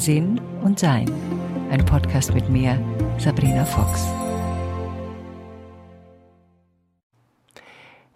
Sinn 0.00 0.40
und 0.62 0.78
Sein. 0.78 1.12
Ein 1.70 1.84
Podcast 1.84 2.32
mit 2.32 2.48
mir, 2.48 2.82
Sabrina 3.18 3.66
Fox. 3.66 4.06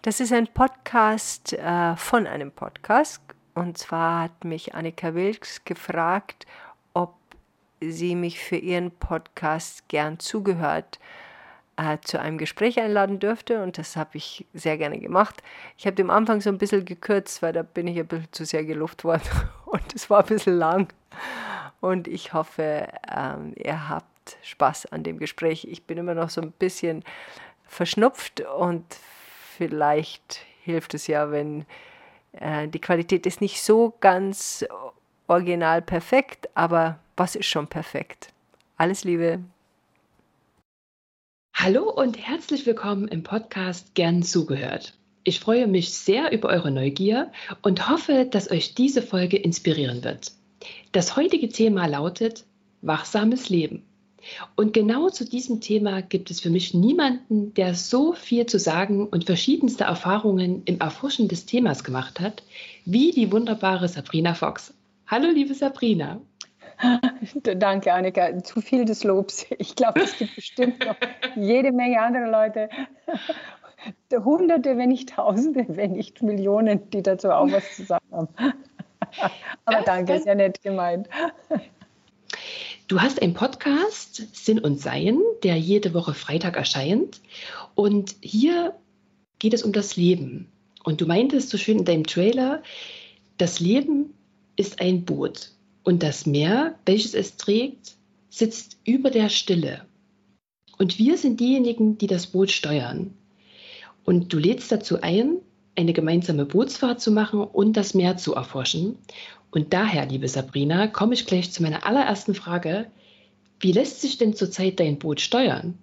Das 0.01 0.19
ist 0.19 0.33
ein 0.33 0.47
Podcast 0.47 1.53
äh, 1.53 1.95
von 1.95 2.25
einem 2.25 2.51
Podcast. 2.51 3.21
Und 3.53 3.77
zwar 3.77 4.23
hat 4.23 4.43
mich 4.43 4.73
Annika 4.73 5.13
Wilks 5.13 5.63
gefragt, 5.63 6.47
ob 6.95 7.13
sie 7.79 8.15
mich 8.15 8.39
für 8.39 8.57
ihren 8.57 8.89
Podcast 8.89 9.87
gern 9.87 10.17
zugehört 10.17 10.97
äh, 11.77 11.99
zu 12.01 12.19
einem 12.19 12.39
Gespräch 12.39 12.79
einladen 12.79 13.19
dürfte 13.19 13.61
und 13.61 13.77
das 13.77 13.95
habe 13.95 14.17
ich 14.17 14.47
sehr 14.55 14.79
gerne 14.79 14.97
gemacht. 14.97 15.43
Ich 15.77 15.85
habe 15.85 16.01
am 16.01 16.09
Anfang 16.09 16.41
so 16.41 16.49
ein 16.49 16.57
bisschen 16.57 16.83
gekürzt, 16.83 17.43
weil 17.43 17.53
da 17.53 17.61
bin 17.61 17.87
ich 17.87 17.99
ein 17.99 18.07
bisschen 18.07 18.31
zu 18.31 18.43
sehr 18.43 18.65
geluft 18.65 19.03
worden 19.03 19.29
und 19.65 19.93
es 19.93 20.09
war 20.09 20.21
ein 20.21 20.25
bisschen 20.25 20.57
lang. 20.57 20.91
Und 21.81 22.07
ich 22.07 22.33
hoffe, 22.33 22.87
ähm, 23.13 23.53
ihr 23.57 23.89
habt 23.89 24.37
Spaß 24.43 24.87
an 24.87 25.03
dem 25.03 25.19
Gespräch. 25.19 25.67
Ich 25.69 25.83
bin 25.83 25.97
immer 25.97 26.15
noch 26.15 26.29
so 26.29 26.41
ein 26.41 26.51
bisschen 26.51 27.03
verschnupft 27.67 28.41
und 28.41 28.85
vielleicht 29.57 30.41
hilft 30.63 30.93
es 30.93 31.07
ja, 31.07 31.31
wenn 31.31 31.65
äh, 32.33 32.67
die 32.67 32.79
Qualität 32.79 33.25
ist 33.25 33.41
nicht 33.41 33.61
so 33.61 33.93
ganz 33.99 34.65
original 35.27 35.81
perfekt, 35.81 36.49
aber 36.55 36.99
was 37.17 37.35
ist 37.35 37.47
schon 37.47 37.67
perfekt? 37.67 38.29
Alles 38.77 39.03
Liebe. 39.03 39.39
Hallo 41.55 41.89
und 41.89 42.17
herzlich 42.17 42.65
willkommen 42.65 43.07
im 43.07 43.23
Podcast 43.23 43.95
Gern 43.95 44.23
zugehört. 44.23 44.93
Ich 45.23 45.39
freue 45.39 45.67
mich 45.67 45.93
sehr 45.93 46.31
über 46.31 46.49
eure 46.49 46.69
Neugier 46.69 47.31
und 47.61 47.89
hoffe, 47.89 48.27
dass 48.29 48.51
euch 48.51 48.75
diese 48.75 49.01
Folge 49.01 49.37
inspirieren 49.37 50.03
wird. 50.03 50.31
Das 50.95 51.17
heutige 51.17 51.49
Thema 51.49 51.87
lautet 51.87 52.45
wachsames 52.81 53.49
Leben. 53.49 53.83
Und 54.55 54.71
genau 54.71 55.09
zu 55.09 55.25
diesem 55.25 55.59
Thema 55.59 56.01
gibt 56.01 56.31
es 56.31 56.39
für 56.39 56.49
mich 56.49 56.73
niemanden, 56.73 57.53
der 57.53 57.75
so 57.75 58.13
viel 58.13 58.45
zu 58.45 58.59
sagen 58.59 59.05
und 59.05 59.25
verschiedenste 59.25 59.83
Erfahrungen 59.83 60.61
im 60.63 60.79
Erforschen 60.79 61.27
des 61.27 61.45
Themas 61.45 61.83
gemacht 61.83 62.21
hat, 62.21 62.43
wie 62.85 63.11
die 63.11 63.29
wunderbare 63.33 63.89
Sabrina 63.89 64.35
Fox. 64.35 64.73
Hallo, 65.05 65.27
liebe 65.31 65.53
Sabrina. 65.53 66.21
Danke, 67.43 67.91
Annika. 67.91 68.41
Zu 68.41 68.61
viel 68.61 68.85
des 68.85 69.03
Lobs. 69.03 69.47
Ich 69.57 69.75
glaube, 69.75 69.99
es 69.99 70.17
gibt 70.17 70.33
bestimmt 70.35 70.79
noch 70.85 70.95
jede 71.35 71.73
Menge 71.73 72.01
andere 72.01 72.31
Leute, 72.31 72.69
Hunderte, 74.23 74.77
wenn 74.77 74.87
nicht 74.89 75.09
Tausende, 75.09 75.65
wenn 75.67 75.91
nicht 75.91 76.23
Millionen, 76.23 76.89
die 76.91 77.03
dazu 77.03 77.31
auch 77.31 77.51
was 77.51 77.75
zu 77.75 77.83
sagen 77.83 78.05
haben. 78.13 78.29
Aber 79.65 79.81
danke, 79.81 80.13
ist 80.13 80.25
ja 80.25 80.35
nett 80.35 80.61
gemeint. 80.61 81.07
Du 82.87 83.01
hast 83.01 83.21
einen 83.21 83.33
Podcast, 83.33 84.35
Sinn 84.35 84.59
und 84.59 84.79
Sein, 84.79 85.19
der 85.43 85.57
jede 85.57 85.93
Woche 85.95 86.13
Freitag 86.13 86.55
erscheint. 86.55 87.19
Und 87.73 88.15
hier 88.21 88.75
geht 89.39 89.55
es 89.55 89.63
um 89.63 89.71
das 89.71 89.95
Leben. 89.95 90.51
Und 90.83 91.01
du 91.01 91.07
meintest 91.07 91.49
so 91.49 91.57
schön 91.57 91.79
in 91.79 91.85
deinem 91.85 92.05
Trailer, 92.05 92.61
das 93.37 93.59
Leben 93.59 94.13
ist 94.55 94.79
ein 94.81 95.03
Boot. 95.03 95.51
Und 95.83 96.03
das 96.03 96.25
Meer, 96.25 96.77
welches 96.85 97.15
es 97.15 97.37
trägt, 97.37 97.95
sitzt 98.29 98.77
über 98.85 99.09
der 99.09 99.29
Stille. 99.29 99.85
Und 100.77 100.99
wir 100.99 101.17
sind 101.17 101.39
diejenigen, 101.39 101.97
die 101.97 102.07
das 102.07 102.27
Boot 102.27 102.51
steuern. 102.51 103.13
Und 104.03 104.31
du 104.31 104.37
lädst 104.37 104.71
dazu 104.71 105.01
ein, 105.01 105.37
eine 105.75 105.93
gemeinsame 105.93 106.45
Bootsfahrt 106.45 107.01
zu 107.01 107.11
machen 107.11 107.41
und 107.41 107.73
das 107.73 107.93
Meer 107.93 108.17
zu 108.17 108.33
erforschen. 108.35 108.97
Und 109.51 109.73
daher, 109.73 110.05
liebe 110.05 110.27
Sabrina, 110.27 110.87
komme 110.87 111.13
ich 111.13 111.25
gleich 111.25 111.51
zu 111.51 111.63
meiner 111.63 111.85
allerersten 111.85 112.35
Frage. 112.35 112.87
Wie 113.59 113.71
lässt 113.71 114.01
sich 114.01 114.17
denn 114.17 114.33
zurzeit 114.33 114.79
dein 114.79 114.99
Boot 114.99 115.21
steuern? 115.21 115.77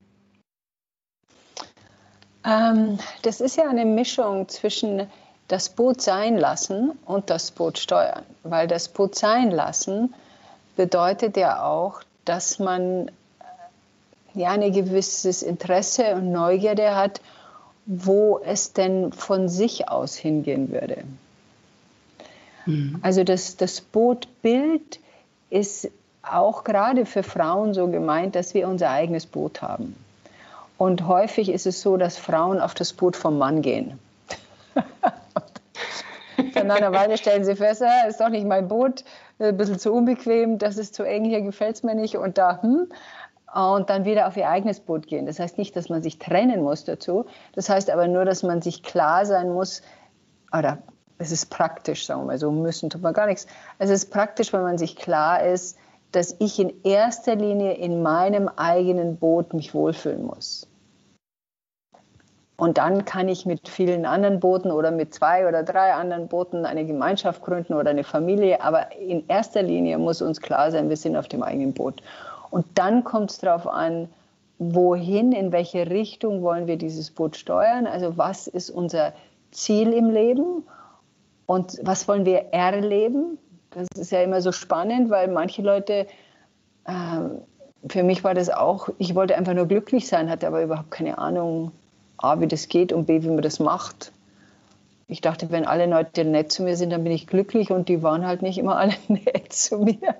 Ähm, 2.44 2.98
das 3.22 3.40
ist 3.40 3.56
ja 3.56 3.68
eine 3.68 3.84
Mischung 3.84 4.48
zwischen 4.48 5.06
das 5.48 5.68
Boot 5.68 6.00
sein 6.00 6.36
lassen 6.36 6.92
und 7.04 7.30
das 7.30 7.50
Boot 7.50 7.78
steuern. 7.78 8.24
Weil 8.42 8.66
das 8.66 8.88
Boot 8.88 9.14
sein 9.14 9.50
lassen 9.50 10.14
bedeutet 10.76 11.36
ja 11.36 11.64
auch, 11.64 12.02
dass 12.24 12.58
man 12.58 13.08
äh, 13.08 13.12
ja 14.34 14.50
ein 14.50 14.72
gewisses 14.72 15.42
Interesse 15.42 16.14
und 16.14 16.32
Neugierde 16.32 16.94
hat, 16.96 17.20
wo 17.86 18.40
es 18.44 18.72
denn 18.72 19.12
von 19.12 19.48
sich 19.48 19.88
aus 19.88 20.16
hingehen 20.16 20.70
würde. 20.70 21.04
Mhm. 22.66 22.98
Also 23.02 23.24
das, 23.24 23.56
das 23.56 23.80
Bootbild 23.80 25.00
ist 25.50 25.90
auch 26.22 26.64
gerade 26.64 27.04
für 27.06 27.22
Frauen 27.22 27.74
so 27.74 27.88
gemeint, 27.88 28.36
dass 28.36 28.54
wir 28.54 28.68
unser 28.68 28.90
eigenes 28.90 29.26
Boot 29.26 29.60
haben. 29.62 29.96
Und 30.78 31.06
häufig 31.06 31.48
ist 31.48 31.66
es 31.66 31.80
so, 31.82 31.96
dass 31.96 32.16
Frauen 32.16 32.60
auf 32.60 32.74
das 32.74 32.92
Boot 32.92 33.16
vom 33.16 33.38
Mann 33.38 33.62
gehen. 33.62 33.98
Dann 36.54 36.66
nach 36.66 36.76
einer 36.76 36.92
Weile 36.92 37.18
stellen 37.18 37.44
sie 37.44 37.56
fest, 37.56 37.82
ah, 37.82 38.06
ist 38.08 38.20
doch 38.20 38.28
nicht 38.28 38.46
mein 38.46 38.68
Boot, 38.68 39.04
äh, 39.38 39.48
ein 39.48 39.56
bisschen 39.56 39.78
zu 39.78 39.92
unbequem, 39.92 40.58
das 40.58 40.78
ist 40.78 40.94
zu 40.94 41.02
eng, 41.02 41.24
hier 41.24 41.42
gefällt 41.42 41.76
es 41.76 41.82
mir 41.82 41.94
nicht 41.94 42.16
und 42.16 42.38
da, 42.38 42.62
hm. 42.62 42.88
Und 43.54 43.90
dann 43.90 44.06
wieder 44.06 44.26
auf 44.28 44.36
ihr 44.36 44.48
eigenes 44.48 44.80
Boot 44.80 45.06
gehen. 45.06 45.26
Das 45.26 45.38
heißt 45.38 45.58
nicht, 45.58 45.76
dass 45.76 45.90
man 45.90 46.02
sich 46.02 46.18
trennen 46.18 46.62
muss 46.62 46.84
dazu. 46.84 47.26
Das 47.54 47.68
heißt 47.68 47.90
aber 47.90 48.08
nur, 48.08 48.24
dass 48.24 48.42
man 48.42 48.62
sich 48.62 48.82
klar 48.82 49.26
sein 49.26 49.50
muss, 49.50 49.82
oder 50.56 50.78
es 51.18 51.32
ist 51.32 51.50
praktisch, 51.50 52.06
sagen 52.06 52.22
wir 52.22 52.26
mal 52.28 52.38
so, 52.38 52.50
müssen 52.50 52.88
tut 52.88 53.02
man 53.02 53.12
gar 53.12 53.26
nichts. 53.26 53.46
Es 53.78 53.90
ist 53.90 54.10
praktisch, 54.10 54.52
wenn 54.52 54.62
man 54.62 54.78
sich 54.78 54.96
klar 54.96 55.42
ist, 55.42 55.76
dass 56.12 56.36
ich 56.38 56.58
in 56.58 56.72
erster 56.82 57.36
Linie 57.36 57.74
in 57.74 58.02
meinem 58.02 58.48
eigenen 58.48 59.16
Boot 59.16 59.54
mich 59.54 59.74
wohlfühlen 59.74 60.24
muss. 60.24 60.66
Und 62.56 62.78
dann 62.78 63.04
kann 63.04 63.28
ich 63.28 63.44
mit 63.44 63.68
vielen 63.68 64.06
anderen 64.06 64.38
Booten 64.38 64.70
oder 64.70 64.90
mit 64.90 65.12
zwei 65.14 65.48
oder 65.48 65.62
drei 65.62 65.94
anderen 65.94 66.28
Booten 66.28 66.64
eine 66.64 66.84
Gemeinschaft 66.84 67.42
gründen 67.42 67.74
oder 67.74 67.90
eine 67.90 68.04
Familie. 68.04 68.62
Aber 68.62 68.92
in 68.96 69.26
erster 69.26 69.62
Linie 69.62 69.98
muss 69.98 70.22
uns 70.22 70.40
klar 70.40 70.70
sein, 70.70 70.88
wir 70.88 70.96
sind 70.96 71.16
auf 71.16 71.28
dem 71.28 71.42
eigenen 71.42 71.72
Boot. 71.72 72.02
Und 72.52 72.66
dann 72.74 73.02
kommt 73.02 73.30
es 73.30 73.38
darauf 73.38 73.66
an, 73.66 74.10
wohin, 74.58 75.32
in 75.32 75.52
welche 75.52 75.88
Richtung 75.88 76.42
wollen 76.42 76.66
wir 76.66 76.76
dieses 76.76 77.10
Boot 77.10 77.38
steuern. 77.38 77.86
Also 77.86 78.18
was 78.18 78.46
ist 78.46 78.68
unser 78.68 79.14
Ziel 79.52 79.94
im 79.94 80.10
Leben 80.10 80.62
und 81.46 81.80
was 81.82 82.06
wollen 82.08 82.26
wir 82.26 82.52
erleben. 82.52 83.38
Das 83.70 83.88
ist 83.96 84.12
ja 84.12 84.20
immer 84.20 84.42
so 84.42 84.52
spannend, 84.52 85.08
weil 85.08 85.28
manche 85.28 85.62
Leute, 85.62 86.06
äh, 86.84 86.92
für 87.88 88.02
mich 88.02 88.22
war 88.22 88.34
das 88.34 88.50
auch, 88.50 88.90
ich 88.98 89.14
wollte 89.14 89.34
einfach 89.34 89.54
nur 89.54 89.66
glücklich 89.66 90.06
sein, 90.06 90.28
hatte 90.28 90.46
aber 90.46 90.62
überhaupt 90.62 90.90
keine 90.90 91.16
Ahnung, 91.16 91.72
A, 92.18 92.38
wie 92.38 92.48
das 92.48 92.68
geht 92.68 92.92
und 92.92 93.06
B, 93.06 93.22
wie 93.22 93.28
man 93.28 93.40
das 93.40 93.60
macht. 93.60 94.12
Ich 95.08 95.22
dachte, 95.22 95.50
wenn 95.50 95.64
alle 95.64 95.86
Leute 95.86 96.26
nett 96.26 96.52
zu 96.52 96.64
mir 96.64 96.76
sind, 96.76 96.90
dann 96.90 97.02
bin 97.02 97.14
ich 97.14 97.26
glücklich 97.26 97.70
und 97.70 97.88
die 97.88 98.02
waren 98.02 98.26
halt 98.26 98.42
nicht 98.42 98.58
immer 98.58 98.76
alle 98.76 98.92
nett 99.08 99.54
zu 99.54 99.78
mir. 99.78 100.16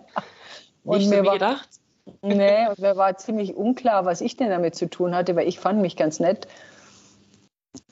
Und 0.82 0.96
nicht 0.96 1.10
mir 1.10 1.22
gedacht? 1.22 1.68
Nee, 2.22 2.68
und 2.68 2.78
mir 2.78 2.96
war 2.96 3.16
ziemlich 3.16 3.54
unklar, 3.54 4.04
was 4.04 4.20
ich 4.20 4.36
denn 4.36 4.50
damit 4.50 4.74
zu 4.74 4.88
tun 4.88 5.14
hatte, 5.14 5.36
weil 5.36 5.46
ich 5.46 5.60
fand 5.60 5.80
mich 5.80 5.96
ganz 5.96 6.20
nett 6.20 6.48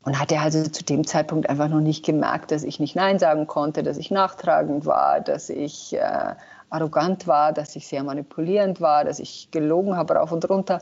und 0.04 0.18
hatte 0.18 0.38
also 0.38 0.62
zu 0.64 0.84
dem 0.84 1.06
Zeitpunkt 1.06 1.48
einfach 1.48 1.68
noch 1.68 1.80
nicht 1.80 2.04
gemerkt, 2.04 2.50
dass 2.50 2.64
ich 2.64 2.80
nicht 2.80 2.96
Nein 2.96 3.18
sagen 3.18 3.46
konnte, 3.46 3.82
dass 3.82 3.98
ich 3.98 4.10
nachtragend 4.10 4.86
war, 4.86 5.20
dass 5.20 5.48
ich 5.48 5.94
äh, 5.94 6.34
arrogant 6.70 7.26
war, 7.26 7.52
dass 7.52 7.76
ich 7.76 7.86
sehr 7.86 8.02
manipulierend 8.02 8.80
war, 8.80 9.04
dass 9.04 9.18
ich 9.18 9.50
gelogen 9.50 9.96
habe 9.96 10.14
rauf 10.14 10.32
und 10.32 10.48
runter. 10.48 10.80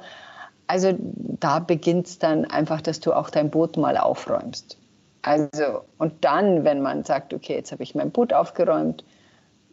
Also 0.67 0.94
da 0.99 1.59
beginnt 1.59 2.06
es 2.06 2.19
dann 2.19 2.44
einfach, 2.44 2.81
dass 2.81 3.00
du 3.00 3.12
auch 3.12 3.31
dein 3.31 3.50
Boot 3.50 3.77
mal 3.77 3.97
aufräumst. 3.97 4.78
Also, 5.22 5.83
und 5.99 6.25
dann, 6.25 6.65
wenn 6.65 6.81
man 6.81 7.05
sagt, 7.05 7.34
okay, 7.34 7.55
jetzt 7.55 7.72
habe 7.72 7.83
ich 7.83 7.94
mein 7.94 8.11
Boot 8.11 8.33
aufgeräumt, 8.33 9.05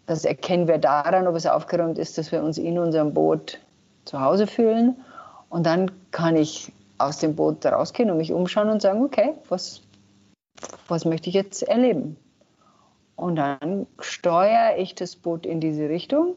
das 0.05 0.25
erkennen 0.25 0.67
wir 0.67 0.77
daran, 0.77 1.27
ob 1.27 1.35
es 1.35 1.45
aufgeräumt 1.45 1.97
ist, 1.97 2.17
dass 2.17 2.31
wir 2.31 2.43
uns 2.43 2.57
in 2.57 2.77
unserem 2.77 3.13
Boot 3.13 3.59
zu 4.05 4.21
Hause 4.21 4.47
fühlen. 4.47 4.95
Und 5.49 5.65
dann 5.65 5.91
kann 6.11 6.35
ich 6.35 6.71
aus 6.97 7.17
dem 7.17 7.35
Boot 7.35 7.65
rausgehen 7.65 8.09
und 8.09 8.17
mich 8.17 8.31
umschauen 8.31 8.69
und 8.69 8.81
sagen, 8.81 9.03
okay, 9.03 9.33
was, 9.49 9.81
was 10.87 11.05
möchte 11.05 11.29
ich 11.29 11.35
jetzt 11.35 11.63
erleben? 11.63 12.17
Und 13.15 13.37
dann 13.37 13.87
steuere 13.99 14.77
ich 14.77 14.95
das 14.95 15.15
Boot 15.15 15.45
in 15.45 15.59
diese 15.59 15.89
Richtung 15.89 16.35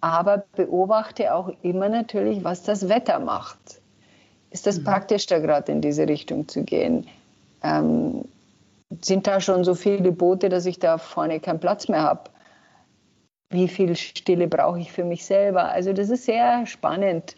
aber 0.00 0.44
beobachte 0.54 1.34
auch 1.34 1.50
immer 1.62 1.88
natürlich, 1.88 2.44
was 2.44 2.62
das 2.62 2.88
Wetter 2.88 3.18
macht. 3.18 3.58
Ist 4.50 4.66
das 4.66 4.78
mhm. 4.78 4.84
praktisch, 4.84 5.26
da 5.26 5.38
gerade 5.38 5.72
in 5.72 5.80
diese 5.80 6.08
Richtung 6.08 6.48
zu 6.48 6.62
gehen? 6.62 7.06
Ähm, 7.62 8.24
sind 9.02 9.26
da 9.26 9.40
schon 9.40 9.64
so 9.64 9.74
viele 9.74 10.12
Boote, 10.12 10.48
dass 10.48 10.66
ich 10.66 10.78
da 10.78 10.98
vorne 10.98 11.40
keinen 11.40 11.60
Platz 11.60 11.88
mehr 11.88 12.02
habe? 12.02 12.30
Wie 13.50 13.68
viel 13.68 13.96
Stille 13.96 14.46
brauche 14.46 14.80
ich 14.80 14.92
für 14.92 15.04
mich 15.04 15.24
selber? 15.24 15.70
Also 15.70 15.92
das 15.92 16.10
ist 16.10 16.24
sehr 16.24 16.66
spannend, 16.66 17.34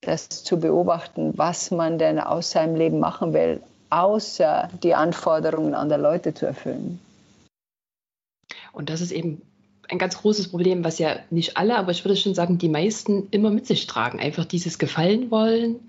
das 0.00 0.28
zu 0.42 0.58
beobachten, 0.58 1.36
was 1.36 1.70
man 1.70 1.98
denn 1.98 2.18
aus 2.18 2.50
seinem 2.50 2.76
Leben 2.76 2.98
machen 2.98 3.32
will, 3.32 3.60
außer 3.90 4.70
die 4.82 4.94
Anforderungen 4.94 5.74
anderer 5.74 5.98
Leute 5.98 6.34
zu 6.34 6.46
erfüllen. 6.46 6.98
Und 8.72 8.90
das 8.90 9.00
ist 9.00 9.12
eben 9.12 9.42
ein 9.88 9.98
ganz 9.98 10.16
großes 10.18 10.48
Problem, 10.48 10.82
was 10.82 10.98
ja 10.98 11.16
nicht 11.30 11.56
alle, 11.56 11.76
aber 11.76 11.90
ich 11.90 12.04
würde 12.04 12.16
schon 12.16 12.34
sagen, 12.34 12.58
die 12.58 12.68
meisten 12.68 13.28
immer 13.30 13.50
mit 13.50 13.66
sich 13.66 13.86
tragen. 13.86 14.20
Einfach 14.20 14.44
dieses 14.44 14.78
Gefallen 14.78 15.30
wollen, 15.30 15.88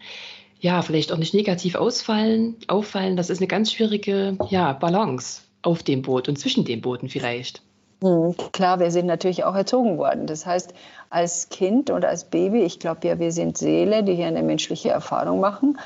ja, 0.59 0.81
vielleicht 0.81 1.11
auch 1.11 1.17
nicht 1.17 1.33
negativ 1.33 1.75
ausfallen, 1.75 2.55
auffallen. 2.67 3.15
Das 3.15 3.29
ist 3.29 3.39
eine 3.39 3.47
ganz 3.47 3.71
schwierige 3.71 4.37
ja, 4.49 4.73
Balance 4.73 5.41
auf 5.61 5.83
dem 5.83 6.01
Boot 6.01 6.27
und 6.27 6.37
zwischen 6.37 6.65
den 6.65 6.81
Booten 6.81 7.09
vielleicht. 7.09 7.61
Klar, 7.99 8.79
wir 8.79 8.91
sind 8.91 9.05
natürlich 9.05 9.43
auch 9.43 9.55
erzogen 9.55 9.97
worden. 9.97 10.27
Das 10.27 10.45
heißt, 10.45 10.73
als 11.09 11.49
Kind 11.49 11.89
und 11.89 12.05
als 12.05 12.25
Baby, 12.25 12.63
ich 12.63 12.79
glaube 12.79 13.07
ja, 13.07 13.19
wir 13.19 13.31
sind 13.31 13.57
Seele, 13.57 14.03
die 14.03 14.15
hier 14.15 14.27
eine 14.27 14.43
menschliche 14.43 14.89
Erfahrung 14.89 15.39
machen. 15.39 15.79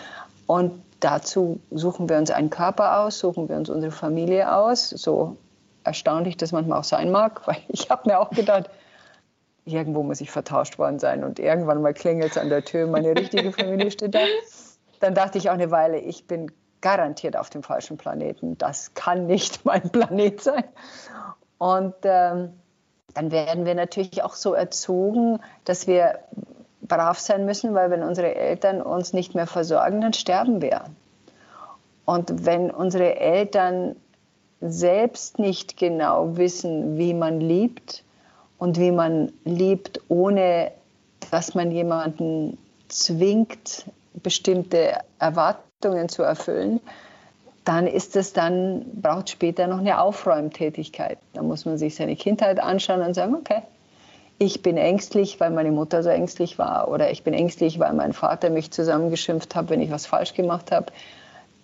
Und 0.47 0.81
dazu 0.99 1.59
suchen 1.71 2.09
wir 2.09 2.17
uns 2.17 2.31
einen 2.31 2.49
Körper 2.49 3.01
aus, 3.01 3.19
suchen 3.19 3.47
wir 3.47 3.55
uns 3.55 3.69
unsere 3.69 3.91
Familie 3.91 4.53
aus. 4.53 4.89
So 4.89 5.37
erstaunlich 5.83 6.37
das 6.37 6.51
manchmal 6.51 6.79
auch 6.79 6.83
sein 6.83 7.11
mag, 7.11 7.41
weil 7.47 7.57
ich 7.67 7.89
habe 7.89 8.09
mir 8.09 8.19
auch 8.19 8.31
gedacht, 8.31 8.69
irgendwo 9.65 10.03
muss 10.03 10.21
ich 10.21 10.31
vertauscht 10.31 10.79
worden 10.79 10.99
sein 10.99 11.23
und 11.23 11.39
irgendwann 11.39 11.81
mal 11.81 11.93
klingelt 11.93 12.31
es 12.31 12.37
an 12.37 12.49
der 12.49 12.65
Tür, 12.65 12.87
meine 12.87 13.15
richtige 13.15 13.51
Familie 13.51 13.91
steht 13.91 14.15
da. 14.15 14.19
Dann 14.99 15.13
dachte 15.13 15.37
ich 15.37 15.49
auch 15.49 15.53
eine 15.53 15.71
Weile, 15.71 15.99
ich 15.99 16.27
bin 16.27 16.51
garantiert 16.81 17.37
auf 17.37 17.49
dem 17.49 17.63
falschen 17.63 17.97
Planeten. 17.97 18.57
Das 18.57 18.93
kann 18.93 19.27
nicht 19.27 19.63
mein 19.65 19.89
Planet 19.89 20.41
sein. 20.41 20.63
Und 21.59 21.93
ähm, 22.03 22.53
dann 23.13 23.31
werden 23.31 23.65
wir 23.65 23.75
natürlich 23.75 24.23
auch 24.23 24.33
so 24.33 24.53
erzogen, 24.53 25.39
dass 25.65 25.85
wir 25.85 26.19
brav 26.81 27.19
sein 27.19 27.45
müssen, 27.45 27.75
weil 27.75 27.91
wenn 27.91 28.01
unsere 28.01 28.33
Eltern 28.33 28.81
uns 28.81 29.13
nicht 29.13 29.35
mehr 29.35 29.45
versorgen, 29.45 30.01
dann 30.01 30.13
sterben 30.13 30.61
wir. 30.61 30.85
Und 32.05 32.45
wenn 32.45 32.71
unsere 32.71 33.19
Eltern 33.19 33.95
selbst 34.61 35.37
nicht 35.37 35.77
genau 35.77 36.37
wissen, 36.37 36.97
wie 36.97 37.13
man 37.13 37.39
liebt 37.39 38.03
und 38.57 38.79
wie 38.79 38.91
man 38.91 39.31
liebt, 39.45 40.01
ohne 40.09 40.71
dass 41.31 41.53
man 41.55 41.71
jemanden 41.71 42.57
zwingt, 42.87 43.85
bestimmte 44.13 44.97
Erwartungen 45.19 46.09
zu 46.09 46.23
erfüllen, 46.23 46.81
dann 47.69 47.85
ist 47.85 48.15
es 48.15 48.33
dann, 48.33 48.83
braucht 48.99 49.29
später 49.29 49.67
noch 49.67 49.77
eine 49.77 50.01
Aufräumtätigkeit. 50.01 51.19
Da 51.33 51.43
muss 51.43 51.65
man 51.65 51.77
sich 51.77 51.93
seine 51.93 52.15
Kindheit 52.15 52.59
anschauen 52.59 53.03
und 53.03 53.13
sagen, 53.13 53.35
okay, 53.35 53.61
ich 54.39 54.63
bin 54.63 54.75
ängstlich, 54.75 55.39
weil 55.39 55.51
meine 55.51 55.69
Mutter 55.69 56.01
so 56.01 56.09
ängstlich 56.09 56.57
war 56.57 56.87
oder 56.89 57.11
ich 57.11 57.21
bin 57.21 57.35
ängstlich, 57.35 57.77
weil 57.77 57.93
mein 57.93 58.13
Vater 58.13 58.49
mich 58.49 58.71
zusammengeschimpft 58.71 59.53
hat, 59.53 59.69
wenn 59.69 59.81
ich 59.81 59.91
was 59.91 60.07
falsch 60.07 60.33
gemacht 60.33 60.71
habe. 60.71 60.87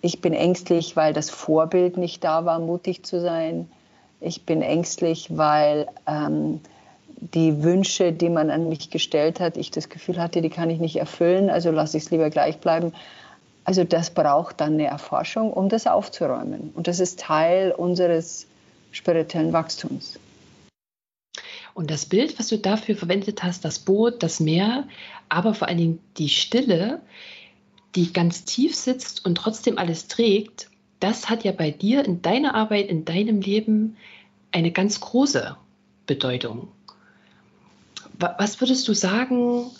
Ich 0.00 0.20
bin 0.20 0.32
ängstlich, 0.32 0.94
weil 0.94 1.12
das 1.12 1.28
Vorbild 1.28 1.96
nicht 1.96 2.22
da 2.22 2.44
war, 2.44 2.60
mutig 2.60 3.04
zu 3.04 3.20
sein. 3.20 3.68
Ich 4.20 4.46
bin 4.46 4.62
ängstlich, 4.62 5.36
weil 5.36 5.88
ähm, 6.06 6.60
die 7.16 7.64
Wünsche, 7.64 8.12
die 8.12 8.28
man 8.28 8.50
an 8.50 8.68
mich 8.68 8.90
gestellt 8.90 9.40
hat, 9.40 9.56
ich 9.56 9.72
das 9.72 9.88
Gefühl 9.88 10.22
hatte, 10.22 10.40
die 10.40 10.50
kann 10.50 10.70
ich 10.70 10.78
nicht 10.78 11.00
erfüllen, 11.00 11.50
also 11.50 11.72
lasse 11.72 11.96
ich 11.96 12.04
es 12.04 12.10
lieber 12.12 12.30
gleich 12.30 12.58
bleiben. 12.58 12.92
Also 13.66 13.82
das 13.82 14.10
braucht 14.10 14.60
dann 14.60 14.74
eine 14.74 14.86
Erforschung, 14.86 15.52
um 15.52 15.68
das 15.68 15.88
aufzuräumen. 15.88 16.70
Und 16.74 16.86
das 16.86 17.00
ist 17.00 17.18
Teil 17.18 17.72
unseres 17.72 18.46
spirituellen 18.92 19.52
Wachstums. 19.52 20.20
Und 21.74 21.90
das 21.90 22.06
Bild, 22.06 22.38
was 22.38 22.46
du 22.46 22.58
dafür 22.58 22.96
verwendet 22.96 23.42
hast, 23.42 23.64
das 23.64 23.80
Boot, 23.80 24.22
das 24.22 24.38
Meer, 24.38 24.86
aber 25.28 25.52
vor 25.52 25.66
allen 25.66 25.78
Dingen 25.78 25.98
die 26.16 26.28
Stille, 26.28 27.00
die 27.96 28.12
ganz 28.12 28.44
tief 28.44 28.76
sitzt 28.76 29.26
und 29.26 29.34
trotzdem 29.34 29.78
alles 29.78 30.06
trägt, 30.06 30.70
das 31.00 31.28
hat 31.28 31.42
ja 31.42 31.50
bei 31.50 31.72
dir 31.72 32.04
in 32.04 32.22
deiner 32.22 32.54
Arbeit, 32.54 32.86
in 32.86 33.04
deinem 33.04 33.40
Leben 33.40 33.96
eine 34.52 34.70
ganz 34.70 35.00
große 35.00 35.56
Bedeutung. 36.06 36.68
Was 38.16 38.60
würdest 38.60 38.86
du 38.86 38.94
sagen, 38.94 39.72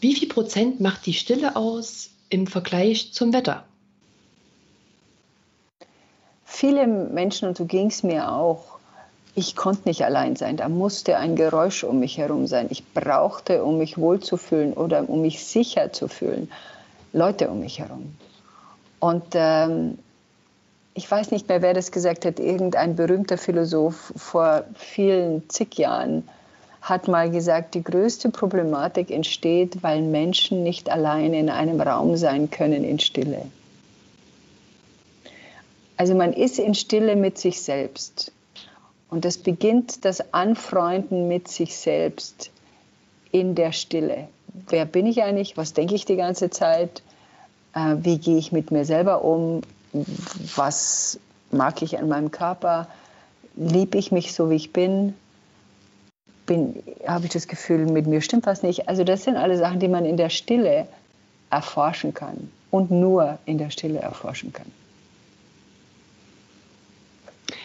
wie 0.00 0.14
viel 0.14 0.28
Prozent 0.28 0.80
macht 0.80 1.06
die 1.06 1.14
Stille 1.14 1.56
aus 1.56 2.10
im 2.28 2.46
Vergleich 2.46 3.12
zum 3.12 3.32
Wetter? 3.32 3.64
Viele 6.44 6.86
Menschen, 6.86 7.48
und 7.48 7.56
so 7.56 7.66
ging 7.66 7.88
es 7.88 8.02
mir 8.02 8.32
auch, 8.32 8.78
ich 9.34 9.54
konnte 9.54 9.86
nicht 9.86 10.04
allein 10.04 10.34
sein. 10.34 10.56
Da 10.56 10.68
musste 10.68 11.16
ein 11.16 11.36
Geräusch 11.36 11.84
um 11.84 12.00
mich 12.00 12.18
herum 12.18 12.48
sein. 12.48 12.66
Ich 12.70 12.84
brauchte, 12.92 13.62
um 13.62 13.78
mich 13.78 13.96
wohlzufühlen 13.96 14.72
oder 14.72 15.08
um 15.08 15.22
mich 15.22 15.44
sicher 15.44 15.92
zu 15.92 16.08
fühlen, 16.08 16.50
Leute 17.12 17.48
um 17.48 17.60
mich 17.60 17.78
herum. 17.78 18.16
Und 18.98 19.24
ähm, 19.34 19.98
ich 20.94 21.08
weiß 21.08 21.30
nicht 21.30 21.48
mehr, 21.48 21.62
wer 21.62 21.74
das 21.74 21.92
gesagt 21.92 22.24
hat, 22.24 22.40
irgendein 22.40 22.96
berühmter 22.96 23.38
Philosoph 23.38 24.12
vor 24.16 24.64
vielen 24.74 25.48
zig 25.48 25.78
Jahren 25.78 26.28
hat 26.80 27.08
mal 27.08 27.30
gesagt, 27.30 27.74
die 27.74 27.82
größte 27.82 28.30
Problematik 28.30 29.10
entsteht, 29.10 29.82
weil 29.82 30.02
Menschen 30.02 30.62
nicht 30.62 30.90
allein 30.90 31.34
in 31.34 31.50
einem 31.50 31.80
Raum 31.80 32.16
sein 32.16 32.50
können 32.50 32.84
in 32.84 32.98
Stille. 32.98 33.46
Also 35.96 36.14
man 36.14 36.32
ist 36.32 36.58
in 36.58 36.74
Stille 36.74 37.16
mit 37.16 37.38
sich 37.38 37.60
selbst. 37.60 38.32
Und 39.10 39.24
es 39.24 39.38
beginnt 39.38 40.04
das 40.04 40.32
Anfreunden 40.32 41.28
mit 41.28 41.48
sich 41.48 41.76
selbst 41.76 42.50
in 43.32 43.54
der 43.54 43.72
Stille. 43.72 44.28
Wer 44.68 44.84
bin 44.84 45.06
ich 45.06 45.22
eigentlich? 45.22 45.56
Was 45.56 45.72
denke 45.72 45.94
ich 45.94 46.04
die 46.04 46.16
ganze 46.16 46.50
Zeit? 46.50 47.02
Äh, 47.74 47.96
wie 47.98 48.18
gehe 48.18 48.38
ich 48.38 48.52
mit 48.52 48.70
mir 48.70 48.84
selber 48.84 49.24
um? 49.24 49.62
Was 50.54 51.18
mag 51.50 51.82
ich 51.82 51.98
an 51.98 52.08
meinem 52.08 52.30
Körper? 52.30 52.88
Liebe 53.56 53.98
ich 53.98 54.12
mich 54.12 54.34
so, 54.34 54.50
wie 54.50 54.56
ich 54.56 54.72
bin? 54.72 55.14
Bin, 56.48 56.82
habe 57.06 57.26
ich 57.26 57.32
das 57.32 57.46
Gefühl, 57.46 57.86
mit 57.86 58.08
mir 58.08 58.20
stimmt 58.20 58.46
was 58.46 58.64
nicht. 58.64 58.88
Also 58.88 59.04
das 59.04 59.22
sind 59.22 59.36
alle 59.36 59.56
Sachen, 59.56 59.78
die 59.78 59.86
man 59.86 60.04
in 60.04 60.16
der 60.16 60.30
Stille 60.30 60.88
erforschen 61.50 62.12
kann 62.12 62.50
und 62.72 62.90
nur 62.90 63.38
in 63.46 63.58
der 63.58 63.70
Stille 63.70 64.00
erforschen 64.00 64.52
kann. 64.52 64.66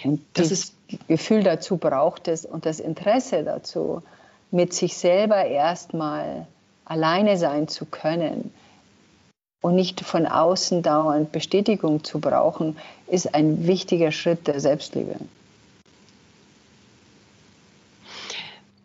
Und 0.04 0.22
das 0.34 0.52
ist 0.52 0.76
Gefühl 1.08 1.44
dazu 1.44 1.78
braucht 1.78 2.28
es 2.28 2.46
und 2.46 2.66
das 2.66 2.80
Interesse 2.80 3.44
dazu, 3.44 4.04
mit 4.52 4.74
sich 4.74 4.96
selber 4.96 5.46
erstmal 5.46 6.46
alleine 6.86 7.38
sein 7.38 7.68
zu 7.68 7.86
können 7.86 8.54
und 9.62 9.76
nicht 9.76 10.02
von 10.02 10.28
außen 10.28 10.84
dauernd 10.84 11.32
Bestätigung 11.32 12.04
zu 12.04 12.20
brauchen, 12.20 12.78
ist 13.08 13.34
ein 13.34 13.66
wichtiger 13.66 14.12
Schritt 14.12 14.48
der 14.48 14.60
Selbstliebe. 14.60 15.16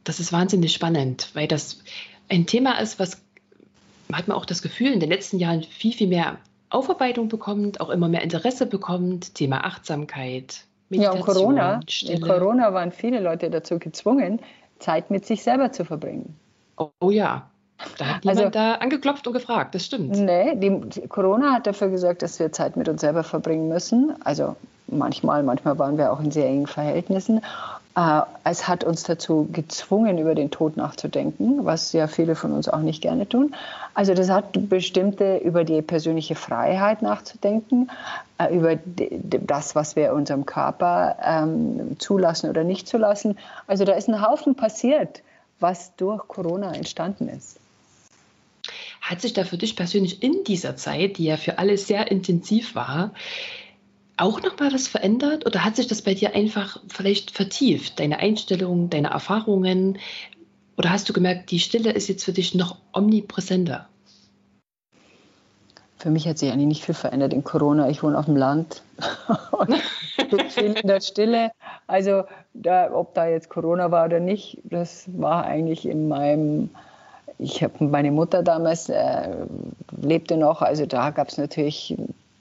Das 0.08 0.20
ist 0.20 0.32
wahnsinnig 0.32 0.72
spannend, 0.72 1.28
weil 1.34 1.46
das 1.46 1.82
ein 2.28 2.46
Thema 2.46 2.80
ist, 2.80 2.98
was 2.98 3.20
hat 4.12 4.26
man 4.26 4.36
auch 4.36 4.46
das 4.46 4.62
Gefühl, 4.62 4.92
in 4.92 5.00
den 5.00 5.10
letzten 5.10 5.38
Jahren 5.38 5.62
viel, 5.62 5.92
viel 5.92 6.08
mehr 6.08 6.38
Aufarbeitung 6.70 7.28
bekommt, 7.28 7.80
auch 7.80 7.90
immer 7.90 8.08
mehr 8.08 8.22
Interesse 8.22 8.66
bekommt, 8.66 9.34
Thema 9.34 9.64
Achtsamkeit, 9.64 10.64
Meditation, 10.88 11.56
ja, 11.56 11.74
und 11.74 11.86
Corona, 11.86 12.14
in 12.14 12.20
Corona 12.22 12.72
waren 12.72 12.90
viele 12.90 13.20
Leute 13.20 13.50
dazu 13.50 13.78
gezwungen, 13.78 14.40
Zeit 14.78 15.10
mit 15.10 15.26
sich 15.26 15.42
selber 15.42 15.72
zu 15.72 15.84
verbringen. 15.84 16.34
Oh, 16.78 16.88
oh 17.00 17.10
ja, 17.10 17.50
da 17.98 18.06
hat 18.06 18.24
jemand 18.24 18.38
also, 18.38 18.50
da 18.50 18.74
angeklopft 18.76 19.26
und 19.26 19.34
gefragt, 19.34 19.74
das 19.74 19.84
stimmt. 19.84 20.16
Nee, 20.16 20.56
die, 20.56 21.06
Corona 21.08 21.52
hat 21.52 21.66
dafür 21.66 21.88
gesorgt, 21.90 22.22
dass 22.22 22.38
wir 22.38 22.50
Zeit 22.50 22.76
mit 22.76 22.88
uns 22.88 23.02
selber 23.02 23.24
verbringen 23.24 23.68
müssen. 23.68 24.14
Also 24.24 24.56
manchmal, 24.86 25.42
manchmal 25.42 25.78
waren 25.78 25.98
wir 25.98 26.12
auch 26.12 26.20
in 26.20 26.30
sehr 26.30 26.46
engen 26.46 26.66
Verhältnissen. 26.66 27.42
Äh, 27.98 28.22
es 28.44 28.68
hat 28.68 28.84
uns 28.84 29.02
dazu 29.02 29.48
gezwungen, 29.52 30.18
über 30.18 30.36
den 30.36 30.52
Tod 30.52 30.76
nachzudenken, 30.76 31.64
was 31.64 31.92
ja 31.92 32.06
viele 32.06 32.36
von 32.36 32.52
uns 32.52 32.68
auch 32.68 32.80
nicht 32.80 33.02
gerne 33.02 33.28
tun. 33.28 33.54
Also 33.92 34.14
das 34.14 34.30
hat 34.30 34.68
bestimmte 34.68 35.38
über 35.38 35.64
die 35.64 35.82
persönliche 35.82 36.36
Freiheit 36.36 37.02
nachzudenken, 37.02 37.90
äh, 38.38 38.54
über 38.54 38.76
das, 38.86 39.74
was 39.74 39.96
wir 39.96 40.12
unserem 40.12 40.46
Körper 40.46 41.16
ähm, 41.24 41.96
zulassen 41.98 42.48
oder 42.48 42.62
nicht 42.62 42.86
zulassen. 42.86 43.36
Also 43.66 43.84
da 43.84 43.94
ist 43.94 44.08
ein 44.08 44.22
Haufen 44.24 44.54
passiert, 44.54 45.22
was 45.58 45.96
durch 45.96 46.28
Corona 46.28 46.72
entstanden 46.74 47.28
ist. 47.28 47.58
Hat 49.00 49.20
sich 49.20 49.32
da 49.32 49.42
für 49.42 49.58
dich 49.58 49.74
persönlich 49.74 50.22
in 50.22 50.44
dieser 50.44 50.76
Zeit, 50.76 51.18
die 51.18 51.24
ja 51.24 51.36
für 51.36 51.58
alle 51.58 51.76
sehr 51.78 52.10
intensiv 52.12 52.76
war, 52.76 53.10
auch 54.18 54.42
noch 54.42 54.58
mal 54.58 54.72
was 54.72 54.88
verändert 54.88 55.46
oder 55.46 55.64
hat 55.64 55.76
sich 55.76 55.86
das 55.86 56.02
bei 56.02 56.14
dir 56.14 56.34
einfach 56.34 56.80
vielleicht 56.88 57.30
vertieft, 57.30 57.98
deine 58.00 58.18
Einstellung, 58.18 58.90
deine 58.90 59.10
Erfahrungen? 59.10 59.98
Oder 60.76 60.90
hast 60.90 61.08
du 61.08 61.12
gemerkt, 61.12 61.50
die 61.50 61.58
Stille 61.58 61.92
ist 61.92 62.08
jetzt 62.08 62.24
für 62.24 62.32
dich 62.32 62.54
noch 62.54 62.76
omnipräsenter? 62.92 63.88
Für 65.96 66.10
mich 66.10 66.28
hat 66.28 66.38
sich 66.38 66.52
eigentlich 66.52 66.66
nicht 66.66 66.84
viel 66.84 66.94
verändert 66.94 67.32
in 67.32 67.42
Corona. 67.42 67.88
Ich 67.88 68.04
wohne 68.04 68.16
auf 68.16 68.26
dem 68.26 68.36
Land 68.36 68.82
und 69.52 69.68
bin 70.30 70.50
viel 70.50 70.74
in 70.74 70.86
der 70.86 71.00
Stille. 71.00 71.50
Also 71.88 72.24
da, 72.54 72.92
ob 72.92 73.14
da 73.14 73.26
jetzt 73.26 73.48
Corona 73.48 73.90
war 73.90 74.04
oder 74.04 74.20
nicht, 74.20 74.58
das 74.64 75.08
war 75.16 75.44
eigentlich 75.44 75.86
in 75.86 76.08
meinem 76.08 76.70
ich 77.38 77.62
habe 77.62 77.84
meine 77.84 78.10
Mutter 78.10 78.42
damals 78.42 78.88
äh, 78.88 79.28
lebte 80.00 80.36
noch, 80.36 80.60
also 80.60 80.86
da 80.86 81.10
gab 81.10 81.28
es 81.28 81.38
natürlich 81.38 81.96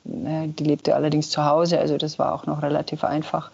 die 0.08 0.64
lebte 0.64 0.96
allerdings 0.96 1.30
zu 1.30 1.46
Hause, 1.46 1.80
also 1.80 1.98
das 1.98 2.18
war 2.18 2.34
auch 2.34 2.46
noch 2.46 2.62
relativ 2.62 3.04
einfach. 3.04 3.52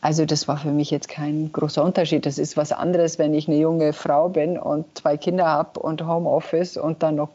Also 0.00 0.26
das 0.26 0.46
war 0.48 0.58
für 0.58 0.70
mich 0.70 0.90
jetzt 0.90 1.08
kein 1.08 1.50
großer 1.50 1.82
Unterschied. 1.82 2.26
Das 2.26 2.36
ist 2.36 2.58
was 2.58 2.72
anderes, 2.72 3.18
wenn 3.18 3.32
ich 3.32 3.48
eine 3.48 3.56
junge 3.56 3.94
Frau 3.94 4.28
bin 4.28 4.58
und 4.58 4.98
zwei 4.98 5.16
Kinder 5.16 5.46
habe 5.46 5.80
und 5.80 6.06
Homeoffice 6.06 6.76
und 6.76 7.02
dann 7.02 7.14
noch 7.14 7.30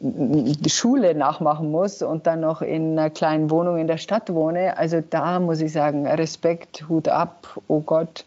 die 0.00 0.70
Schule 0.70 1.14
nachmachen 1.14 1.70
muss 1.70 2.02
und 2.02 2.26
dann 2.26 2.40
noch 2.40 2.62
in 2.62 2.98
einer 2.98 3.10
kleinen 3.10 3.50
Wohnung 3.50 3.78
in 3.78 3.86
der 3.86 3.96
Stadt 3.96 4.32
wohne. 4.32 4.76
Also 4.76 5.00
da 5.00 5.38
muss 5.38 5.60
ich 5.60 5.72
sagen, 5.72 6.06
Respekt, 6.06 6.88
Hut 6.88 7.08
ab, 7.08 7.60
oh 7.68 7.80
Gott. 7.80 8.24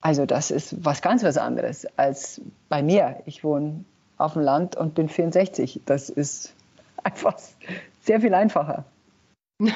Also 0.00 0.26
das 0.26 0.50
ist 0.52 0.84
was 0.84 1.02
ganz 1.02 1.24
was 1.24 1.36
anderes 1.36 1.86
als 1.98 2.40
bei 2.68 2.82
mir. 2.82 3.16
Ich 3.26 3.42
wohne 3.42 3.84
auf 4.16 4.34
dem 4.34 4.42
Land 4.42 4.76
und 4.76 4.94
bin 4.94 5.08
64. 5.08 5.80
Das 5.84 6.08
ist 6.08 6.52
einfach 7.06 7.36
sehr 8.02 8.20
viel 8.20 8.34
einfacher. 8.34 8.84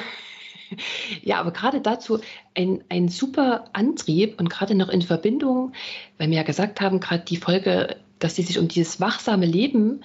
Ja, 1.21 1.41
aber 1.41 1.51
gerade 1.51 1.81
dazu 1.81 2.21
ein, 2.55 2.81
ein 2.87 3.09
super 3.09 3.65
Antrieb 3.73 4.39
und 4.39 4.49
gerade 4.49 4.73
noch 4.73 4.87
in 4.87 5.01
Verbindung, 5.01 5.73
weil 6.17 6.29
wir 6.29 6.37
ja 6.37 6.43
gesagt 6.43 6.79
haben, 6.79 7.01
gerade 7.01 7.25
die 7.25 7.35
Folge, 7.35 7.97
dass 8.19 8.37
sie 8.37 8.43
sich 8.43 8.57
um 8.57 8.69
dieses 8.69 9.01
wachsame 9.01 9.45
Leben 9.45 10.01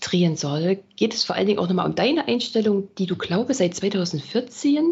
drehen 0.00 0.36
soll, 0.36 0.80
geht 0.96 1.14
es 1.14 1.24
vor 1.24 1.36
allen 1.36 1.46
Dingen 1.46 1.58
auch 1.58 1.68
nochmal 1.68 1.86
um 1.86 1.94
deine 1.94 2.28
Einstellung, 2.28 2.88
die 2.98 3.06
du, 3.06 3.16
glaube 3.16 3.54
seit 3.54 3.74
2014 3.74 4.84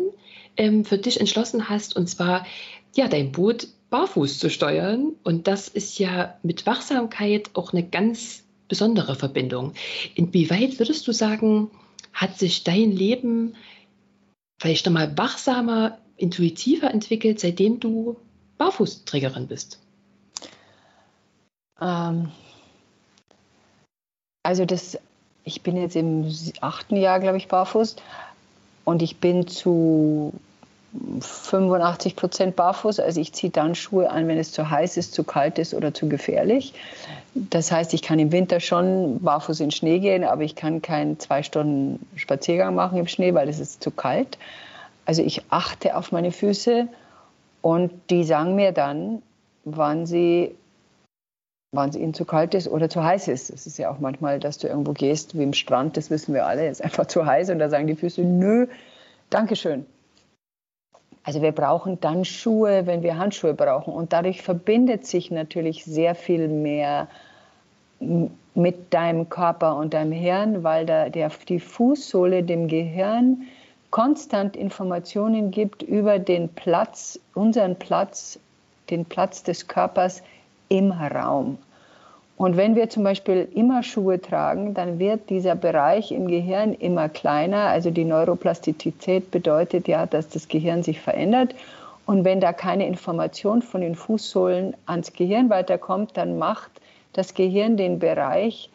ähm, 0.56 0.86
für 0.86 0.96
dich 0.96 1.20
entschlossen 1.20 1.68
hast, 1.68 1.94
und 1.94 2.08
zwar 2.08 2.46
ja, 2.94 3.06
dein 3.06 3.32
Boot 3.32 3.68
barfuß 3.90 4.38
zu 4.38 4.48
steuern. 4.48 5.12
Und 5.22 5.46
das 5.46 5.68
ist 5.68 5.98
ja 5.98 6.38
mit 6.42 6.64
Wachsamkeit 6.64 7.50
auch 7.54 7.74
eine 7.74 7.86
ganz 7.86 8.45
besondere 8.68 9.14
Verbindung. 9.14 9.72
Inwieweit 10.14 10.78
würdest 10.78 11.06
du 11.06 11.12
sagen, 11.12 11.70
hat 12.12 12.38
sich 12.38 12.64
dein 12.64 12.92
Leben 12.92 13.54
vielleicht 14.60 14.86
nochmal 14.86 15.16
wachsamer, 15.18 15.98
intuitiver 16.16 16.90
entwickelt, 16.90 17.40
seitdem 17.40 17.78
du 17.78 18.16
Barfußträgerin 18.58 19.46
bist? 19.46 19.80
Ähm, 21.80 22.30
also 24.42 24.64
das, 24.64 24.98
ich 25.44 25.62
bin 25.62 25.76
jetzt 25.76 25.96
im 25.96 26.32
achten 26.60 26.96
Jahr, 26.96 27.20
glaube 27.20 27.36
ich, 27.36 27.48
barfuß 27.48 27.96
und 28.84 29.02
ich 29.02 29.18
bin 29.18 29.46
zu 29.46 30.32
85 31.20 32.16
Prozent 32.16 32.56
barfuß. 32.56 33.00
Also 33.00 33.20
ich 33.20 33.32
ziehe 33.32 33.50
dann 33.50 33.74
Schuhe 33.74 34.10
an, 34.10 34.28
wenn 34.28 34.38
es 34.38 34.52
zu 34.52 34.70
heiß 34.70 34.96
ist, 34.96 35.14
zu 35.14 35.24
kalt 35.24 35.58
ist 35.58 35.74
oder 35.74 35.94
zu 35.94 36.08
gefährlich. 36.08 36.74
Das 37.34 37.70
heißt, 37.70 37.94
ich 37.94 38.02
kann 38.02 38.18
im 38.18 38.32
Winter 38.32 38.60
schon 38.60 39.20
barfuß 39.20 39.60
in 39.60 39.70
Schnee 39.70 39.98
gehen, 39.98 40.24
aber 40.24 40.42
ich 40.42 40.56
kann 40.56 40.82
keinen 40.82 41.18
zwei 41.18 41.42
Stunden 41.42 42.06
Spaziergang 42.16 42.74
machen 42.74 42.98
im 42.98 43.06
Schnee, 43.06 43.34
weil 43.34 43.48
es 43.48 43.60
ist 43.60 43.82
zu 43.82 43.90
kalt. 43.90 44.38
Also 45.04 45.22
ich 45.22 45.42
achte 45.50 45.96
auf 45.96 46.12
meine 46.12 46.32
Füße 46.32 46.88
und 47.62 47.92
die 48.10 48.24
sagen 48.24 48.54
mir 48.54 48.72
dann, 48.72 49.22
wann 49.64 50.06
sie 50.06 50.54
wann 51.72 51.90
es 51.90 51.96
ihnen 51.96 52.14
zu 52.14 52.24
kalt 52.24 52.54
ist 52.54 52.68
oder 52.68 52.88
zu 52.88 53.04
heiß 53.04 53.28
ist. 53.28 53.50
Es 53.50 53.66
ist 53.66 53.76
ja 53.76 53.90
auch 53.90 53.98
manchmal, 53.98 54.40
dass 54.40 54.56
du 54.56 54.66
irgendwo 54.66 54.92
gehst, 54.92 55.36
wie 55.36 55.42
im 55.42 55.52
Strand, 55.52 55.96
das 55.96 56.10
wissen 56.10 56.32
wir 56.32 56.46
alle, 56.46 56.68
ist 56.68 56.82
einfach 56.82 57.06
zu 57.06 57.26
heiß 57.26 57.50
und 57.50 57.58
da 57.58 57.68
sagen 57.68 57.86
die 57.86 57.96
Füße, 57.96 58.22
nö, 58.22 58.66
Dankeschön. 59.30 59.86
Also 61.26 61.42
wir 61.42 61.50
brauchen 61.50 62.00
dann 62.00 62.24
Schuhe, 62.24 62.86
wenn 62.86 63.02
wir 63.02 63.18
Handschuhe 63.18 63.52
brauchen. 63.52 63.92
Und 63.92 64.12
dadurch 64.12 64.42
verbindet 64.42 65.06
sich 65.06 65.32
natürlich 65.32 65.84
sehr 65.84 66.14
viel 66.14 66.46
mehr 66.46 67.08
mit 68.54 68.94
deinem 68.94 69.28
Körper 69.28 69.74
und 69.76 69.92
deinem 69.92 70.12
Hirn, 70.12 70.62
weil 70.62 70.86
da 70.86 71.08
der, 71.08 71.32
die 71.48 71.58
Fußsohle 71.58 72.44
dem 72.44 72.68
Gehirn 72.68 73.42
konstant 73.90 74.54
Informationen 74.54 75.50
gibt 75.50 75.82
über 75.82 76.20
den 76.20 76.48
Platz, 76.48 77.18
unseren 77.34 77.74
Platz, 77.74 78.38
den 78.90 79.04
Platz 79.04 79.42
des 79.42 79.66
Körpers 79.66 80.22
im 80.68 80.92
Raum. 80.92 81.58
Und 82.36 82.58
wenn 82.58 82.76
wir 82.76 82.90
zum 82.90 83.02
Beispiel 83.02 83.48
immer 83.54 83.82
Schuhe 83.82 84.20
tragen, 84.20 84.74
dann 84.74 84.98
wird 84.98 85.30
dieser 85.30 85.54
Bereich 85.54 86.12
im 86.12 86.28
Gehirn 86.28 86.74
immer 86.74 87.08
kleiner. 87.08 87.68
Also 87.68 87.90
die 87.90 88.04
Neuroplastizität 88.04 89.30
bedeutet 89.30 89.88
ja, 89.88 90.04
dass 90.04 90.28
das 90.28 90.48
Gehirn 90.48 90.82
sich 90.82 91.00
verändert. 91.00 91.54
Und 92.04 92.24
wenn 92.24 92.40
da 92.40 92.52
keine 92.52 92.86
Information 92.86 93.62
von 93.62 93.80
den 93.80 93.94
Fußsohlen 93.94 94.76
ans 94.84 95.12
Gehirn 95.14 95.48
weiterkommt, 95.48 96.12
dann 96.14 96.38
macht 96.38 96.70
das 97.14 97.32
Gehirn 97.32 97.78
den 97.78 97.98
Bereich 97.98 98.70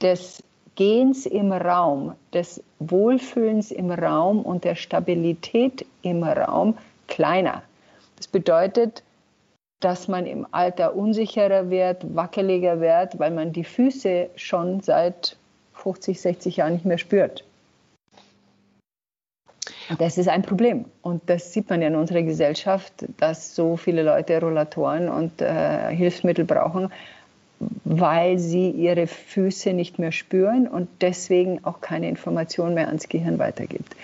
des 0.00 0.42
Gehens 0.74 1.26
im 1.26 1.52
Raum, 1.52 2.14
des 2.32 2.62
Wohlfühlens 2.78 3.70
im 3.70 3.90
Raum 3.90 4.40
und 4.40 4.64
der 4.64 4.74
Stabilität 4.74 5.86
im 6.02 6.22
Raum 6.22 6.76
kleiner. 7.08 7.62
Das 8.16 8.26
bedeutet, 8.26 9.02
dass 9.80 10.08
man 10.08 10.26
im 10.26 10.46
Alter 10.52 10.94
unsicherer 10.94 11.70
wird, 11.70 12.14
wackeliger 12.14 12.80
wird, 12.80 13.18
weil 13.18 13.30
man 13.30 13.52
die 13.52 13.64
Füße 13.64 14.30
schon 14.36 14.80
seit 14.80 15.36
50, 15.74 16.20
60 16.20 16.56
Jahren 16.56 16.72
nicht 16.74 16.84
mehr 16.84 16.98
spürt. 16.98 17.44
Das 19.98 20.18
ist 20.18 20.28
ein 20.28 20.42
Problem. 20.42 20.86
Und 21.02 21.22
das 21.26 21.52
sieht 21.52 21.70
man 21.70 21.80
ja 21.80 21.88
in 21.88 21.96
unserer 21.96 22.22
Gesellschaft, 22.22 22.92
dass 23.18 23.54
so 23.54 23.76
viele 23.76 24.02
Leute 24.02 24.40
Rollatoren 24.40 25.08
und 25.08 25.40
äh, 25.40 25.94
Hilfsmittel 25.94 26.44
brauchen, 26.44 26.90
weil 27.84 28.38
sie 28.38 28.70
ihre 28.70 29.06
Füße 29.06 29.72
nicht 29.72 29.98
mehr 29.98 30.12
spüren 30.12 30.66
und 30.66 30.88
deswegen 31.00 31.64
auch 31.64 31.80
keine 31.80 32.08
Information 32.08 32.74
mehr 32.74 32.88
ans 32.88 33.08
Gehirn 33.08 33.38
weitergibt. 33.38 33.94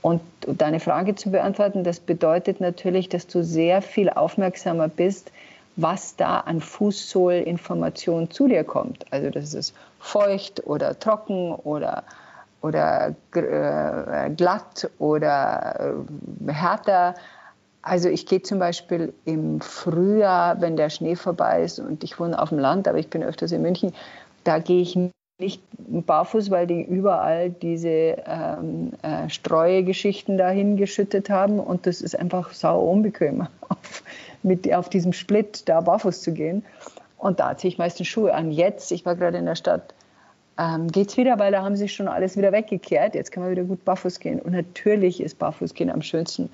Und 0.00 0.20
deine 0.46 0.80
Frage 0.80 1.14
zu 1.14 1.30
beantworten, 1.30 1.82
das 1.82 2.00
bedeutet 2.00 2.60
natürlich, 2.60 3.08
dass 3.08 3.26
du 3.26 3.42
sehr 3.42 3.82
viel 3.82 4.10
aufmerksamer 4.10 4.88
bist, 4.88 5.32
was 5.76 6.16
da 6.16 6.40
an 6.40 6.60
Fußsohlinformation 6.60 8.30
zu 8.30 8.48
dir 8.48 8.64
kommt. 8.64 9.04
Also 9.12 9.30
das 9.30 9.54
ist 9.54 9.74
feucht 10.00 10.66
oder 10.66 10.98
trocken 10.98 11.52
oder, 11.52 12.04
oder 12.62 13.14
äh, 13.34 14.30
glatt 14.30 14.90
oder 14.98 15.94
äh, 16.48 16.52
härter. 16.52 17.14
Also 17.82 18.08
ich 18.08 18.26
gehe 18.26 18.42
zum 18.42 18.58
Beispiel 18.58 19.12
im 19.24 19.60
Frühjahr, 19.60 20.60
wenn 20.60 20.76
der 20.76 20.90
Schnee 20.90 21.16
vorbei 21.16 21.62
ist 21.62 21.78
und 21.78 22.02
ich 22.02 22.18
wohne 22.18 22.40
auf 22.40 22.48
dem 22.48 22.58
Land, 22.58 22.88
aber 22.88 22.98
ich 22.98 23.08
bin 23.08 23.22
öfters 23.22 23.52
in 23.52 23.62
München, 23.62 23.94
da 24.44 24.58
gehe 24.58 24.82
ich 24.82 24.96
nicht 25.38 25.62
barfuß, 25.88 26.50
weil 26.50 26.66
die 26.66 26.82
überall 26.82 27.50
diese 27.50 27.88
ähm, 28.26 28.92
äh, 29.02 29.28
Streugeschichten 29.28 30.36
dahin 30.36 30.76
geschüttet 30.76 31.30
haben 31.30 31.60
und 31.60 31.86
das 31.86 32.00
ist 32.00 32.18
einfach 32.18 32.52
sau 32.52 32.80
unbequem, 32.80 33.46
auf, 33.68 34.02
mit, 34.42 34.72
auf 34.74 34.88
diesem 34.88 35.12
Split 35.12 35.68
da 35.68 35.80
barfuß 35.80 36.22
zu 36.22 36.32
gehen. 36.32 36.64
Und 37.18 37.40
da 37.40 37.56
ziehe 37.56 37.72
ich 37.72 37.78
meistens 37.78 38.08
Schuhe 38.08 38.34
an. 38.34 38.50
Jetzt, 38.50 38.90
ich 38.92 39.04
war 39.04 39.16
gerade 39.16 39.38
in 39.38 39.46
der 39.46 39.54
Stadt, 39.54 39.94
ähm, 40.58 40.88
geht 40.88 41.08
es 41.08 41.16
wieder, 41.16 41.38
weil 41.38 41.52
da 41.52 41.62
haben 41.62 41.76
sie 41.76 41.88
schon 41.88 42.08
alles 42.08 42.36
wieder 42.36 42.50
weggekehrt. 42.50 43.14
Jetzt 43.14 43.30
kann 43.30 43.44
man 43.44 43.52
wieder 43.52 43.64
gut 43.64 43.84
barfuß 43.84 44.18
gehen. 44.18 44.40
Und 44.40 44.52
natürlich 44.52 45.20
ist 45.20 45.38
Barfußgehen 45.38 45.90
am 45.90 46.02
schönsten 46.02 46.50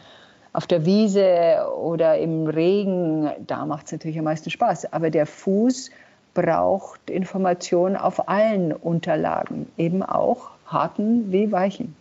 auf 0.52 0.66
der 0.66 0.84
Wiese 0.84 1.66
oder 1.78 2.18
im 2.18 2.46
Regen. 2.46 3.30
Da 3.46 3.64
macht 3.64 3.86
es 3.86 3.92
natürlich 3.92 4.18
am 4.18 4.24
meisten 4.24 4.50
Spaß. 4.50 4.92
Aber 4.92 5.10
der 5.10 5.26
Fuß 5.26 5.90
braucht 6.34 7.08
Informationen 7.08 7.96
auf 7.96 8.28
allen 8.28 8.72
Unterlagen, 8.72 9.70
eben 9.76 10.02
auch 10.02 10.50
harten 10.66 11.32
wie 11.32 11.50
weichen. 11.52 11.96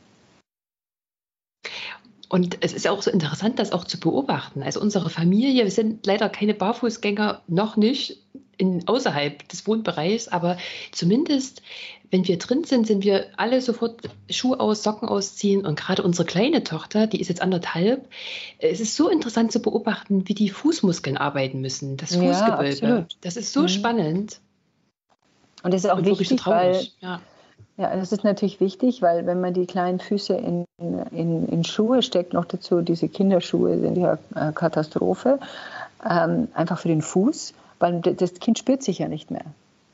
Und 2.29 2.57
es 2.61 2.73
ist 2.73 2.87
auch 2.87 3.03
so 3.03 3.11
interessant, 3.11 3.59
das 3.59 3.73
auch 3.73 3.83
zu 3.83 3.99
beobachten. 3.99 4.63
Also 4.63 4.81
unsere 4.81 5.11
Familie, 5.11 5.65
wir 5.65 5.71
sind 5.71 6.03
leider 6.07 6.29
keine 6.29 6.55
Barfußgänger, 6.55 7.43
noch 7.47 7.77
nicht 7.77 8.23
in, 8.57 8.87
außerhalb 8.87 9.47
des 9.49 9.67
Wohnbereichs, 9.67 10.29
aber 10.29 10.57
zumindest, 10.91 11.61
wenn 12.13 12.27
wir 12.27 12.37
drin 12.37 12.63
sind, 12.63 12.85
sind 12.85 13.03
wir 13.03 13.25
alle 13.37 13.59
sofort 13.59 14.01
Schuhe 14.29 14.59
aus, 14.59 14.83
Socken 14.83 15.09
ausziehen 15.09 15.65
und 15.65 15.79
gerade 15.79 16.03
unsere 16.03 16.27
kleine 16.27 16.63
Tochter, 16.63 17.07
die 17.07 17.19
ist 17.19 17.27
jetzt 17.27 17.41
anderthalb, 17.41 18.07
es 18.59 18.79
ist 18.79 18.95
so 18.95 19.09
interessant 19.09 19.51
zu 19.51 19.59
beobachten, 19.59 20.29
wie 20.29 20.35
die 20.35 20.49
Fußmuskeln 20.49 21.17
arbeiten 21.17 21.59
müssen, 21.59 21.97
das 21.97 22.15
Fußgewölbe. 22.15 22.85
Ja, 22.85 23.05
das 23.21 23.35
ist 23.35 23.51
so 23.51 23.63
mhm. 23.63 23.67
spannend. 23.67 24.39
Und 25.63 25.73
das 25.73 25.85
ist 25.85 25.89
auch 25.89 25.97
und 25.97 26.05
wichtig, 26.05 26.45
weil 26.45 26.85
ja. 26.99 27.19
Ja, 27.77 27.95
das 27.95 28.11
ist 28.11 28.23
natürlich 28.23 28.59
wichtig, 28.59 29.01
weil 29.01 29.25
wenn 29.25 29.41
man 29.41 29.55
die 29.55 29.65
kleinen 29.65 29.99
Füße 29.99 30.35
in, 30.35 30.65
in, 30.77 31.47
in 31.47 31.63
Schuhe 31.63 32.03
steckt, 32.03 32.33
noch 32.33 32.45
dazu 32.45 32.81
diese 32.81 33.09
Kinderschuhe 33.09 33.79
sind 33.79 33.97
ja 33.97 34.19
äh, 34.35 34.51
Katastrophe, 34.53 35.39
ähm, 36.07 36.49
einfach 36.53 36.77
für 36.77 36.89
den 36.89 37.01
Fuß, 37.01 37.55
weil 37.79 38.01
das 38.01 38.35
Kind 38.35 38.59
spürt 38.59 38.83
sich 38.83 38.99
ja 38.99 39.07
nicht 39.07 39.31
mehr. 39.31 39.45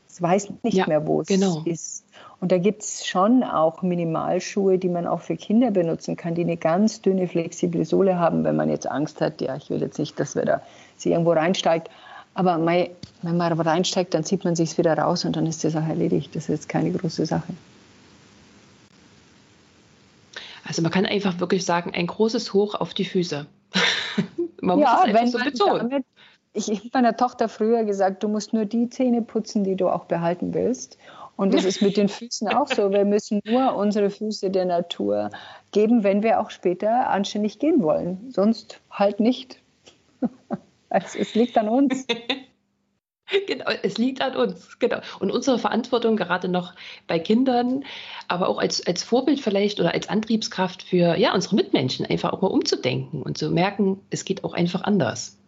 Es 0.10 0.22
weiß 0.22 0.52
nicht 0.64 0.76
ja, 0.78 0.88
mehr, 0.88 1.06
wo 1.06 1.22
es 1.22 1.28
genau. 1.28 1.62
ist. 1.66 2.04
Und 2.40 2.52
da 2.52 2.58
gibt 2.58 2.84
es 2.84 3.06
schon 3.06 3.44
auch 3.44 3.82
Minimalschuhe, 3.82 4.78
die 4.78 4.90
man 4.90 5.06
auch 5.06 5.22
für 5.22 5.36
Kinder 5.36 5.72
benutzen 5.72 6.16
kann, 6.16 6.36
die 6.36 6.42
eine 6.42 6.58
ganz 6.58 7.02
dünne, 7.02 7.28
flexible 7.28 7.86
Sohle 7.86 8.18
haben, 8.18 8.44
wenn 8.44 8.56
man 8.56 8.70
jetzt 8.70 8.90
Angst 8.90 9.22
hat, 9.22 9.42
ja, 9.42 9.56
ich 9.56 9.70
will 9.70 9.82
jetzt 9.82 10.00
nicht, 10.00 10.20
dass 10.20 10.36
wir 10.36 10.46
da 10.46 10.62
sie 10.98 11.12
irgendwo 11.12 11.34
reinsteigt. 11.34 11.90
Aber 12.34 12.58
wenn 12.66 13.38
man 13.38 13.52
reinsteigt, 13.60 14.14
dann 14.14 14.24
zieht 14.24 14.46
man 14.46 14.56
sich 14.56 14.78
wieder 14.78 14.98
raus 14.98 15.26
und 15.26 15.36
dann 15.36 15.46
ist 15.46 15.64
die 15.64 15.70
Sache 15.70 15.90
erledigt. 15.90 16.36
Das 16.36 16.44
ist 16.44 16.50
jetzt 16.50 16.70
keine 16.70 16.92
große 16.92 17.26
Sache. 17.26 17.54
Also 20.64 20.82
man 20.82 20.92
kann 20.92 21.06
einfach 21.06 21.40
wirklich 21.40 21.66
sagen, 21.66 21.92
ein 21.94 22.08
großes 22.08 22.54
Hoch 22.54 22.76
auf 22.76 22.94
die 22.94 23.06
Füße. 23.06 23.48
Man 24.62 24.80
ja, 24.80 25.04
muss 25.04 25.08
es 25.08 25.14
wenn 25.14 25.28
so 25.28 25.38
betonen. 25.40 25.90
Damit, 25.90 26.06
ich 26.54 26.70
habe 26.70 26.90
meiner 26.94 27.16
Tochter 27.16 27.50
früher 27.50 27.84
gesagt, 27.84 28.24
du 28.24 28.28
musst 28.28 28.54
nur 28.54 28.66
die 28.66 28.90
Zähne 28.90 29.22
putzen, 29.22 29.64
die 29.64 29.76
du 29.76 29.90
auch 29.90 30.06
behalten 30.06 30.54
willst. 30.54 30.98
Und 31.36 31.54
das 31.54 31.64
ist 31.64 31.82
mit 31.82 31.96
den 31.96 32.10
Füßen 32.10 32.50
auch 32.50 32.68
so. 32.68 32.92
Wir 32.92 33.06
müssen 33.06 33.40
nur 33.46 33.74
unsere 33.76 34.10
Füße 34.10 34.50
der 34.50 34.66
Natur 34.66 35.30
geben, 35.72 36.04
wenn 36.04 36.22
wir 36.22 36.42
auch 36.42 36.50
später 36.50 37.10
anständig 37.10 37.60
gehen 37.60 37.82
wollen. 37.82 38.30
Sonst 38.32 38.82
halt 38.92 39.20
nicht. 39.20 39.62
Also 40.92 41.20
es 41.20 41.36
liegt 41.36 41.56
an 41.56 41.70
uns. 41.70 42.08
Genau, 43.48 43.66
es 43.84 44.00
liegt 44.00 44.22
an 44.22 44.36
uns, 44.36 44.80
genau. 44.80 45.02
Und 45.20 45.30
unsere 45.30 45.60
Verantwortung 45.60 46.18
gerade 46.18 46.48
noch 46.48 46.74
bei 47.06 47.20
Kindern, 47.20 47.86
aber 48.28 48.50
auch 48.50 48.58
als, 48.58 48.86
als 48.88 49.04
Vorbild 49.04 49.40
vielleicht 49.40 49.80
oder 49.80 49.94
als 49.94 50.10
Antriebskraft 50.10 50.82
für 50.82 51.16
ja, 51.16 51.36
unsere 51.36 51.56
Mitmenschen, 51.56 52.08
einfach 52.08 52.34
auch 52.34 52.42
mal 52.42 52.48
umzudenken 52.48 53.22
und 53.22 53.38
zu 53.38 53.52
merken, 53.52 54.00
es 54.10 54.26
geht 54.26 54.44
auch 54.44 54.54
einfach 54.54 54.82
anders. 54.82 55.39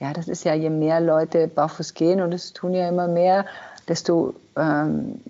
Ja, 0.00 0.14
das 0.14 0.28
ist 0.28 0.44
ja, 0.44 0.54
je 0.54 0.70
mehr 0.70 1.00
Leute 1.00 1.46
barfuß 1.46 1.92
gehen 1.92 2.22
und 2.22 2.32
es 2.32 2.54
tun 2.54 2.72
ja 2.72 2.88
immer 2.88 3.06
mehr, 3.06 3.44
desto, 3.86 4.34
ähm, 4.56 5.20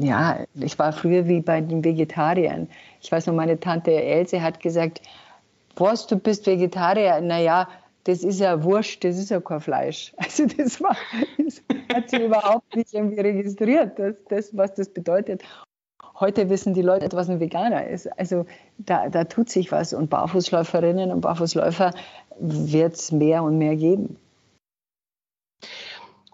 ja, 0.00 0.40
ich 0.54 0.78
war 0.80 0.92
früher 0.92 1.28
wie 1.28 1.40
bei 1.40 1.60
den 1.60 1.84
Vegetariern. 1.84 2.68
Ich 3.00 3.12
weiß 3.12 3.28
noch, 3.28 3.34
meine 3.34 3.60
Tante 3.60 3.92
Else 3.92 4.42
hat 4.42 4.58
gesagt, 4.60 5.00
was, 5.76 6.08
du 6.08 6.16
bist 6.16 6.46
Vegetarier? 6.46 7.20
Naja, 7.20 7.68
das 8.04 8.24
ist 8.24 8.40
ja 8.40 8.64
Wurst, 8.64 9.04
das 9.04 9.16
ist 9.16 9.30
ja 9.30 9.40
kein 9.40 9.60
Fleisch. 9.60 10.12
Also 10.18 10.46
das, 10.46 10.80
war, 10.80 10.96
das 11.38 11.62
hat 11.94 12.10
sie 12.10 12.24
überhaupt 12.24 12.74
nicht 12.74 12.92
irgendwie 12.92 13.20
registriert, 13.20 13.96
das, 13.96 14.16
das, 14.28 14.56
was 14.56 14.74
das 14.74 14.88
bedeutet. 14.88 15.42
Heute 16.20 16.50
wissen 16.50 16.74
die 16.74 16.82
Leute, 16.82 17.08
was 17.16 17.30
ein 17.30 17.40
Veganer 17.40 17.86
ist. 17.86 18.06
Also 18.18 18.44
da, 18.76 19.08
da 19.08 19.24
tut 19.24 19.48
sich 19.48 19.72
was 19.72 19.94
und 19.94 20.10
Barfußläuferinnen 20.10 21.10
und 21.10 21.22
Barfußläufer 21.22 21.94
wird 22.38 22.94
es 22.94 23.10
mehr 23.10 23.42
und 23.42 23.56
mehr 23.56 23.74
geben. 23.74 24.16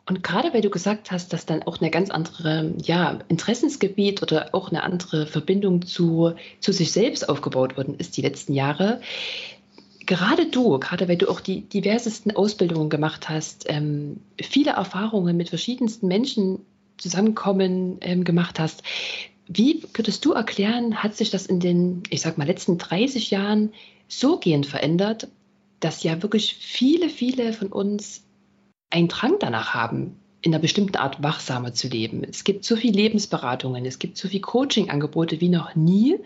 Und 0.08 0.22
gerade 0.22 0.52
weil 0.52 0.60
du 0.60 0.70
gesagt 0.70 1.10
hast, 1.10 1.32
dass 1.32 1.46
dann 1.46 1.62
auch 1.64 1.80
eine 1.80 1.90
ganz 1.90 2.10
andere 2.10 2.72
ja, 2.82 3.18
Interessensgebiet 3.28 4.22
oder 4.22 4.50
auch 4.52 4.70
eine 4.70 4.82
andere 4.82 5.26
Verbindung 5.26 5.82
zu, 5.82 6.34
zu 6.60 6.72
sich 6.72 6.92
selbst 6.92 7.28
aufgebaut 7.28 7.76
worden 7.76 7.96
ist 7.98 8.16
die 8.16 8.22
letzten 8.22 8.54
Jahre, 8.54 9.00
gerade 10.06 10.46
du, 10.46 10.78
gerade 10.78 11.08
weil 11.08 11.16
du 11.16 11.28
auch 11.28 11.40
die 11.40 11.62
diversesten 11.62 12.34
Ausbildungen 12.34 12.88
gemacht 12.88 13.28
hast, 13.28 13.66
ähm, 13.68 14.20
viele 14.40 14.70
Erfahrungen 14.70 15.36
mit 15.36 15.48
verschiedensten 15.48 16.06
Menschen 16.06 16.60
zusammenkommen 16.98 17.98
ähm, 18.00 18.22
gemacht 18.22 18.60
hast, 18.60 18.84
wie 19.48 19.82
würdest 19.94 20.24
du 20.24 20.32
erklären, 20.32 21.02
hat 21.02 21.16
sich 21.16 21.30
das 21.30 21.46
in 21.46 21.60
den, 21.60 22.02
ich 22.10 22.20
sag 22.20 22.38
mal, 22.38 22.46
letzten 22.46 22.78
30 22.78 23.30
Jahren 23.30 23.72
so 24.08 24.38
gehend 24.38 24.66
verändert, 24.66 25.28
dass 25.80 26.02
ja 26.02 26.22
wirklich 26.22 26.54
viele, 26.54 27.08
viele 27.08 27.52
von 27.52 27.68
uns 27.68 28.24
einen 28.90 29.08
Drang 29.08 29.36
danach 29.38 29.74
haben, 29.74 30.16
in 30.42 30.54
einer 30.54 30.62
bestimmten 30.62 30.96
Art 30.96 31.22
wachsamer 31.22 31.74
zu 31.74 31.88
leben. 31.88 32.22
Es 32.22 32.44
gibt 32.44 32.64
so 32.64 32.76
viele 32.76 32.96
Lebensberatungen, 32.96 33.84
es 33.84 33.98
gibt 33.98 34.16
so 34.16 34.28
viele 34.28 34.42
Coaching-Angebote 34.42 35.40
wie 35.40 35.48
noch 35.48 35.74
nie, 35.74 36.18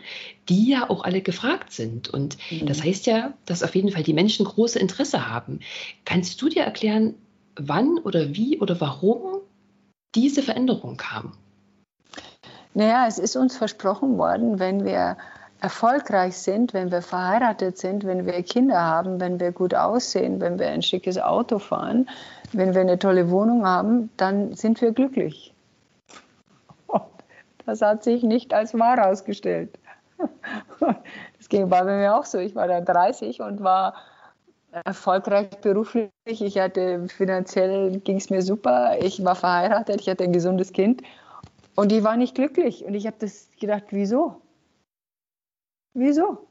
die 0.48 0.68
ja 0.68 0.90
auch 0.90 1.04
alle 1.04 1.22
gefragt 1.22 1.72
sind. 1.72 2.08
Und 2.08 2.36
mhm. 2.50 2.66
das 2.66 2.82
heißt 2.82 3.06
ja, 3.06 3.32
dass 3.46 3.62
auf 3.62 3.74
jeden 3.74 3.90
Fall 3.90 4.02
die 4.02 4.12
Menschen 4.12 4.44
große 4.44 4.78
Interesse 4.78 5.28
haben. 5.28 5.60
Kannst 6.04 6.40
du 6.42 6.48
dir 6.48 6.62
erklären, 6.62 7.14
wann 7.56 7.98
oder 7.98 8.34
wie 8.34 8.58
oder 8.58 8.80
warum 8.80 9.40
diese 10.14 10.42
Veränderung 10.42 10.96
kam? 10.96 11.32
Naja, 12.74 13.06
es 13.06 13.18
ist 13.18 13.36
uns 13.36 13.56
versprochen 13.56 14.16
worden, 14.16 14.58
wenn 14.58 14.84
wir 14.84 15.16
erfolgreich 15.60 16.36
sind, 16.36 16.72
wenn 16.72 16.90
wir 16.90 17.02
verheiratet 17.02 17.78
sind, 17.78 18.04
wenn 18.04 18.24
wir 18.26 18.42
Kinder 18.42 18.80
haben, 18.80 19.20
wenn 19.20 19.38
wir 19.40 19.52
gut 19.52 19.74
aussehen, 19.74 20.40
wenn 20.40 20.58
wir 20.58 20.68
ein 20.68 20.82
schickes 20.82 21.18
Auto 21.18 21.58
fahren, 21.58 22.08
wenn 22.52 22.74
wir 22.74 22.80
eine 22.80 22.98
tolle 22.98 23.30
Wohnung 23.30 23.66
haben, 23.66 24.10
dann 24.16 24.54
sind 24.54 24.80
wir 24.80 24.92
glücklich. 24.92 25.54
Das 27.66 27.82
hat 27.82 28.02
sich 28.02 28.22
nicht 28.22 28.54
als 28.54 28.74
wahr 28.74 28.96
herausgestellt. 28.96 29.78
Das 31.38 31.48
ging 31.48 31.70
war 31.70 31.84
bei 31.84 31.96
mir 31.96 32.14
auch 32.14 32.24
so. 32.24 32.38
Ich 32.38 32.54
war 32.54 32.68
da 32.68 32.80
30 32.80 33.40
und 33.40 33.62
war 33.62 33.94
erfolgreich 34.70 35.48
beruflich. 35.62 36.10
Ich 36.26 36.58
hatte 36.58 37.08
finanziell 37.08 37.98
ging 38.00 38.16
es 38.16 38.30
mir 38.30 38.42
super. 38.42 38.96
Ich 39.00 39.24
war 39.24 39.34
verheiratet. 39.34 40.00
Ich 40.00 40.08
hatte 40.08 40.24
ein 40.24 40.32
gesundes 40.32 40.72
Kind 40.72 41.02
und 41.80 41.92
ich 41.92 42.04
war 42.04 42.16
nicht 42.16 42.34
glücklich. 42.34 42.84
Und 42.84 42.94
ich 42.94 43.06
habe 43.06 43.16
das 43.18 43.48
gedacht, 43.58 43.84
wieso? 43.90 44.42
Wieso? 45.94 46.46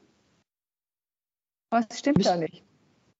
Was 1.69 1.85
stimmt 1.93 2.17
Müs 2.17 2.27
da 2.27 2.35
nicht? 2.35 2.63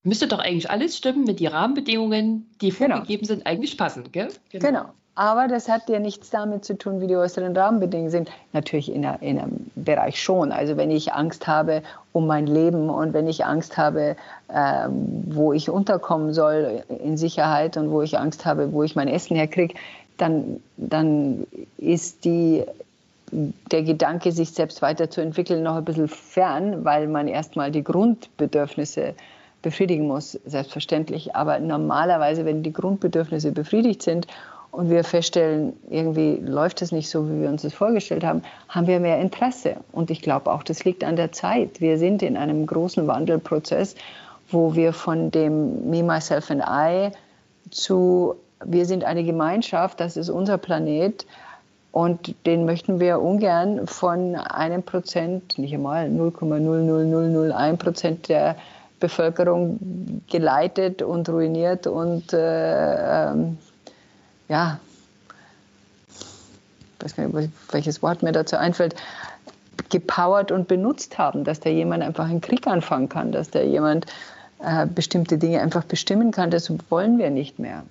Müsste 0.04 0.28
doch 0.28 0.40
eigentlich 0.40 0.72
alles 0.72 0.98
stimmen, 0.98 1.28
wenn 1.28 1.36
die 1.36 1.46
Rahmenbedingungen, 1.46 2.50
die 2.62 2.72
genau. 2.72 2.96
vorgegeben 2.96 3.28
genau. 3.28 3.36
sind, 3.36 3.46
eigentlich 3.46 3.78
passen. 3.78 4.12
Gell? 4.12 4.30
Genau. 4.50 4.66
genau. 4.66 4.86
Aber 5.14 5.48
das 5.50 5.68
hat 5.68 5.90
ja 5.90 6.00
nichts 6.00 6.30
damit 6.30 6.64
zu 6.64 6.78
tun, 6.78 7.02
wie 7.02 7.08
die 7.08 7.16
äußeren 7.18 7.56
Rahmenbedingungen 7.56 8.10
sind. 8.10 8.32
Natürlich 8.54 8.92
in, 8.92 9.06
einer, 9.06 9.22
in, 9.22 9.38
einem 9.38 9.70
Bereich 9.76 10.24
schon. 10.24 10.52
Also 10.52 10.78
wenn 10.78 10.90
ich 10.90 11.14
Angst 11.14 11.46
habe 11.46 11.84
um 12.14 12.26
mein 12.26 12.48
Leben 12.48 12.90
und 12.90 13.14
wenn 13.14 13.28
ich 13.28 13.46
Angst 13.46 13.78
habe, 13.78 14.16
äh, 14.48 14.88
wo 14.90 15.52
ich 15.52 15.70
unterkommen 15.70 16.34
soll 16.34 16.84
in 17.04 17.18
Sicherheit 17.18 17.76
und 17.76 17.92
wo 17.92 18.02
ich 18.02 18.18
Angst 18.18 18.46
habe, 18.46 18.72
wo 18.72 18.82
ich 18.82 18.96
mein 18.96 19.10
Essen 19.10 19.36
herkriege, 19.36 19.76
dann, 20.20 20.62
dann 20.78 21.48
ist 21.78 22.26
die, 22.26 22.64
der 23.32 23.84
Gedanke, 23.84 24.32
sich 24.32 24.52
selbst 24.52 24.82
weiterzuentwickeln, 24.82 25.64
noch 25.64 25.76
ein 25.76 25.86
bisschen 25.86 26.08
fern, 26.08 26.84
weil 26.84 27.08
man 27.08 27.28
erstmal 27.28 27.72
die 27.72 27.84
Grundbedürfnisse 27.84 29.14
befriedigen 29.62 30.08
muss, 30.08 30.40
selbstverständlich. 30.46 31.36
Aber 31.36 31.60
normalerweise, 31.60 32.46
wenn 32.46 32.64
die 32.64 32.74
Grundbedürfnisse 32.74 33.52
befriedigt 33.52 34.02
sind 34.02 34.28
und 34.72 34.90
wir 34.90 35.04
feststellen, 35.04 35.74
irgendwie 35.90 36.38
läuft 36.42 36.82
es 36.82 36.92
nicht 36.92 37.10
so, 37.10 37.30
wie 37.30 37.42
wir 37.42 37.50
uns 37.50 37.64
das 37.64 37.74
vorgestellt 37.74 38.24
haben, 38.24 38.44
haben 38.68 38.88
wir 38.88 39.00
mehr 39.00 39.20
Interesse. 39.20 39.78
Und 39.92 40.12
ich 40.12 40.22
glaube 40.22 40.52
auch, 40.52 40.64
das 40.64 40.86
liegt 40.86 41.04
an 41.04 41.16
der 41.16 41.32
Zeit. 41.32 41.82
Wir 41.82 41.98
sind 41.98 42.22
in 42.22 42.38
einem 42.38 42.66
großen 42.66 43.08
Wandelprozess, 43.08 43.96
wo 44.50 44.76
wir 44.76 44.94
von 44.94 45.32
dem 45.32 45.90
Me, 45.90 46.04
Myself 46.04 46.50
and 46.52 46.64
I 46.68 47.12
zu 47.70 48.36
wir 48.64 48.86
sind 48.86 49.04
eine 49.04 49.24
Gemeinschaft, 49.24 50.00
das 50.00 50.18
ist 50.18 50.30
unser 50.30 50.58
Planet 50.58 51.26
und 51.92 52.36
den 52.46 52.66
möchten 52.66 53.00
wir 53.00 53.20
ungern 53.22 53.88
von 53.88 54.36
einem 54.36 54.84
Prozent, 54.84 55.58
nicht 55.58 55.74
einmal 55.74 56.08
0,00001 56.08 57.78
Prozent 57.78 58.30
der 58.30 58.56
Bevölkerung 59.00 60.22
geleitet 60.30 61.02
und 61.02 61.30
ruiniert 61.30 61.88
und 61.88 62.34
äh, 62.34 63.32
ähm, 63.32 63.58
ja, 64.50 64.80
ich 66.98 67.06
weiß 67.06 67.16
gar 67.16 67.28
nicht, 67.28 67.52
welches 67.72 68.02
Wort 68.02 68.24
mir 68.24 68.34
dazu 68.34 68.58
einfällt, 68.58 68.96
gepowert 69.90 70.52
und 70.52 70.68
benutzt 70.68 71.18
haben, 71.18 71.46
dass 71.46 71.62
da 71.62 71.70
jemand 71.70 72.04
einfach 72.04 72.26
einen 72.26 72.42
Krieg 72.42 72.68
anfangen 72.68 73.08
kann, 73.08 73.32
dass 73.32 73.50
da 73.50 73.62
jemand 73.62 74.06
äh, 74.62 74.86
bestimmte 74.86 75.38
Dinge 75.38 75.62
einfach 75.62 75.86
bestimmen 75.86 76.32
kann. 76.32 76.52
Das 76.52 76.72
wollen 76.90 77.18
wir 77.18 77.30
nicht 77.30 77.58
mehr. 77.58 77.84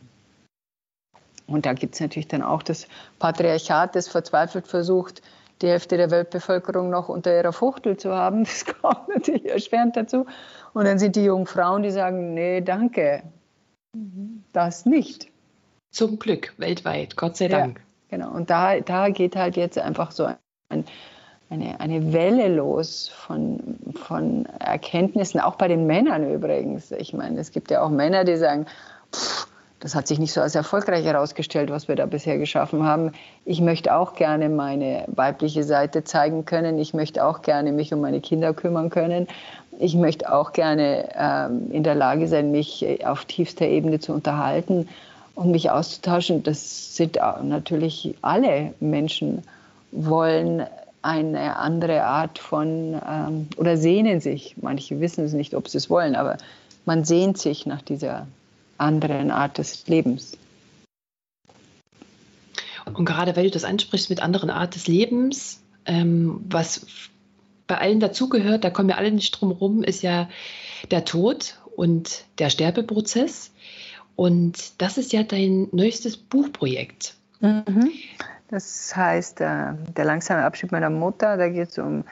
Und 1.48 1.64
da 1.66 1.72
gibt 1.72 1.94
es 1.94 2.00
natürlich 2.00 2.28
dann 2.28 2.42
auch 2.42 2.62
das 2.62 2.86
Patriarchat, 3.18 3.96
das 3.96 4.06
verzweifelt 4.06 4.68
versucht, 4.68 5.22
die 5.62 5.68
Hälfte 5.68 5.96
der 5.96 6.10
Weltbevölkerung 6.10 6.90
noch 6.90 7.08
unter 7.08 7.34
ihrer 7.34 7.52
Fuchtel 7.52 7.96
zu 7.96 8.12
haben. 8.14 8.44
Das 8.44 8.64
kommt 8.66 9.08
natürlich 9.08 9.48
erschwerend 9.48 9.96
dazu. 9.96 10.26
Und 10.74 10.84
dann 10.84 10.98
sind 10.98 11.16
die 11.16 11.24
jungen 11.24 11.46
Frauen, 11.46 11.82
die 11.82 11.90
sagen, 11.90 12.34
nee, 12.34 12.60
danke, 12.60 13.22
das 14.52 14.86
nicht. 14.86 15.30
Zum 15.90 16.18
Glück, 16.18 16.52
weltweit, 16.58 17.16
Gott 17.16 17.38
sei 17.38 17.48
Dank. 17.48 17.78
Ja, 17.78 18.18
genau, 18.18 18.30
und 18.32 18.50
da, 18.50 18.78
da 18.80 19.08
geht 19.08 19.34
halt 19.34 19.56
jetzt 19.56 19.78
einfach 19.78 20.12
so 20.12 20.28
ein, 20.68 20.84
eine, 21.48 21.80
eine 21.80 22.12
Welle 22.12 22.54
los 22.54 23.08
von, 23.08 23.78
von 23.94 24.44
Erkenntnissen, 24.60 25.40
auch 25.40 25.56
bei 25.56 25.66
den 25.66 25.86
Männern 25.86 26.30
übrigens. 26.30 26.92
Ich 26.92 27.14
meine, 27.14 27.40
es 27.40 27.52
gibt 27.52 27.70
ja 27.70 27.82
auch 27.82 27.88
Männer, 27.88 28.24
die 28.24 28.36
sagen, 28.36 28.66
pff, 29.14 29.48
das 29.80 29.94
hat 29.94 30.08
sich 30.08 30.18
nicht 30.18 30.32
so 30.32 30.40
als 30.40 30.54
erfolgreich 30.54 31.04
herausgestellt, 31.04 31.70
was 31.70 31.86
wir 31.86 31.94
da 31.94 32.06
bisher 32.06 32.38
geschaffen 32.38 32.84
haben. 32.84 33.12
Ich 33.44 33.60
möchte 33.60 33.94
auch 33.94 34.14
gerne 34.14 34.48
meine 34.48 35.04
weibliche 35.06 35.62
Seite 35.62 36.02
zeigen 36.04 36.44
können. 36.44 36.78
Ich 36.78 36.94
möchte 36.94 37.24
auch 37.24 37.42
gerne 37.42 37.72
mich 37.72 37.92
um 37.94 38.00
meine 38.00 38.20
Kinder 38.20 38.54
kümmern 38.54 38.90
können. 38.90 39.28
Ich 39.78 39.94
möchte 39.94 40.32
auch 40.32 40.52
gerne 40.52 41.08
ähm, 41.16 41.70
in 41.70 41.84
der 41.84 41.94
Lage 41.94 42.26
sein, 42.26 42.50
mich 42.50 42.84
auf 43.06 43.24
tiefster 43.24 43.66
Ebene 43.66 44.00
zu 44.00 44.12
unterhalten 44.12 44.88
und 45.36 45.52
mich 45.52 45.70
auszutauschen. 45.70 46.42
Das 46.42 46.96
sind 46.96 47.18
natürlich 47.44 48.16
alle 48.22 48.74
Menschen 48.80 49.44
wollen 49.92 50.66
eine 51.02 51.56
andere 51.56 52.02
Art 52.02 52.40
von 52.40 53.00
ähm, 53.08 53.48
oder 53.56 53.76
sehnen 53.76 54.20
sich. 54.20 54.56
Manche 54.60 55.00
wissen 55.00 55.24
es 55.24 55.32
nicht, 55.32 55.54
ob 55.54 55.68
sie 55.68 55.78
es 55.78 55.88
wollen, 55.88 56.16
aber 56.16 56.38
man 56.84 57.04
sehnt 57.04 57.38
sich 57.38 57.66
nach 57.66 57.82
dieser 57.82 58.26
anderen 58.78 59.30
Art 59.30 59.58
des 59.58 59.86
Lebens. 59.86 60.36
Und 62.86 63.04
gerade 63.04 63.36
weil 63.36 63.44
du 63.44 63.50
das 63.50 63.64
ansprichst 63.64 64.08
mit 64.08 64.22
anderen 64.22 64.50
Art 64.50 64.74
des 64.74 64.86
Lebens, 64.88 65.60
ähm, 65.84 66.40
was 66.48 66.86
bei 67.66 67.76
allen 67.78 68.00
dazugehört, 68.00 68.64
da 68.64 68.70
kommen 68.70 68.88
wir 68.88 68.96
alle 68.96 69.10
nicht 69.10 69.32
drum 69.32 69.50
rum, 69.50 69.82
ist 69.82 70.02
ja 70.02 70.28
der 70.90 71.04
Tod. 71.04 71.58
und 71.78 72.24
der 72.40 72.50
Sterbeprozess. 72.50 73.52
Und 74.16 74.82
das 74.82 74.98
ist 74.98 75.12
ja 75.12 75.22
dein 75.22 75.68
neuestes 75.70 76.16
Buchprojekt. 76.16 77.14
Mhm. 77.38 77.92
Das 78.50 78.96
heißt, 78.96 79.40
äh, 79.40 79.74
der 79.96 80.04
langsame 80.04 80.42
Abschied 80.42 80.72
meiner 80.72 80.90
Mutter, 80.90 81.36
da 81.36 81.48
geht 81.48 81.68
es 81.68 81.78
um, 81.78 82.02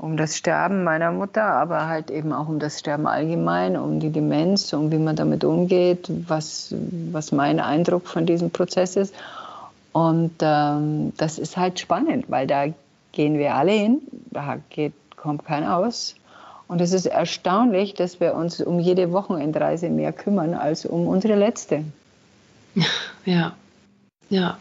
um 0.00 0.16
das 0.16 0.38
Sterben 0.38 0.82
meiner 0.82 1.12
Mutter, 1.12 1.44
aber 1.44 1.86
halt 1.86 2.10
eben 2.10 2.32
auch 2.32 2.48
um 2.48 2.58
das 2.58 2.78
Sterben 2.78 3.06
allgemein, 3.06 3.76
um 3.76 4.00
die 4.00 4.08
Demenz, 4.08 4.72
um 4.72 4.90
wie 4.90 4.96
man 4.96 5.14
damit 5.14 5.44
umgeht, 5.44 6.10
was, 6.26 6.74
was 7.12 7.32
mein 7.32 7.60
Eindruck 7.60 8.06
von 8.06 8.24
diesem 8.24 8.50
Prozess 8.50 8.96
ist. 8.96 9.14
Und 9.92 10.32
ähm, 10.40 11.12
das 11.18 11.38
ist 11.38 11.58
halt 11.58 11.80
spannend, 11.80 12.30
weil 12.30 12.46
da 12.46 12.66
gehen 13.12 13.36
wir 13.36 13.54
alle 13.54 13.72
hin, 13.72 14.00
da 14.30 14.58
geht, 14.70 14.94
kommt 15.16 15.44
keiner 15.44 15.76
aus. 15.76 16.14
Und 16.66 16.80
es 16.80 16.92
ist 16.92 17.04
erstaunlich, 17.04 17.92
dass 17.92 18.20
wir 18.20 18.34
uns 18.34 18.58
um 18.62 18.78
jede 18.78 19.12
Wochenendreise 19.12 19.90
mehr 19.90 20.14
kümmern 20.14 20.54
als 20.54 20.86
um 20.86 21.08
unsere 21.08 21.34
letzte. 21.34 21.84
Ja, 23.26 23.52
ja. 24.30 24.56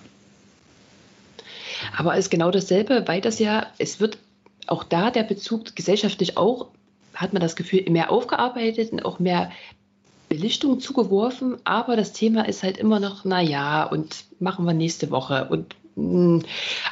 Aber 1.97 2.13
es 2.13 2.25
ist 2.25 2.30
genau 2.30 2.52
dasselbe, 2.52 3.08
weil 3.08 3.21
das 3.21 3.39
ja, 3.39 3.67
es 3.78 4.02
wird 4.02 4.17
auch 4.71 4.84
da 4.84 5.12
der 5.12 5.23
Bezug 5.23 5.75
gesellschaftlich 5.75 6.38
auch, 6.38 6.67
hat 7.13 7.34
man 7.34 7.41
das 7.41 7.55
Gefühl, 7.55 7.84
mehr 7.89 8.12
aufgearbeitet 8.12 8.91
und 8.91 9.03
auch 9.03 9.19
mehr 9.19 9.51
Belichtung 10.29 10.79
zugeworfen, 10.79 11.58
aber 11.63 11.95
das 11.95 12.13
Thema 12.13 12.47
ist 12.47 12.63
halt 12.63 12.77
immer 12.77 12.99
noch, 12.99 13.25
naja, 13.25 13.84
und 13.84 14.25
machen 14.39 14.65
wir 14.65 14.73
nächste 14.73 15.10
Woche. 15.10 15.47
Und 15.49 15.75
mh, 15.95 16.03
hm, 16.03 16.43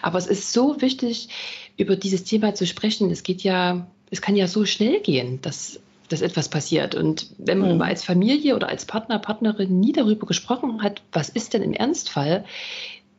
aber 0.01 0.17
es 0.17 0.27
ist 0.27 0.51
so 0.51 0.81
wichtig, 0.81 1.29
über 1.77 1.95
dieses 1.95 2.23
Thema 2.23 2.55
zu 2.55 2.65
sprechen. 2.65 3.11
Es 3.11 3.21
geht 3.21 3.43
ja, 3.43 3.85
es 4.09 4.21
kann 4.21 4.35
ja 4.35 4.47
so 4.47 4.65
schnell 4.65 4.99
gehen, 5.01 5.39
dass, 5.43 5.79
dass 6.09 6.21
etwas 6.21 6.49
passiert. 6.49 6.95
Und 6.95 7.29
wenn 7.37 7.59
man 7.59 7.75
mhm. 7.75 7.81
als 7.83 8.03
Familie 8.03 8.55
oder 8.55 8.67
als 8.67 8.85
Partner, 8.85 9.19
Partnerin 9.19 9.79
nie 9.79 9.93
darüber 9.93 10.25
gesprochen 10.25 10.81
hat, 10.81 11.03
was 11.11 11.29
ist 11.29 11.53
denn 11.53 11.61
im 11.61 11.73
Ernstfall, 11.73 12.43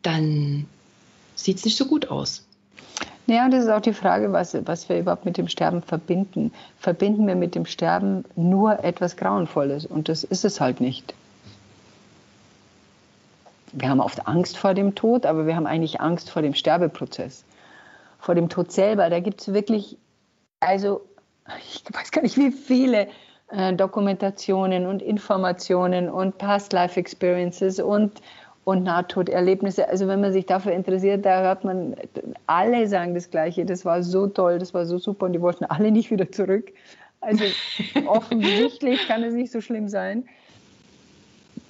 dann 0.02 0.66
sieht 1.36 1.58
es 1.58 1.64
nicht 1.64 1.76
so 1.76 1.86
gut 1.86 2.10
aus. 2.10 2.47
Ja, 3.28 3.44
und 3.44 3.50
das 3.50 3.64
ist 3.64 3.70
auch 3.70 3.82
die 3.82 3.92
Frage, 3.92 4.32
was, 4.32 4.56
was 4.64 4.88
wir 4.88 4.98
überhaupt 4.98 5.26
mit 5.26 5.36
dem 5.36 5.48
Sterben 5.48 5.82
verbinden. 5.82 6.50
Verbinden 6.78 7.26
wir 7.26 7.36
mit 7.36 7.54
dem 7.54 7.66
Sterben 7.66 8.24
nur 8.36 8.82
etwas 8.82 9.18
Grauenvolles? 9.18 9.84
Und 9.84 10.08
das 10.08 10.24
ist 10.24 10.46
es 10.46 10.62
halt 10.62 10.80
nicht. 10.80 11.14
Wir 13.72 13.90
haben 13.90 14.00
oft 14.00 14.26
Angst 14.26 14.56
vor 14.56 14.72
dem 14.72 14.94
Tod, 14.94 15.26
aber 15.26 15.46
wir 15.46 15.56
haben 15.56 15.66
eigentlich 15.66 16.00
Angst 16.00 16.30
vor 16.30 16.40
dem 16.40 16.54
Sterbeprozess. 16.54 17.44
Vor 18.18 18.34
dem 18.34 18.48
Tod 18.48 18.72
selber. 18.72 19.10
Da 19.10 19.20
gibt 19.20 19.42
es 19.42 19.52
wirklich, 19.52 19.98
also 20.60 21.02
ich 21.58 21.84
weiß 21.92 22.10
gar 22.12 22.22
nicht, 22.22 22.38
wie 22.38 22.50
viele 22.50 23.08
äh, 23.48 23.74
Dokumentationen 23.74 24.86
und 24.86 25.02
Informationen 25.02 26.08
und 26.08 26.38
Past-Life-Experiences 26.38 27.78
und, 27.78 28.22
und 28.68 28.82
Nahtoderlebnisse. 28.82 29.88
Also 29.88 30.08
wenn 30.08 30.20
man 30.20 30.30
sich 30.30 30.44
dafür 30.44 30.72
interessiert, 30.72 31.24
da 31.24 31.40
hört 31.40 31.64
man, 31.64 31.96
alle 32.46 32.86
sagen 32.86 33.14
das 33.14 33.30
Gleiche. 33.30 33.64
Das 33.64 33.86
war 33.86 34.02
so 34.02 34.26
toll, 34.26 34.58
das 34.58 34.74
war 34.74 34.84
so 34.84 34.98
super 34.98 35.24
und 35.24 35.32
die 35.32 35.40
wollten 35.40 35.64
alle 35.64 35.90
nicht 35.90 36.10
wieder 36.10 36.30
zurück. 36.30 36.70
Also 37.22 37.44
offensichtlich 38.06 39.08
kann 39.08 39.22
es 39.22 39.32
nicht 39.32 39.52
so 39.52 39.62
schlimm 39.62 39.88
sein. 39.88 40.24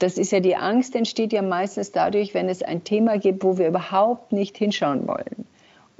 Das 0.00 0.18
ist 0.18 0.32
ja 0.32 0.40
die 0.40 0.56
Angst 0.56 0.96
entsteht 0.96 1.32
ja 1.32 1.40
meistens 1.40 1.92
dadurch, 1.92 2.34
wenn 2.34 2.48
es 2.48 2.64
ein 2.64 2.82
Thema 2.82 3.16
gibt, 3.16 3.44
wo 3.44 3.58
wir 3.58 3.68
überhaupt 3.68 4.32
nicht 4.32 4.58
hinschauen 4.58 5.06
wollen. 5.06 5.46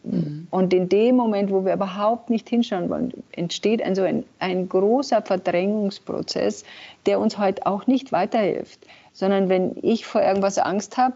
Mhm. 0.03 0.49
Und 0.51 0.75
in 0.75 0.89
dem 0.89 1.15
Moment, 1.15 1.53
wo 1.53 1.65
wir 1.65 1.75
überhaupt 1.75 2.29
nicht 2.29 2.49
hinschauen 2.49 2.91
wollen, 2.91 3.13
entsteht 3.31 3.83
ein, 3.83 3.95
so 3.95 4.03
ein, 4.03 4.25
ein 4.41 4.69
großer 4.69 5.23
Verdrängungsprozess, 5.23 6.65
der 7.07 7.21
uns 7.21 7.39
heute 7.39 7.67
auch 7.67 7.87
nicht 7.87 8.11
weiterhilft 8.11 8.81
sondern 9.19 9.49
wenn 9.49 9.75
ich 9.83 10.07
vor 10.07 10.23
irgendwas 10.23 10.59
Angst 10.59 10.97
habe, 10.97 11.15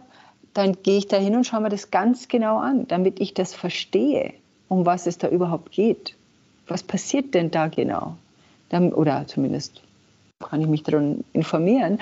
dann 0.54 0.76
gehe 0.82 0.98
ich 0.98 1.06
da 1.06 1.18
hin 1.18 1.36
und 1.36 1.46
schaue 1.46 1.60
mir 1.60 1.68
das 1.68 1.92
ganz 1.92 2.26
genau 2.26 2.58
an, 2.58 2.88
damit 2.88 3.20
ich 3.20 3.32
das 3.32 3.54
verstehe, 3.54 4.34
um 4.68 4.84
was 4.84 5.06
es 5.06 5.18
da 5.18 5.28
überhaupt 5.28 5.70
geht. 5.70 6.16
Was 6.66 6.82
passiert 6.82 7.32
denn 7.32 7.52
da 7.52 7.68
genau? 7.68 8.16
Oder 8.72 9.24
zumindest 9.28 9.82
kann 10.40 10.60
ich 10.60 10.66
mich 10.66 10.82
darum 10.82 11.22
informieren, 11.32 12.00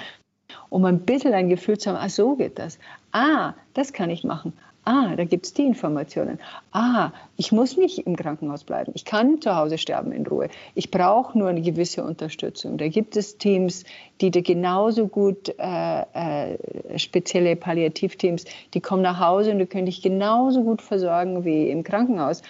um 0.70 0.86
ein 0.86 1.00
bisschen 1.00 1.34
ein 1.34 1.50
Gefühl 1.50 1.76
zu 1.76 1.90
haben, 1.90 1.98
ah, 1.98 2.08
so 2.08 2.34
geht 2.34 2.58
das. 2.58 2.78
Ah, 3.12 3.52
das 3.74 3.92
kann 3.92 4.08
ich 4.08 4.24
machen. 4.24 4.54
Ah, 4.84 5.14
da 5.14 5.24
gibt 5.24 5.44
es 5.44 5.52
die 5.52 5.66
Informationen. 5.66 6.38
Ah, 6.72 7.12
ich 7.36 7.52
muss 7.52 7.76
nicht 7.76 7.98
im 8.06 8.16
Krankenhaus 8.16 8.64
bleiben. 8.64 8.92
Ich 8.94 9.04
kann 9.04 9.40
zu 9.40 9.54
Hause 9.54 9.76
sterben 9.76 10.10
in 10.10 10.26
Ruhe. 10.26 10.48
Ich 10.74 10.90
brauche 10.90 11.38
nur 11.38 11.48
eine 11.48 11.60
gewisse 11.60 12.02
Unterstützung. 12.02 12.78
Da 12.78 12.88
gibt 12.88 13.14
es 13.16 13.36
Teams, 13.36 13.84
die 14.22 14.30
da 14.30 14.40
genauso 14.40 15.06
gut, 15.06 15.54
äh, 15.58 16.54
äh, 16.54 16.98
spezielle 16.98 17.56
Palliativteams, 17.56 18.46
die 18.72 18.80
kommen 18.80 19.02
nach 19.02 19.20
Hause 19.20 19.52
und 19.52 19.58
die 19.58 19.66
können 19.66 19.86
dich 19.86 20.00
genauso 20.00 20.64
gut 20.64 20.80
versorgen 20.80 21.44
wie 21.44 21.68
im 21.68 21.84
Krankenhaus. 21.84 22.40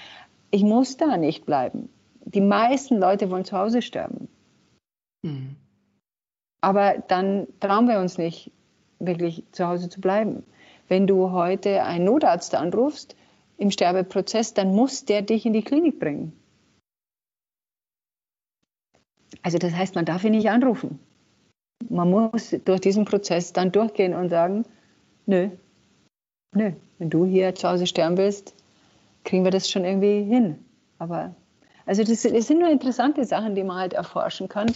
Ich 0.52 0.62
muss 0.62 0.96
da 0.96 1.16
nicht 1.16 1.46
bleiben. 1.46 1.88
Die 2.24 2.40
meisten 2.40 2.98
Leute 2.98 3.30
wollen 3.30 3.44
zu 3.44 3.58
Hause 3.58 3.82
sterben. 3.82 4.28
Mhm. 5.22 5.56
Aber 6.60 7.02
dann 7.08 7.48
trauen 7.58 7.88
wir 7.88 7.98
uns 7.98 8.18
nicht, 8.18 8.52
wirklich 9.00 9.44
zu 9.50 9.66
Hause 9.66 9.88
zu 9.88 10.00
bleiben. 10.00 10.44
Wenn 10.90 11.06
du 11.06 11.30
heute 11.30 11.84
einen 11.84 12.04
Notarzt 12.04 12.52
anrufst 12.56 13.14
im 13.58 13.70
Sterbeprozess, 13.70 14.54
dann 14.54 14.74
muss 14.74 15.04
der 15.04 15.22
dich 15.22 15.46
in 15.46 15.52
die 15.52 15.62
Klinik 15.62 16.00
bringen. 16.00 16.32
Also 19.40 19.58
das 19.58 19.72
heißt, 19.72 19.94
man 19.94 20.04
darf 20.04 20.24
ihn 20.24 20.32
nicht 20.32 20.50
anrufen. 20.50 20.98
Man 21.88 22.10
muss 22.10 22.56
durch 22.64 22.80
diesen 22.80 23.04
Prozess 23.04 23.52
dann 23.52 23.70
durchgehen 23.70 24.14
und 24.14 24.30
sagen, 24.30 24.64
nö, 25.26 25.50
nö, 26.56 26.72
wenn 26.98 27.08
du 27.08 27.24
hier 27.24 27.54
zu 27.54 27.68
Hause 27.68 27.86
sterben 27.86 28.16
willst, 28.16 28.56
kriegen 29.22 29.44
wir 29.44 29.52
das 29.52 29.70
schon 29.70 29.84
irgendwie 29.84 30.24
hin. 30.24 30.58
Aber 30.98 31.36
also 31.86 32.02
das, 32.02 32.22
das 32.22 32.46
sind 32.48 32.58
nur 32.58 32.68
interessante 32.68 33.24
Sachen, 33.24 33.54
die 33.54 33.62
man 33.62 33.78
halt 33.78 33.92
erforschen 33.92 34.48
kann, 34.48 34.74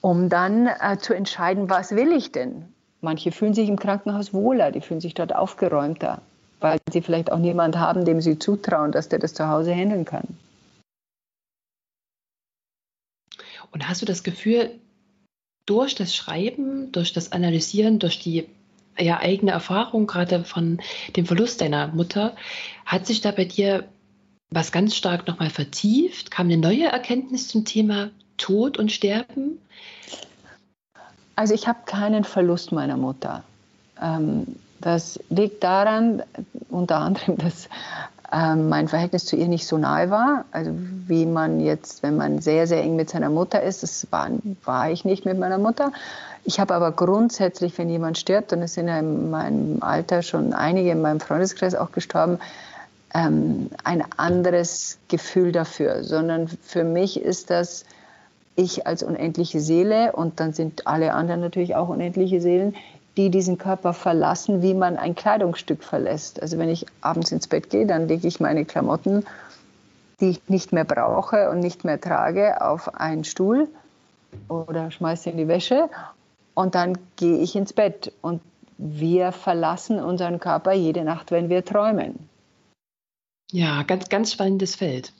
um 0.00 0.30
dann 0.30 0.68
äh, 0.68 0.96
zu 0.98 1.12
entscheiden, 1.12 1.68
was 1.68 1.90
will 1.94 2.12
ich 2.12 2.32
denn? 2.32 2.72
Manche 3.02 3.32
fühlen 3.32 3.52
sich 3.52 3.68
im 3.68 3.78
Krankenhaus 3.78 4.32
wohler, 4.32 4.70
die 4.70 4.80
fühlen 4.80 5.00
sich 5.00 5.14
dort 5.14 5.34
aufgeräumter, 5.34 6.22
weil 6.60 6.78
sie 6.90 7.02
vielleicht 7.02 7.32
auch 7.32 7.38
niemanden 7.38 7.80
haben, 7.80 8.04
dem 8.04 8.20
sie 8.20 8.38
zutrauen, 8.38 8.92
dass 8.92 9.08
der 9.08 9.18
das 9.18 9.34
zu 9.34 9.48
Hause 9.48 9.74
handeln 9.74 10.04
kann. 10.04 10.38
Und 13.72 13.88
hast 13.88 14.02
du 14.02 14.06
das 14.06 14.22
Gefühl, 14.22 14.78
durch 15.66 15.96
das 15.96 16.14
Schreiben, 16.14 16.92
durch 16.92 17.12
das 17.12 17.32
Analysieren, 17.32 17.98
durch 17.98 18.20
die 18.20 18.48
ja, 18.96 19.18
eigene 19.18 19.50
Erfahrung 19.50 20.06
gerade 20.06 20.44
von 20.44 20.80
dem 21.16 21.26
Verlust 21.26 21.60
deiner 21.60 21.88
Mutter, 21.88 22.36
hat 22.84 23.06
sich 23.06 23.20
da 23.20 23.32
bei 23.32 23.46
dir 23.46 23.88
was 24.50 24.70
ganz 24.70 24.94
stark 24.94 25.26
nochmal 25.26 25.50
vertieft? 25.50 26.30
Kam 26.30 26.46
eine 26.46 26.58
neue 26.58 26.84
Erkenntnis 26.84 27.48
zum 27.48 27.64
Thema 27.64 28.10
Tod 28.36 28.78
und 28.78 28.92
Sterben? 28.92 29.58
Also 31.36 31.54
ich 31.54 31.66
habe 31.68 31.78
keinen 31.86 32.24
Verlust 32.24 32.72
meiner 32.72 32.96
Mutter. 32.96 33.42
Ähm, 34.00 34.56
das 34.80 35.18
liegt 35.30 35.62
daran, 35.62 36.22
unter 36.68 36.98
anderem, 36.98 37.36
dass 37.38 37.68
ähm, 38.32 38.68
mein 38.68 38.88
Verhältnis 38.88 39.24
zu 39.26 39.36
ihr 39.36 39.48
nicht 39.48 39.66
so 39.66 39.78
nahe 39.78 40.10
war. 40.10 40.44
Also 40.52 40.72
wie 40.74 41.26
man 41.26 41.60
jetzt, 41.60 42.02
wenn 42.02 42.16
man 42.16 42.40
sehr, 42.40 42.66
sehr 42.66 42.82
eng 42.82 42.96
mit 42.96 43.10
seiner 43.10 43.30
Mutter 43.30 43.62
ist, 43.62 43.82
das 43.82 44.06
war, 44.10 44.28
war 44.64 44.90
ich 44.90 45.04
nicht 45.04 45.24
mit 45.24 45.38
meiner 45.38 45.58
Mutter. 45.58 45.92
Ich 46.44 46.58
habe 46.58 46.74
aber 46.74 46.92
grundsätzlich, 46.92 47.76
wenn 47.78 47.88
jemand 47.88 48.18
stirbt, 48.18 48.52
und 48.52 48.62
es 48.62 48.74
sind 48.74 48.88
ja 48.88 48.98
in 48.98 49.30
meinem 49.30 49.82
Alter 49.82 50.22
schon 50.22 50.54
einige 50.54 50.90
in 50.90 51.00
meinem 51.00 51.20
Freundeskreis 51.20 51.74
auch 51.74 51.92
gestorben, 51.92 52.40
ähm, 53.14 53.68
ein 53.84 54.02
anderes 54.16 54.98
Gefühl 55.08 55.52
dafür, 55.52 56.02
sondern 56.02 56.48
für 56.48 56.84
mich 56.84 57.20
ist 57.20 57.50
das 57.50 57.84
ich 58.56 58.86
als 58.86 59.02
unendliche 59.02 59.60
Seele 59.60 60.12
und 60.12 60.40
dann 60.40 60.52
sind 60.52 60.86
alle 60.86 61.14
anderen 61.14 61.40
natürlich 61.40 61.74
auch 61.74 61.88
unendliche 61.88 62.40
Seelen, 62.40 62.74
die 63.16 63.30
diesen 63.30 63.58
Körper 63.58 63.92
verlassen, 63.92 64.62
wie 64.62 64.74
man 64.74 64.96
ein 64.96 65.14
Kleidungsstück 65.14 65.84
verlässt. 65.84 66.40
Also 66.40 66.58
wenn 66.58 66.68
ich 66.68 66.86
abends 67.00 67.32
ins 67.32 67.46
Bett 67.46 67.70
gehe, 67.70 67.86
dann 67.86 68.08
lege 68.08 68.26
ich 68.26 68.40
meine 68.40 68.64
Klamotten, 68.64 69.24
die 70.20 70.30
ich 70.30 70.48
nicht 70.48 70.72
mehr 70.72 70.84
brauche 70.84 71.50
und 71.50 71.60
nicht 71.60 71.84
mehr 71.84 72.00
trage, 72.00 72.64
auf 72.64 72.94
einen 72.94 73.24
Stuhl 73.24 73.68
oder 74.48 74.90
schmeiße 74.90 75.30
in 75.30 75.36
die 75.36 75.48
Wäsche 75.48 75.88
und 76.54 76.74
dann 76.74 76.96
gehe 77.16 77.38
ich 77.38 77.56
ins 77.56 77.72
Bett 77.72 78.12
und 78.22 78.40
wir 78.78 79.32
verlassen 79.32 80.02
unseren 80.02 80.40
Körper 80.40 80.72
jede 80.72 81.04
Nacht, 81.04 81.30
wenn 81.30 81.48
wir 81.48 81.64
träumen. 81.64 82.28
Ja, 83.50 83.82
ganz, 83.82 84.08
ganz 84.08 84.32
spannendes 84.32 84.76
Feld. 84.76 85.12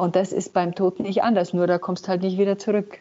Und 0.00 0.16
das 0.16 0.32
ist 0.32 0.54
beim 0.54 0.74
Tod 0.74 0.98
nicht 0.98 1.22
anders, 1.22 1.52
nur 1.52 1.66
da 1.66 1.78
kommst 1.78 2.08
halt 2.08 2.22
nicht 2.22 2.38
wieder 2.38 2.58
zurück. 2.58 3.00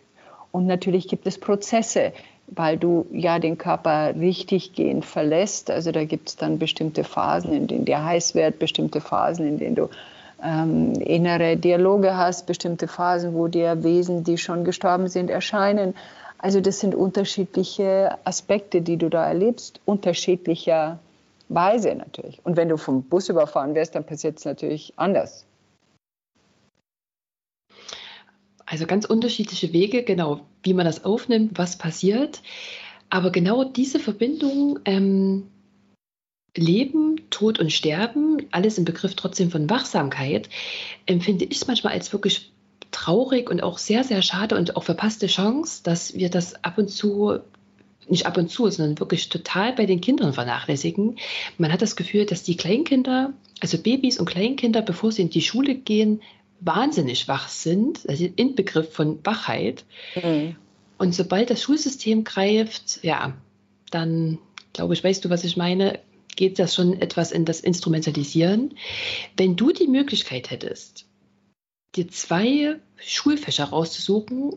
Und 0.51 0.65
natürlich 0.67 1.07
gibt 1.07 1.25
es 1.27 1.39
Prozesse, 1.39 2.11
weil 2.47 2.77
du 2.77 3.05
ja 3.11 3.39
den 3.39 3.57
Körper 3.57 4.15
richtig 4.19 4.73
gehend 4.73 5.05
verlässt. 5.05 5.71
Also 5.71 5.91
da 5.91 6.03
gibt 6.03 6.29
es 6.29 6.35
dann 6.35 6.59
bestimmte 6.59 7.05
Phasen, 7.05 7.53
in 7.53 7.67
denen 7.67 7.85
der 7.85 8.03
heiß 8.03 8.35
wird, 8.35 8.59
bestimmte 8.59 8.99
Phasen, 8.99 9.47
in 9.47 9.59
denen 9.59 9.75
du 9.75 9.89
ähm, 10.43 10.93
innere 10.95 11.55
Dialoge 11.55 12.17
hast, 12.17 12.47
bestimmte 12.47 12.87
Phasen, 12.87 13.33
wo 13.33 13.47
dir 13.47 13.81
Wesen, 13.83 14.25
die 14.25 14.37
schon 14.37 14.65
gestorben 14.65 15.07
sind, 15.07 15.29
erscheinen. 15.29 15.95
Also 16.37 16.59
das 16.59 16.79
sind 16.79 16.95
unterschiedliche 16.95 18.17
Aspekte, 18.25 18.81
die 18.81 18.97
du 18.97 19.09
da 19.09 19.25
erlebst, 19.25 19.79
unterschiedlicher 19.85 20.99
Weise 21.47 21.95
natürlich. 21.95 22.41
Und 22.43 22.57
wenn 22.57 22.67
du 22.67 22.77
vom 22.77 23.03
Bus 23.03 23.29
überfahren 23.29 23.73
wirst, 23.75 23.95
dann 23.95 24.03
passiert 24.03 24.37
es 24.39 24.45
natürlich 24.45 24.93
anders. 24.97 25.45
Also 28.69 28.85
ganz 28.85 29.05
unterschiedliche 29.05 29.73
Wege, 29.73 30.03
genau, 30.03 30.41
wie 30.61 30.75
man 30.75 30.85
das 30.85 31.03
aufnimmt, 31.03 31.57
was 31.57 31.79
passiert. 31.79 32.41
Aber 33.09 33.31
genau 33.31 33.63
diese 33.63 33.99
Verbindung, 33.99 34.77
ähm, 34.85 35.47
Leben, 36.55 37.19
Tod 37.31 37.57
und 37.57 37.73
Sterben, 37.73 38.45
alles 38.51 38.77
im 38.77 38.85
Begriff 38.85 39.15
trotzdem 39.15 39.49
von 39.49 39.71
Wachsamkeit, 39.71 40.49
empfinde 41.07 41.45
ich 41.45 41.65
manchmal 41.65 41.93
als 41.93 42.13
wirklich 42.13 42.51
traurig 42.91 43.49
und 43.49 43.63
auch 43.63 43.79
sehr, 43.79 44.03
sehr 44.03 44.21
schade 44.21 44.55
und 44.55 44.75
auch 44.75 44.83
verpasste 44.83 45.25
Chance, 45.25 45.81
dass 45.83 46.13
wir 46.13 46.29
das 46.29 46.63
ab 46.63 46.77
und 46.77 46.89
zu, 46.89 47.39
nicht 48.07 48.27
ab 48.27 48.37
und 48.37 48.51
zu, 48.51 48.69
sondern 48.69 48.99
wirklich 48.99 49.29
total 49.29 49.73
bei 49.73 49.87
den 49.87 49.99
Kindern 49.99 50.33
vernachlässigen. 50.33 51.17
Man 51.57 51.73
hat 51.73 51.81
das 51.81 51.95
Gefühl, 51.95 52.27
dass 52.27 52.43
die 52.43 52.55
Kleinkinder, 52.55 53.33
also 53.61 53.79
Babys 53.79 54.19
und 54.19 54.29
Kleinkinder, 54.29 54.83
bevor 54.83 55.11
sie 55.11 55.23
in 55.23 55.31
die 55.31 55.41
Schule 55.41 55.73
gehen, 55.73 56.21
wahnsinnig 56.61 57.27
wach 57.27 57.47
sind, 57.49 58.07
also 58.07 58.27
Inbegriff 58.35 58.93
von 58.93 59.19
Wachheit. 59.25 59.85
Mhm. 60.15 60.55
Und 60.97 61.15
sobald 61.15 61.49
das 61.49 61.61
Schulsystem 61.61 62.23
greift, 62.23 62.99
ja, 63.03 63.33
dann 63.91 64.37
glaube 64.73 64.93
ich, 64.93 65.03
weißt 65.03 65.23
du, 65.23 65.29
was 65.29 65.43
ich 65.43 65.57
meine, 65.57 65.99
geht 66.35 66.59
das 66.59 66.75
schon 66.75 67.01
etwas 67.01 67.31
in 67.31 67.45
das 67.45 67.59
Instrumentalisieren. 67.59 68.75
Wenn 69.37 69.55
du 69.55 69.71
die 69.71 69.87
Möglichkeit 69.87 70.51
hättest, 70.51 71.05
dir 71.95 72.07
zwei 72.07 72.77
Schulfächer 72.97 73.65
rauszusuchen, 73.65 74.53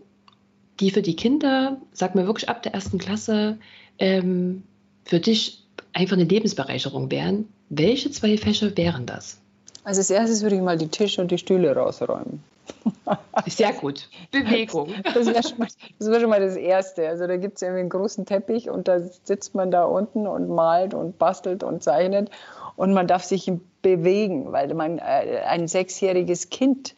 die 0.81 0.91
für 0.91 1.03
die 1.03 1.17
Kinder, 1.17 1.81
sag 1.93 2.15
mal 2.15 2.27
wirklich 2.27 2.49
ab 2.49 2.63
der 2.63 2.75
ersten 2.75 2.99
Klasse, 2.99 3.59
ähm, 3.99 4.63
für 5.05 5.21
dich 5.21 5.65
einfach 5.93 6.17
eine 6.17 6.25
Lebensbereicherung 6.25 7.11
wären, 7.11 7.49
welche 7.69 8.11
zwei 8.11 8.37
Fächer 8.37 8.77
wären 8.77 9.07
das? 9.07 9.42
Also 9.85 10.01
als 10.01 10.11
erstes 10.11 10.43
würde 10.43 10.57
ich 10.57 10.63
mal 10.63 10.79
die 10.79 10.89
Tische 10.89 11.21
und 11.21 11.31
die 11.31 11.39
Stühle 11.39 11.75
rausräumen. 11.75 12.43
Sehr 13.47 13.73
gut. 13.73 14.09
Bewegung. 14.31 14.95
Das 15.03 15.27
wäre 15.27 15.43
schon, 15.43 15.59
wär 15.59 16.21
schon, 16.21 16.31
mal 16.31 16.41
das 16.41 16.57
Erste. 16.57 17.09
Also 17.09 17.27
da 17.27 17.37
gibt 17.37 17.57
es 17.57 17.63
irgendwie 17.63 17.81
einen 17.81 17.89
großen 17.91 18.25
Teppich 18.25 18.71
und 18.71 18.89
da 18.89 19.01
sitzt 19.01 19.55
man 19.55 19.71
da 19.71 19.85
unten 19.85 20.27
und 20.27 20.49
malt 20.49 20.95
und 20.95 21.19
bastelt 21.19 21.65
und 21.65 21.83
zeichnet 21.83 22.31
und 22.77 22.93
man 22.93 23.07
darf 23.07 23.25
sich 23.25 23.51
bewegen, 23.83 24.53
weil 24.53 24.73
man 24.75 24.99
äh, 24.99 25.43
ein 25.47 25.69
sechsjähriges 25.69 26.51
Kind 26.51 26.95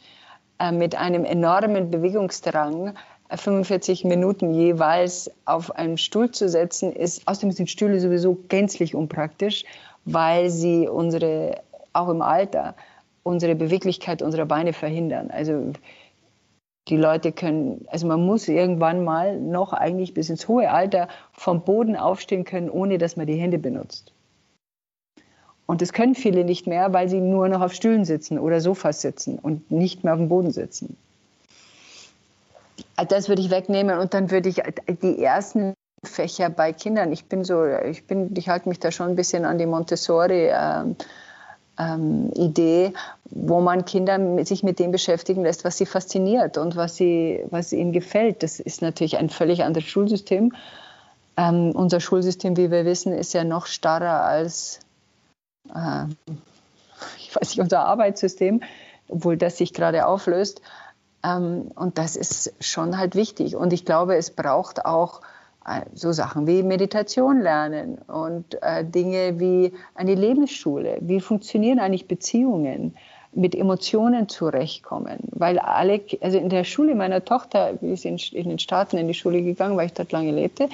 äh, 0.59 0.73
mit 0.73 0.95
einem 0.95 1.25
enormen 1.25 1.91
Bewegungsdrang 1.91 2.95
45 3.31 4.05
äh, 4.05 4.09
Minuten 4.09 4.55
jeweils 4.55 5.31
auf 5.45 5.75
einem 5.77 5.97
Stuhl 5.97 6.31
zu 6.31 6.49
setzen, 6.49 6.93
ist, 6.93 7.27
außerdem 7.27 7.53
sind 7.53 7.71
Stühle 7.71 8.01
sowieso 8.01 8.39
gänzlich 8.49 8.95
unpraktisch, 8.95 9.65
weil 10.05 10.51
sie 10.51 10.89
unsere, 10.89 11.63
auch 11.95 12.09
im 12.09 12.23
Alter, 12.23 12.75
unsere 13.23 13.55
Beweglichkeit 13.55 14.23
unserer 14.23 14.47
Beine 14.47 14.73
verhindern. 14.73 15.31
Also 15.31 15.73
die 16.89 16.97
Leute 16.97 17.33
können, 17.33 17.87
also 17.89 18.07
man 18.07 18.25
muss 18.25 18.47
irgendwann 18.47 19.05
mal 19.05 19.41
noch 19.41 19.73
eigentlich 19.73 20.13
bis 20.13 20.29
ins 20.29 20.49
hohe 20.49 20.71
Alter 20.71 21.09
vom 21.33 21.63
Boden 21.63 21.97
aufstehen 21.97 22.45
können, 22.45 22.69
ohne 22.69 22.99
dass 22.99 23.17
man 23.17 23.27
die 23.27 23.37
Hände 23.37 23.59
benutzt. 23.59 24.13
Und 25.67 25.81
das 25.81 25.95
können 25.95 26.15
viele 26.15 26.45
nicht 26.45 26.67
mehr, 26.67 26.93
weil 26.93 27.09
sie 27.09 27.21
nur 27.21 27.49
noch 27.49 27.63
auf 27.63 27.73
Stühlen 27.73 28.05
sitzen 28.05 28.39
oder 28.39 28.61
Sofas 28.61 29.01
sitzen 29.01 29.39
und 29.39 29.71
nicht 29.71 30.05
mehr 30.05 30.13
auf 30.13 30.19
dem 30.19 30.29
Boden 30.29 30.51
sitzen. 30.51 30.99
Das 33.09 33.29
würde 33.31 33.41
ich 33.41 33.51
wegnehmen 33.51 33.99
und 33.99 34.13
dann 34.13 34.31
würde 34.31 34.51
ich 34.51 34.63
die 35.03 35.23
ersten 35.23 35.73
Fächer 36.05 36.51
bei 36.51 36.73
Kindern, 36.73 37.13
ich 37.13 37.25
bin 37.27 37.45
so, 37.45 37.65
ich 37.65 38.07
bin, 38.07 38.35
ich 38.37 38.49
halte 38.49 38.69
mich 38.69 38.79
da 38.79 38.91
schon 38.91 39.09
ein 39.09 39.17
bisschen 39.17 39.47
an 39.47 39.57
die 39.57 39.65
Montessori 39.65 40.51
ähm, 40.53 40.97
ähm, 41.79 42.31
Idee, 42.35 42.93
wo 43.31 43.61
man 43.61 43.85
Kinder 43.85 44.45
sich 44.45 44.63
mit 44.63 44.79
dem 44.79 44.93
beschäftigen 44.93 45.43
lässt, 45.43 45.65
was 45.65 45.77
sie 45.77 45.87
fasziniert 45.87 46.59
und 46.59 46.77
was, 46.77 46.97
sie, 46.97 47.45
was 47.51 47.73
ihnen 47.73 47.93
gefällt. 47.93 48.43
Das 48.43 48.61
ist 48.61 48.83
natürlich 48.83 49.17
ein 49.19 49.31
völlig 49.31 49.65
anderes 49.65 49.89
Schulsystem. 49.89 50.53
Ähm, 51.37 51.73
unser 51.75 52.01
Schulsystem, 52.01 52.57
wie 52.57 52.71
wir 52.71 52.85
wissen, 52.85 53.13
ist 53.13 53.35
ja 53.35 53.45
noch 53.45 53.67
starrer 53.67 54.23
als 54.23 54.81
äh, 55.75 56.07
ich 57.19 57.35
weiß 57.35 57.51
nicht, 57.51 57.61
unser 57.61 57.87
Arbeitssystem, 57.87 58.63
obwohl 59.09 59.37
das 59.37 59.59
sich 59.59 59.73
gerade 59.73 60.07
auflöst. 60.07 60.61
Ähm, 61.25 61.71
und 61.75 61.99
das 61.99 62.17
ist 62.17 62.53
schon 62.61 62.99
halt 62.99 63.15
wichtig. 63.15 63.57
Und 63.57 63.73
ich 63.73 63.85
glaube, 63.85 64.17
es 64.17 64.31
braucht 64.31 64.85
auch 64.85 65.21
so 65.95 66.13
Sachen 66.13 66.47
wie 66.47 66.63
Meditation 66.63 67.41
lernen 67.41 67.99
und 68.07 68.63
äh, 68.63 68.85
Dinge 68.85 69.41
wie 69.41 69.73
eine 69.95 70.15
Lebensschule. 70.15 70.99
Wie 71.01 71.21
funktionieren 71.21 71.81
eigentlich 71.81 72.07
Beziehungen? 72.07 72.95
mit 73.37 73.55
Emotionen 73.55 74.29
zurechtkommen. 74.29 75.19
Weil 75.33 75.59
alle, 75.59 76.01
also 76.21 76.39
in 76.39 76.49
der 76.49 76.65
Schule 76.65 76.95
meiner 76.95 77.25
Tochter, 77.25 77.75
wie 77.81 77.93
ist 77.93 78.05
in, 78.05 78.17
in 78.17 78.49
den 78.49 78.59
Staaten 78.59 78.97
in 78.97 79.09
die 79.09 79.15
Schule 79.15 79.43
gegangen, 79.43 79.77
weil 79.77 79.87
ich 79.87 79.93
dort 79.93 80.13
lange 80.13 80.31
lebte, 80.31 80.69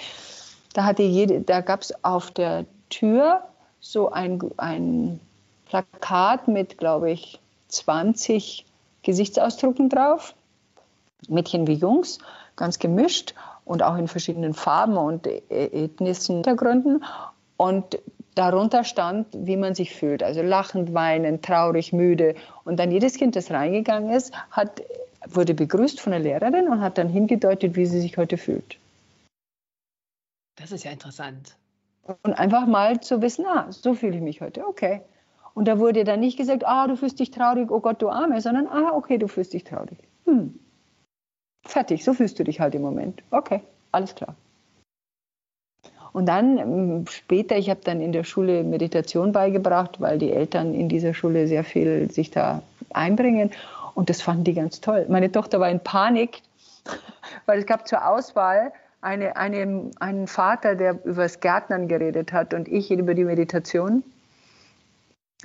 da 0.75 0.85
hatte 0.85 1.03
jede, 1.03 1.41
da 1.41 1.63
gab 1.63 1.81
es 1.81 2.05
auf 2.05 2.31
der 2.31 2.67
Tür 2.91 3.43
so 3.81 4.11
ein, 4.11 4.41
ein 4.59 5.21
Plakat 5.67 6.49
mit, 6.49 6.79
glaube 6.79 7.11
ich, 7.11 7.41
20 7.69 8.67
Gesichtsausdrucken 9.03 9.89
drauf. 9.89 10.35
Mädchen 11.29 11.67
wie 11.67 11.75
Jungs, 11.75 12.19
ganz 12.57 12.79
gemischt 12.79 13.35
und 13.71 13.85
auch 13.85 13.97
in 13.97 14.09
verschiedenen 14.09 14.53
Farben 14.53 14.97
und 14.97 15.29
e-, 15.29 15.43
ethnischen 15.49 16.37
Hintergründen. 16.37 17.05
Und 17.57 18.01
darunter 18.35 18.83
stand, 18.83 19.29
wie 19.33 19.57
man 19.57 19.77
sich 19.77 19.95
fühlt. 19.95 20.25
Also 20.25 20.43
lachend, 20.43 20.93
weinend, 20.93 21.45
traurig, 21.45 21.93
müde. 21.93 22.35
Und 22.65 22.81
dann 22.81 22.91
jedes 22.91 23.15
Kind, 23.15 23.37
das 23.37 23.53
reingegangen 23.53 24.11
ist, 24.11 24.35
hat, 24.51 24.83
wurde 25.29 25.55
begrüßt 25.55 26.01
von 26.01 26.11
der 26.11 26.19
Lehrerin 26.21 26.67
und 26.67 26.81
hat 26.81 26.99
dann 26.99 27.09
hingedeutet, 27.09 27.77
wie 27.77 27.87
sie 27.87 28.01
sich 28.01 28.17
heute 28.17 28.39
fühlt. 28.39 28.77
Das 30.57 30.73
ist 30.73 30.83
ja 30.83 30.91
interessant. 30.91 31.55
Und 32.25 32.35
einfach 32.35 32.67
mal 32.67 32.99
zu 32.99 33.23
wissen, 33.23 33.47
ah, 33.47 33.67
so 33.71 33.95
fühle 33.95 34.17
ich 34.17 34.23
mich 34.23 34.41
heute, 34.41 34.67
okay. 34.67 35.01
Und 35.55 35.69
da 35.69 35.79
wurde 35.79 36.03
dann 36.03 36.19
nicht 36.19 36.37
gesagt, 36.37 36.67
ah, 36.67 36.89
du 36.89 36.97
fühlst 36.97 37.21
dich 37.21 37.31
traurig, 37.31 37.71
oh 37.71 37.79
Gott, 37.79 38.03
du 38.03 38.09
Arme, 38.09 38.41
sondern, 38.41 38.67
ah, 38.67 38.91
okay, 38.95 39.17
du 39.17 39.29
fühlst 39.29 39.53
dich 39.53 39.63
traurig. 39.63 39.99
Hm. 40.25 40.59
Fertig, 41.65 42.05
so 42.05 42.15
fühlst 42.15 42.39
du 42.39 42.45
dich 42.45 42.61
halt 42.61 42.75
im 42.75 42.83
Moment. 42.83 43.23
Okay, 43.31 43.61
alles 43.93 44.15
klar. 44.15 44.35
Und 46.13 46.27
dann 46.27 46.59
ähm, 46.59 47.07
später, 47.09 47.57
ich 47.57 47.71
habe 47.71 47.81
dann 47.85 48.01
in 48.01 48.13
der 48.13 48.25
Schule 48.25 48.65
Meditation 48.65 49.33
beigebracht, 49.33 50.01
weil 50.01 50.19
die 50.19 50.33
Eltern 50.33 50.75
in 50.75 50.89
dieser 50.89 51.15
Schule 51.15 51.47
sehr 51.47 51.65
viel 51.65 52.11
sich 52.11 52.31
da 52.31 52.63
einbringen. 52.93 53.51
Und 53.95 54.11
das 54.11 54.23
fanden 54.23 54.45
die 54.45 54.55
ganz 54.55 54.81
toll. 54.81 55.07
Meine 55.09 55.31
Tochter 55.31 55.61
war 55.61 55.71
in 55.71 55.81
Panik, 55.81 56.43
weil 57.47 57.61
es 57.61 57.67
gab 57.67 57.87
zur 57.87 58.07
Auswahl 58.07 58.73
eine, 59.03 59.37
eine, 59.37 59.91
einen 60.01 60.27
Vater, 60.27 60.75
der 60.75 61.05
über 61.05 61.23
das 61.23 61.41
Gärtnern 61.41 61.89
geredet 61.89 62.33
hat 62.33 62.55
und 62.55 62.69
ich 62.69 62.91
über 62.91 63.15
die 63.15 63.25
Meditation. 63.25 64.03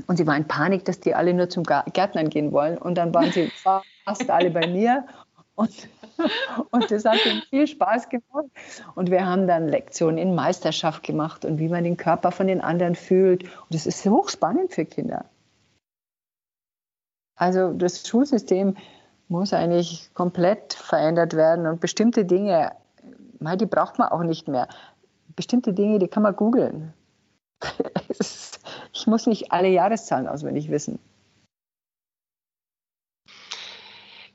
Und 0.08 0.18
sie 0.18 0.28
war 0.28 0.36
in 0.36 0.46
Panik, 0.46 0.84
dass 0.86 1.00
die 1.00 1.16
alle 1.16 1.34
nur 1.34 1.50
zum 1.50 1.64
Gärtnern 1.64 2.30
gehen 2.30 2.52
wollen. 2.52 2.78
Und 2.78 2.96
dann 2.96 3.14
waren 3.14 3.32
sie 3.32 3.50
fast 4.06 4.30
alle 4.30 4.50
bei 4.50 4.68
mir. 4.68 5.06
Und, 5.56 5.72
und 6.72 6.92
das 6.92 7.06
hat 7.06 7.26
ihnen 7.26 7.42
viel 7.50 7.68
Spaß 7.68 8.10
gemacht. 8.10 8.50
Und 8.96 9.10
wir 9.10 9.26
haben 9.26 9.48
dann 9.48 9.68
Lektionen 9.68 10.18
in 10.18 10.36
Meisterschaft 10.36 11.04
gemacht 11.04 11.46
und 11.46 11.60
wie 11.60 11.70
man 11.70 11.84
den 11.84 11.98
Körper 11.98 12.32
von 12.32 12.48
den 12.48 12.62
anderen 12.62 12.96
fühlt. 12.96 13.44
Und 13.44 13.74
das 13.74 13.86
ist 13.86 14.06
hochspannend 14.06 14.74
für 14.74 14.86
Kinder. 14.86 15.26
Also 17.38 17.74
das 17.74 18.08
Schulsystem 18.08 18.76
muss 19.28 19.54
eigentlich 19.54 20.10
komplett 20.14 20.74
verändert 20.74 21.34
werden 21.34 21.68
und 21.68 21.82
bestimmte 21.82 22.26
Dinge 22.26 22.72
die 23.56 23.66
braucht 23.66 24.00
man 24.00 24.10
auch 24.10 24.24
nicht 24.24 24.48
mehr. 24.48 24.68
Bestimmte 25.36 25.74
Dinge, 25.74 26.00
die 26.00 26.08
kann 26.08 26.24
man 26.24 26.36
googeln. 26.36 26.94
ich 28.94 29.08
muss 29.08 29.28
nicht 29.28 29.52
alle 29.52 29.70
Jahreszahlen 29.70 30.28
auswendig 30.28 30.70
wissen. 30.70 31.00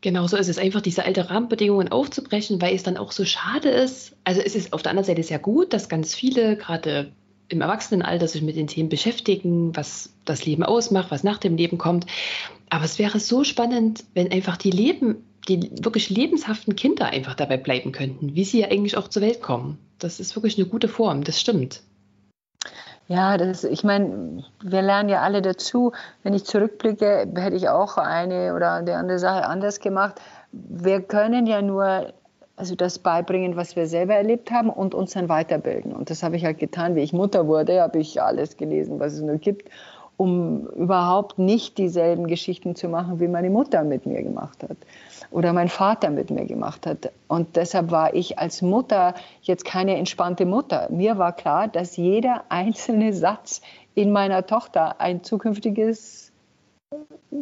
Genau 0.02 0.26
so 0.26 0.36
ist 0.36 0.48
es 0.48 0.58
einfach, 0.58 0.80
diese 0.80 1.04
alte 1.04 1.28
Rahmenbedingungen 1.28 1.92
aufzubrechen, 1.92 2.60
weil 2.62 2.74
es 2.74 2.82
dann 2.82 2.96
auch 2.96 3.12
so 3.12 3.24
schade 3.24 3.68
ist. 3.68 4.16
Also 4.24 4.40
es 4.40 4.54
ist 4.54 4.72
auf 4.72 4.82
der 4.82 4.90
anderen 4.90 5.06
Seite 5.06 5.22
sehr 5.22 5.38
gut, 5.38 5.72
dass 5.72 5.88
ganz 5.88 6.14
viele 6.14 6.56
gerade 6.56 7.12
im 7.48 7.60
Erwachsenenalter 7.60 8.28
sich 8.28 8.42
mit 8.42 8.56
den 8.56 8.68
Themen 8.68 8.88
beschäftigen, 8.88 9.76
was 9.76 10.10
das 10.24 10.46
Leben 10.46 10.62
ausmacht, 10.62 11.10
was 11.10 11.24
nach 11.24 11.38
dem 11.38 11.56
Leben 11.56 11.78
kommt. 11.78 12.06
Aber 12.70 12.84
es 12.84 12.98
wäre 12.98 13.20
so 13.20 13.44
spannend, 13.44 14.04
wenn 14.14 14.32
einfach 14.32 14.56
die 14.56 14.70
Leben 14.70 15.24
die 15.48 15.70
wirklich 15.82 16.10
lebenshaften 16.10 16.76
Kinder 16.76 17.06
einfach 17.06 17.34
dabei 17.34 17.56
bleiben 17.56 17.92
könnten, 17.92 18.34
wie 18.34 18.44
sie 18.44 18.60
ja 18.60 18.68
eigentlich 18.68 18.96
auch 18.96 19.08
zur 19.08 19.22
Welt 19.22 19.40
kommen. 19.40 19.78
Das 19.98 20.20
ist 20.20 20.36
wirklich 20.36 20.58
eine 20.58 20.66
gute 20.66 20.88
Form, 20.88 21.24
das 21.24 21.40
stimmt. 21.40 21.82
Ja, 23.10 23.36
das, 23.38 23.64
ich 23.64 23.82
meine, 23.82 24.44
wir 24.62 24.82
lernen 24.82 25.08
ja 25.08 25.20
alle 25.22 25.42
dazu. 25.42 25.90
Wenn 26.22 26.32
ich 26.32 26.44
zurückblicke, 26.44 27.26
hätte 27.34 27.56
ich 27.56 27.68
auch 27.68 27.96
eine 27.96 28.54
oder 28.54 28.82
die 28.82 28.92
andere 28.92 29.18
Sache 29.18 29.46
anders 29.46 29.80
gemacht. 29.80 30.20
Wir 30.52 31.00
können 31.00 31.44
ja 31.48 31.60
nur 31.60 32.12
also 32.54 32.76
das 32.76 33.00
beibringen, 33.00 33.56
was 33.56 33.74
wir 33.74 33.88
selber 33.88 34.14
erlebt 34.14 34.52
haben 34.52 34.70
und 34.70 34.94
uns 34.94 35.14
dann 35.14 35.28
weiterbilden. 35.28 35.92
Und 35.92 36.08
das 36.08 36.22
habe 36.22 36.36
ich 36.36 36.44
halt 36.44 36.60
getan. 36.60 36.94
Wie 36.94 37.00
ich 37.00 37.12
Mutter 37.12 37.48
wurde, 37.48 37.82
habe 37.82 37.98
ich 37.98 38.22
alles 38.22 38.56
gelesen, 38.56 39.00
was 39.00 39.14
es 39.14 39.22
nur 39.22 39.38
gibt, 39.38 39.68
um 40.16 40.68
überhaupt 40.76 41.36
nicht 41.36 41.78
dieselben 41.78 42.28
Geschichten 42.28 42.76
zu 42.76 42.88
machen, 42.88 43.18
wie 43.18 43.26
meine 43.26 43.50
Mutter 43.50 43.82
mit 43.82 44.06
mir 44.06 44.22
gemacht 44.22 44.62
hat 44.62 44.76
oder 45.30 45.52
mein 45.52 45.68
Vater 45.68 46.10
mit 46.10 46.30
mir 46.30 46.46
gemacht 46.46 46.86
hat. 46.86 47.12
Und 47.28 47.56
deshalb 47.56 47.90
war 47.90 48.14
ich 48.14 48.38
als 48.38 48.62
Mutter 48.62 49.14
jetzt 49.42 49.64
keine 49.64 49.96
entspannte 49.96 50.44
Mutter. 50.44 50.88
Mir 50.90 51.18
war 51.18 51.32
klar, 51.32 51.68
dass 51.68 51.96
jeder 51.96 52.44
einzelne 52.48 53.12
Satz 53.12 53.62
in 53.94 54.12
meiner 54.12 54.46
Tochter 54.46 55.00
ein 55.00 55.22
zukünftiges 55.22 56.32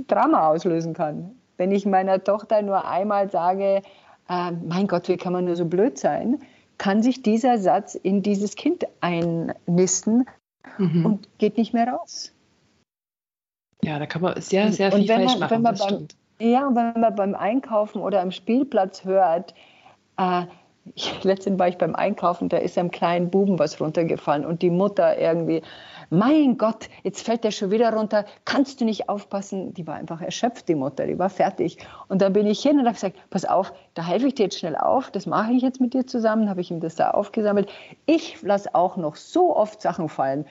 Drama 0.06 0.48
auslösen 0.48 0.94
kann. 0.94 1.34
Wenn 1.56 1.72
ich 1.72 1.86
meiner 1.86 2.22
Tochter 2.22 2.62
nur 2.62 2.86
einmal 2.86 3.30
sage, 3.30 3.82
äh, 4.28 4.50
mein 4.52 4.86
Gott, 4.86 5.08
wie 5.08 5.16
kann 5.16 5.32
man 5.32 5.46
nur 5.46 5.56
so 5.56 5.64
blöd 5.64 5.98
sein, 5.98 6.38
kann 6.76 7.02
sich 7.02 7.22
dieser 7.22 7.58
Satz 7.58 7.94
in 7.94 8.22
dieses 8.22 8.54
Kind 8.54 8.86
einnisten 9.00 10.26
mhm. 10.76 11.06
und 11.06 11.38
geht 11.38 11.56
nicht 11.56 11.72
mehr 11.72 11.88
raus. 11.88 12.32
Ja, 13.82 13.98
da 13.98 14.06
kann 14.06 14.22
man 14.22 14.40
sehr, 14.40 14.72
sehr 14.72 14.92
viel 14.92 15.06
falsch 15.06 15.38
man, 15.38 15.62
machen. 15.62 15.64
das 15.64 15.86
beim, 15.86 16.08
ja, 16.40 16.70
wenn 16.74 17.00
man 17.00 17.14
beim 17.14 17.34
Einkaufen 17.34 18.00
oder 18.00 18.20
am 18.20 18.30
Spielplatz 18.30 19.04
hört, 19.04 19.54
äh, 20.16 20.44
ich, 20.94 21.22
letztens 21.24 21.58
war 21.58 21.68
ich 21.68 21.78
beim 21.78 21.94
Einkaufen, 21.94 22.48
da 22.48 22.56
ist 22.56 22.78
einem 22.78 22.90
kleinen 22.90 23.30
Buben 23.30 23.58
was 23.58 23.80
runtergefallen 23.80 24.46
und 24.46 24.62
die 24.62 24.70
Mutter 24.70 25.18
irgendwie, 25.18 25.62
mein 26.10 26.56
Gott, 26.56 26.88
jetzt 27.02 27.24
fällt 27.24 27.44
der 27.44 27.50
schon 27.50 27.70
wieder 27.70 27.92
runter, 27.92 28.24
kannst 28.44 28.80
du 28.80 28.84
nicht 28.84 29.08
aufpassen? 29.08 29.74
Die 29.74 29.86
war 29.86 29.96
einfach 29.96 30.22
erschöpft, 30.22 30.68
die 30.68 30.74
Mutter, 30.74 31.06
die 31.06 31.18
war 31.18 31.28
fertig. 31.28 31.78
Und 32.08 32.22
dann 32.22 32.32
bin 32.32 32.46
ich 32.46 32.60
hin 32.60 32.78
und 32.78 32.86
habe 32.86 32.94
gesagt, 32.94 33.16
pass 33.30 33.44
auf, 33.44 33.72
da 33.94 34.06
helfe 34.06 34.28
ich 34.28 34.34
dir 34.34 34.44
jetzt 34.44 34.58
schnell 34.58 34.76
auf, 34.76 35.10
das 35.10 35.26
mache 35.26 35.52
ich 35.52 35.62
jetzt 35.62 35.80
mit 35.80 35.92
dir 35.92 36.06
zusammen, 36.06 36.48
habe 36.48 36.60
ich 36.60 36.70
ihm 36.70 36.80
das 36.80 36.94
da 36.94 37.10
aufgesammelt. 37.10 37.70
Ich 38.06 38.40
lasse 38.42 38.74
auch 38.74 38.96
noch 38.96 39.16
so 39.16 39.54
oft 39.54 39.82
Sachen 39.82 40.08
fallen. 40.08 40.46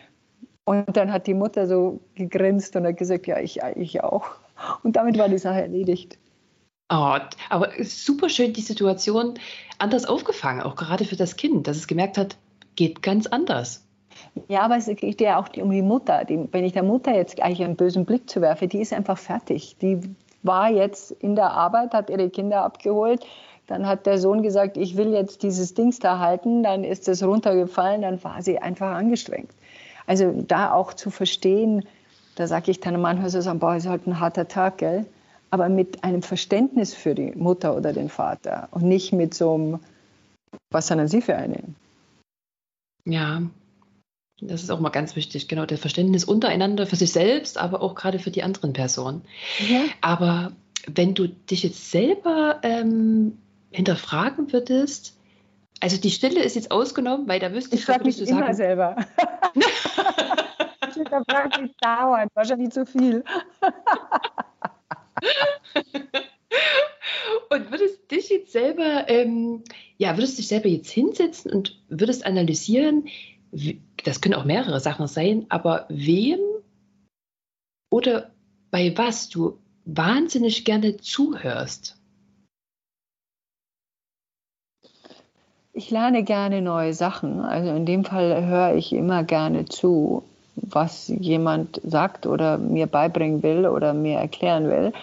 Und 0.65 0.97
dann 0.97 1.12
hat 1.12 1.28
die 1.28 1.34
Mutter 1.34 1.65
so 1.65 2.02
gegrinst 2.15 2.76
und 2.76 2.86
hat 2.86 2.97
gesagt, 2.97 3.26
ja, 3.26 3.39
ich, 3.39 3.62
ich 3.76 4.04
auch. 4.04 4.32
Und 4.84 4.96
damit 4.96 5.17
war 5.17 5.30
die 5.30 5.38
Sache 5.38 5.62
erledigt. 5.62 6.17
Oh, 6.89 7.17
aber 7.50 7.72
super 7.82 8.30
schön, 8.30 8.54
die 8.54 8.62
Situation 8.62 9.34
anders 9.78 10.06
aufgefangen, 10.06 10.62
auch 10.62 10.76
gerade 10.76 11.06
für 11.06 11.17
das 11.17 11.36
Kind, 11.36 11.67
dass 11.67 11.78
es 11.78 11.88
gemerkt 11.88 12.17
hat, 12.17 12.38
geht 12.76 13.02
ganz 13.02 13.28
anders. 13.28 13.86
Ja, 14.48 14.62
aber 14.62 14.78
es 14.78 14.86
geht 14.86 15.22
ja 15.22 15.38
auch 15.39 15.50
um 15.58 15.72
die 15.72 15.82
Mutter. 15.82 16.24
Die, 16.26 16.48
wenn 16.52 16.63
ich 16.63 16.74
der 16.74 16.84
Mutter 16.84 17.13
jetzt 17.13 17.41
eigentlich 17.41 17.63
einen 17.63 17.76
bösen 17.76 18.06
Blick 18.06 18.30
zuwerfe, 18.30 18.67
die 18.67 18.80
ist 18.80 18.93
einfach 18.93 19.17
fertig. 19.17 19.76
Die 19.82 20.00
war 20.43 20.72
jetzt 20.72 21.12
in 21.12 21.36
der 21.36 21.52
Arbeit, 21.52 21.93
hat 21.93 22.10
ihre 22.10 22.30
Kinder 22.30 22.63
abgeholt. 22.63 23.26
Dann 23.67 23.86
hat 23.86 24.06
der 24.06 24.17
Sohn 24.17 24.43
gesagt, 24.43 24.78
ich 24.78 24.96
will 24.96 25.12
jetzt 25.12 25.43
dieses 25.43 25.74
Dings 25.74 26.00
da 26.00 26.20
halten. 26.20 26.63
Dann 26.63 26.84
ist 26.84 27.08
es 27.10 27.22
runtergefallen. 27.22 28.02
Dann 28.02 28.24
war 28.24 28.41
sie 28.41 28.60
einfach 28.60 28.96
angestrengt. 28.96 29.52
Also 30.06 30.34
da 30.48 30.72
auch 30.72 30.93
zu 30.93 31.10
verstehen, 31.10 31.86
da 32.38 32.45
sage 32.45 32.69
ich 32.69 32.80
dann 32.80 33.02
manchmal 33.02 33.30
so, 33.30 33.54
boah, 33.56 33.76
ist 33.76 33.88
halt 33.88 34.06
ein 34.06 34.19
harter 34.19 34.47
Tag, 34.47 34.78
gell? 34.78 35.06
Aber 35.50 35.69
mit 35.69 36.04
einem 36.04 36.21
Verständnis 36.21 36.93
für 36.93 37.15
die 37.15 37.32
Mutter 37.32 37.76
oder 37.76 37.93
den 37.93 38.10
Vater 38.10 38.67
und 38.71 38.84
nicht 38.84 39.12
mit 39.12 39.34
so 39.34 39.56
einem, 39.56 39.80
was 40.71 40.88
sind 40.88 41.08
Sie 41.08 41.21
für 41.21 41.36
eine? 41.36 41.63
Ja, 43.06 43.41
das 44.39 44.62
ist 44.62 44.69
auch 44.69 44.80
mal 44.80 44.89
ganz 44.89 45.15
wichtig, 45.15 45.47
genau, 45.47 45.65
das 45.65 45.80
Verständnis 45.80 46.26
untereinander 46.26 46.86
für 46.86 46.95
sich 46.95 47.12
selbst, 47.12 47.58
aber 47.58 47.82
auch 47.82 47.95
gerade 47.95 48.19
für 48.19 48.30
die 48.30 48.43
anderen 48.43 48.73
Personen. 48.73 49.23
Ja. 49.67 49.86
Aber 50.02 50.52
wenn 50.86 51.15
du 51.15 51.28
dich 51.28 51.63
jetzt 51.63 51.89
selber 51.89 52.60
ähm, 52.62 53.39
hinterfragen 53.71 54.54
würdest, 54.54 55.17
also 55.80 55.97
die 55.97 56.12
Stille 56.12 56.43
ist 56.43 56.56
jetzt 56.56 56.69
ausgenommen, 56.69 57.28
weil 57.28 57.39
da 57.39 57.52
wüsste 57.52 57.76
ich, 57.76 57.82
ich 57.82 57.86
frage 57.86 58.04
mich 58.04 58.19
immer 58.19 58.41
sagen, 58.41 58.54
selber. 58.54 58.95
Hinterfragt 60.98 61.62
mich 61.62 61.76
dauernd, 61.78 62.30
wahrscheinlich 62.36 62.72
zu 62.72 62.86
viel. 62.86 63.24
und 67.50 67.72
würdest 67.72 68.12
dich 68.12 68.30
jetzt 68.30 68.52
selber, 68.52 69.06
ähm, 69.08 69.64
ja, 69.98 70.18
würdest 70.18 70.38
dich 70.38 70.48
selber 70.48 70.68
jetzt 70.68 70.92
hinsetzen 70.92 71.52
und 71.52 71.80
würdest 71.90 72.26
analysieren, 72.26 73.08
wie, 73.52 73.82
das 74.04 74.22
können 74.22 74.36
auch 74.36 74.46
mehrere 74.46 74.80
Sachen 74.80 75.08
sein, 75.08 75.46
aber 75.50 75.86
wem 75.90 76.40
oder 77.90 78.32
bei 78.72 78.96
was 78.98 79.30
du 79.30 79.60
wahnsinnig 79.86 80.66
gerne 80.66 80.98
zuhörst? 80.98 81.96
Ich 85.74 85.92
lerne 85.92 86.24
gerne 86.24 86.62
neue 86.62 86.94
Sachen. 86.94 87.40
Also 87.40 87.70
in 87.70 87.86
dem 87.86 88.04
Fall 88.04 88.46
höre 88.46 88.76
ich 88.76 88.94
immer 88.94 89.24
gerne 89.24 89.66
zu 89.66 90.24
was 90.62 91.08
jemand 91.08 91.82
sagt 91.86 92.26
oder 92.26 92.58
mir 92.58 92.88
beibringen 92.88 93.43
will 93.43 93.67
oder 93.67 93.93
mir 93.93 94.17
erklären 94.17 94.70
will. 94.70 94.93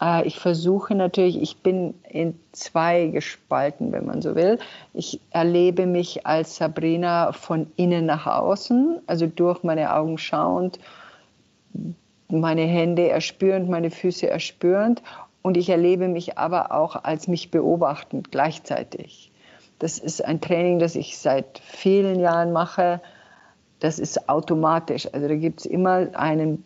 Äh, 0.00 0.26
ich 0.26 0.38
versuche 0.38 0.94
natürlich, 0.94 1.40
ich 1.40 1.58
bin 1.58 1.94
in 2.08 2.38
zwei 2.52 3.06
gespalten, 3.06 3.92
wenn 3.92 4.06
man 4.06 4.22
so 4.22 4.34
will. 4.34 4.58
Ich 4.94 5.20
erlebe 5.30 5.86
mich 5.86 6.26
als 6.26 6.56
Sabrina 6.56 7.32
von 7.32 7.70
innen 7.76 8.06
nach 8.06 8.26
außen, 8.26 9.00
also 9.06 9.26
durch 9.26 9.62
meine 9.62 9.94
Augen 9.94 10.18
schauend, 10.18 10.78
meine 12.28 12.62
Hände 12.62 13.08
erspürend, 13.08 13.68
meine 13.68 13.90
Füße 13.90 14.28
erspürend. 14.28 15.02
Und 15.42 15.56
ich 15.56 15.70
erlebe 15.70 16.08
mich 16.08 16.36
aber 16.36 16.72
auch 16.72 17.04
als 17.04 17.28
mich 17.28 17.50
beobachtend 17.50 18.30
gleichzeitig. 18.30 19.30
Das 19.78 19.98
ist 19.98 20.24
ein 20.24 20.40
Training, 20.40 20.80
das 20.80 20.96
ich 20.96 21.16
seit 21.18 21.60
vielen 21.64 22.18
Jahren 22.18 22.52
mache 22.52 23.00
das 23.80 23.98
ist 23.98 24.28
automatisch. 24.28 25.12
Also 25.12 25.28
da 25.28 25.36
gibt 25.36 25.60
es 25.60 25.66
immer 25.66 26.08
einen, 26.14 26.64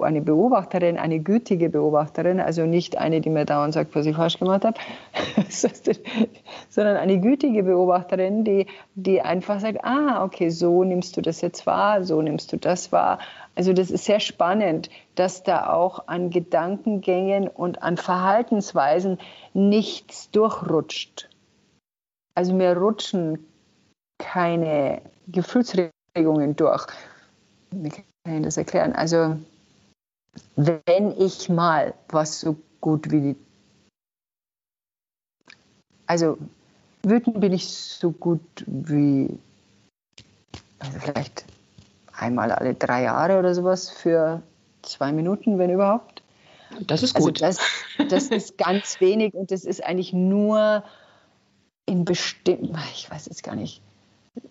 eine 0.00 0.22
Beobachterin, 0.22 0.96
eine 0.96 1.20
gütige 1.20 1.68
Beobachterin, 1.68 2.40
also 2.40 2.64
nicht 2.64 2.96
eine, 2.96 3.20
die 3.20 3.28
mir 3.28 3.44
dauernd 3.44 3.74
sagt, 3.74 3.94
was 3.94 4.06
ich 4.06 4.16
falsch 4.16 4.38
gemacht 4.38 4.64
habe, 4.64 4.78
sondern 6.70 6.96
eine 6.96 7.20
gütige 7.20 7.62
Beobachterin, 7.62 8.44
die, 8.44 8.66
die 8.94 9.20
einfach 9.20 9.60
sagt, 9.60 9.84
ah, 9.84 10.24
okay, 10.24 10.48
so 10.48 10.82
nimmst 10.82 11.16
du 11.16 11.20
das 11.20 11.42
jetzt 11.42 11.66
wahr, 11.66 12.04
so 12.04 12.22
nimmst 12.22 12.52
du 12.52 12.56
das 12.56 12.90
wahr. 12.90 13.18
Also 13.54 13.74
das 13.74 13.90
ist 13.90 14.06
sehr 14.06 14.20
spannend, 14.20 14.88
dass 15.14 15.42
da 15.42 15.70
auch 15.72 16.08
an 16.08 16.30
Gedankengängen 16.30 17.48
und 17.48 17.82
an 17.82 17.98
Verhaltensweisen 17.98 19.18
nichts 19.52 20.30
durchrutscht. 20.30 21.28
Also 22.34 22.54
mir 22.54 22.76
rutschen 22.76 23.46
keine 24.18 25.02
Gefühlsreaktionen 25.26 25.95
Anregungen 26.16 26.56
durch. 26.56 26.86
Wie 27.70 27.90
kann 27.90 28.04
ich 28.38 28.42
das 28.42 28.56
erklären? 28.56 28.92
Also, 28.94 29.36
wenn 30.56 31.12
ich 31.18 31.48
mal 31.48 31.94
was 32.08 32.40
so 32.40 32.56
gut 32.80 33.10
wie 33.10 33.20
die. 33.20 33.36
Also, 36.06 36.38
wütend 37.02 37.40
bin 37.40 37.52
ich 37.52 37.68
so 37.68 38.12
gut 38.12 38.40
wie. 38.66 39.38
Also, 40.78 40.98
vielleicht 41.00 41.44
einmal 42.12 42.50
alle 42.50 42.74
drei 42.74 43.02
Jahre 43.02 43.38
oder 43.38 43.54
sowas 43.54 43.90
für 43.90 44.42
zwei 44.82 45.12
Minuten, 45.12 45.58
wenn 45.58 45.70
überhaupt. 45.70 46.22
Das 46.80 47.02
ist 47.02 47.14
also 47.14 47.28
gut. 47.28 47.42
Also 47.42 47.60
das, 47.98 48.08
das 48.08 48.24
ist 48.28 48.58
ganz 48.58 49.00
wenig 49.00 49.34
und 49.34 49.50
das 49.50 49.64
ist 49.64 49.84
eigentlich 49.84 50.12
nur 50.12 50.82
in 51.86 52.04
bestimmten, 52.04 52.76
ich 52.92 53.08
weiß 53.08 53.26
jetzt 53.26 53.42
gar 53.44 53.54
nicht, 53.54 53.82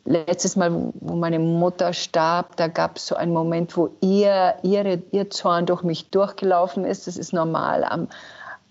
letztes 0.05 0.55
Mal, 0.55 0.91
wo 0.93 1.15
meine 1.15 1.39
Mutter 1.39 1.93
starb, 1.93 2.55
da 2.57 2.67
gab 2.67 2.97
es 2.97 3.07
so 3.07 3.15
einen 3.15 3.33
Moment, 3.33 3.75
wo 3.75 3.89
ihr, 4.01 4.55
ihre, 4.63 5.01
ihr 5.11 5.29
Zorn 5.29 5.65
durch 5.65 5.83
mich 5.83 6.09
durchgelaufen 6.09 6.85
ist. 6.85 7.07
Das 7.07 7.17
ist 7.17 7.33
normal 7.33 7.83
am, 7.83 8.07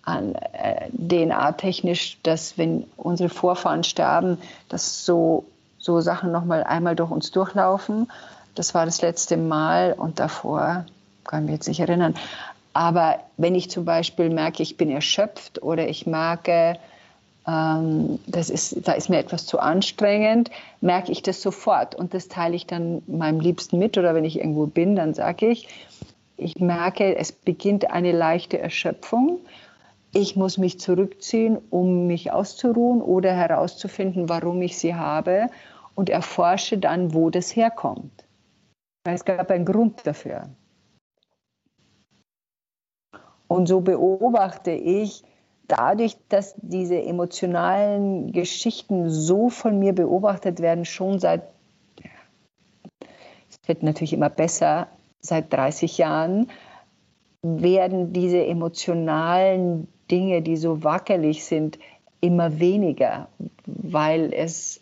an, 0.05 0.35
äh, 0.35 0.89
DNA-technisch, 0.93 2.19
dass 2.23 2.57
wenn 2.59 2.85
unsere 2.97 3.29
Vorfahren 3.29 3.85
sterben, 3.85 4.39
dass 4.69 5.05
so, 5.05 5.45
so 5.79 6.01
Sachen 6.01 6.31
nochmal 6.33 6.63
einmal 6.65 6.97
durch 6.97 7.11
uns 7.11 7.31
durchlaufen. 7.31 8.11
Das 8.55 8.75
war 8.75 8.85
das 8.85 9.03
letzte 9.03 9.37
Mal 9.37 9.95
und 9.95 10.21
davor 10.21 10.85
kann 11.25 11.41
ich 11.41 11.47
mich 11.47 11.55
jetzt 11.55 11.69
nicht 11.69 11.81
erinnern. 11.81 12.15
Aber 12.73 13.21
wenn 13.37 13.55
ich 13.55 13.71
zum 13.71 13.85
Beispiel 13.85 14.31
merke, 14.31 14.63
ich 14.63 14.77
bin 14.77 14.91
erschöpft 14.91 15.63
oder 15.63 15.89
ich 15.89 16.07
merke, 16.07 16.77
das 17.47 18.49
ist, 18.49 18.89
da 18.89 18.93
ist 18.93 19.11
mir 19.11 19.19
etwas 19.19 19.45
zu 19.45 19.59
anstrengend, 19.59 20.51
merke 20.81 21.13
ich 21.13 21.23
das 21.23 21.43
sofort. 21.43 21.95
Und 21.95 22.15
das 22.15 22.29
teile 22.29 22.57
ich 22.57 22.67
dann 22.67 23.03
meinem 23.07 23.41
Liebsten 23.41 23.79
mit 23.79 23.99
oder 23.99 24.15
wenn 24.15 24.25
ich 24.25 24.39
irgendwo 24.39 24.67
bin, 24.67 24.97
dann 24.97 25.13
sage 25.13 25.49
ich, 25.49 25.69
ich 26.37 26.57
merke, 26.57 27.17
es 27.17 27.33
beginnt 27.33 27.91
eine 27.91 28.13
leichte 28.13 28.59
Erschöpfung. 28.59 29.41
Ich 30.13 30.37
muss 30.37 30.59
mich 30.59 30.81
zurückziehen, 30.81 31.59
um 31.71 32.07
mich 32.07 32.33
auszuruhen 32.33 33.03
oder 33.03 33.33
herauszufinden, 33.35 34.29
warum 34.29 34.63
ich 34.63 34.79
sie 34.79 34.95
habe 34.95 35.49
und 35.95 36.09
erforsche 36.09 36.79
dann, 36.79 37.13
wo 37.15 37.31
das 37.31 37.55
herkommt. 37.55 38.25
Es 39.07 39.25
gab 39.25 39.51
einen 39.51 39.67
Grund 39.67 40.07
dafür. 40.07 40.49
Und 43.49 43.67
so 43.67 43.81
beobachte 43.81 44.71
ich, 44.71 45.23
dadurch, 45.69 46.17
dass 46.29 46.55
diese 46.59 47.03
emotionalen 47.03 48.33
Geschichten 48.33 49.11
so 49.11 49.49
von 49.49 49.79
mir 49.79 49.93
beobachtet 49.93 50.61
werden, 50.61 50.85
schon 50.85 51.19
seit, 51.19 51.43
es 53.51 53.59
wird 53.67 53.83
natürlich 53.83 54.13
immer 54.13 54.31
besser, 54.31 54.89
seit 55.21 55.53
30 55.53 55.99
Jahren, 55.99 56.51
werden 57.43 58.13
diese 58.13 58.45
emotionalen 58.45 59.89
Dinge, 60.11 60.43
die 60.43 60.57
so 60.57 60.83
wackelig 60.83 61.45
sind, 61.45 61.79
immer 62.21 62.59
weniger, 62.59 63.29
weil 63.67 64.33
es 64.33 64.81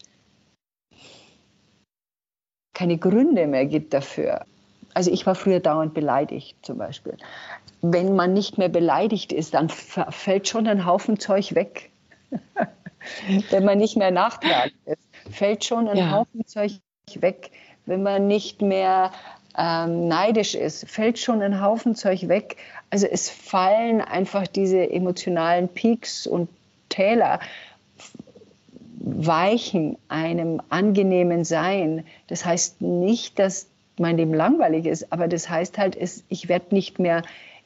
keine 2.74 2.98
Gründe 2.98 3.46
mehr 3.46 3.66
gibt 3.66 3.92
dafür. 3.94 4.44
Also 4.94 5.10
ich 5.10 5.26
war 5.26 5.34
früher 5.34 5.60
dauernd 5.60 5.94
beleidigt 5.94 6.56
zum 6.62 6.78
Beispiel. 6.78 7.16
Wenn 7.82 8.14
man 8.14 8.32
nicht 8.32 8.58
mehr 8.58 8.68
beleidigt 8.68 9.32
ist, 9.32 9.54
dann 9.54 9.68
fällt 9.68 10.48
schon 10.48 10.66
ein 10.68 10.86
Haufen 10.86 11.18
Zeug 11.18 11.54
weg. 11.54 11.90
Wenn 13.50 13.64
man 13.64 13.78
nicht 13.78 13.96
mehr 13.96 14.12
nachtragend 14.12 14.76
ist, 14.86 15.02
fällt 15.30 15.64
schon 15.64 15.88
ein 15.88 15.96
ja. 15.96 16.12
Haufen 16.12 16.46
Zeug 16.46 16.72
weg. 17.18 17.50
Wenn 17.84 18.04
man 18.04 18.28
nicht 18.28 18.62
mehr 18.62 19.10
ähm, 19.58 20.06
neidisch 20.08 20.54
ist, 20.54 20.88
fällt 20.88 21.18
schon 21.18 21.42
ein 21.42 21.60
Haufen 21.60 21.94
Zeug 21.94 22.28
weg. 22.28 22.56
Also 22.90 23.06
es 23.06 23.28
fallen 23.28 24.00
einfach 24.00 24.46
diese 24.46 24.90
emotionalen 24.90 25.68
Peaks 25.68 26.26
und 26.26 26.48
Täler 26.88 27.40
weichen 29.04 29.98
einem 30.08 30.62
angenehmen 30.68 31.44
Sein. 31.44 32.06
Das 32.28 32.44
heißt 32.44 32.80
nicht, 32.80 33.38
dass 33.38 33.66
mein 33.98 34.16
Leben 34.16 34.32
langweilig 34.32 34.86
ist, 34.86 35.12
aber 35.12 35.28
das 35.28 35.50
heißt 35.50 35.76
halt, 35.76 35.96
ich 36.28 36.48
werde 36.48 36.74
nicht 36.74 36.98
mehr 36.98 37.22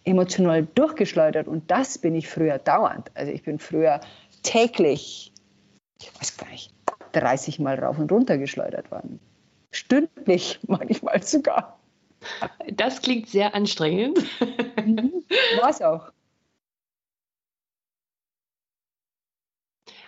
emotional 0.06 0.66
durchgeschleudert 0.74 1.48
und 1.48 1.70
das 1.70 1.98
bin 1.98 2.14
ich 2.14 2.28
früher 2.28 2.58
dauernd. 2.58 3.10
Also 3.14 3.32
ich 3.32 3.42
bin 3.42 3.58
früher 3.58 4.00
täglich, 4.42 5.32
ich 6.00 6.10
weiß 6.18 6.36
gar 6.36 6.48
nicht, 6.48 6.72
30 7.12 7.58
Mal 7.58 7.78
rauf 7.78 7.98
und 7.98 8.10
runter 8.12 8.38
geschleudert 8.38 8.90
worden. 8.90 9.20
Stündlich 9.72 10.60
manchmal 10.66 11.22
sogar. 11.22 11.78
Das 12.72 13.02
klingt 13.02 13.28
sehr 13.28 13.54
anstrengend. 13.54 14.18
Mhm, 14.84 15.12
War 15.60 15.70
es 15.70 15.82
auch. 15.82 16.10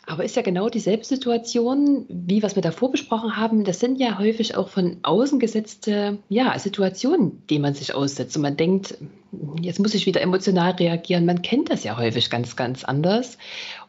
Aber 0.08 0.24
ist 0.24 0.36
ja 0.36 0.42
genau 0.42 0.70
dieselbe 0.70 1.04
Situation, 1.04 2.06
wie 2.08 2.42
was 2.42 2.56
wir 2.56 2.62
davor 2.62 2.90
besprochen 2.90 3.36
haben. 3.36 3.64
Das 3.64 3.78
sind 3.78 4.00
ja 4.00 4.18
häufig 4.18 4.56
auch 4.56 4.70
von 4.70 4.96
außen 5.02 5.38
gesetzte 5.38 6.18
ja, 6.30 6.58
Situationen, 6.58 7.46
die 7.48 7.58
man 7.58 7.74
sich 7.74 7.94
aussetzt. 7.94 8.34
Und 8.34 8.42
man 8.42 8.56
denkt, 8.56 8.96
jetzt 9.60 9.78
muss 9.78 9.92
ich 9.92 10.06
wieder 10.06 10.22
emotional 10.22 10.70
reagieren. 10.72 11.26
Man 11.26 11.42
kennt 11.42 11.70
das 11.70 11.84
ja 11.84 11.98
häufig 11.98 12.30
ganz, 12.30 12.56
ganz 12.56 12.84
anders. 12.84 13.36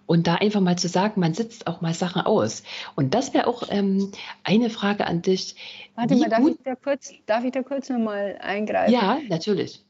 Und 0.07 0.27
da 0.27 0.35
einfach 0.35 0.59
mal 0.59 0.77
zu 0.77 0.89
sagen, 0.89 1.21
man 1.21 1.33
sitzt 1.33 1.67
auch 1.67 1.79
mal 1.79 1.93
Sachen 1.93 2.23
aus. 2.23 2.63
Und 2.97 3.13
das 3.13 3.33
wäre 3.33 3.47
auch 3.47 3.63
ähm, 3.69 4.11
eine 4.43 4.69
Frage 4.69 5.07
an 5.07 5.21
dich. 5.21 5.55
Warte 5.95 6.17
mal, 6.17 6.27
darf 6.27 6.45
ich, 6.45 6.57
da 6.65 6.75
kurz, 6.75 7.13
darf 7.27 7.45
ich 7.45 7.51
da 7.53 7.63
kurz 7.63 7.87
nochmal 7.87 8.37
eingreifen? 8.41 8.91
Ja, 8.91 9.19
natürlich. 9.29 9.85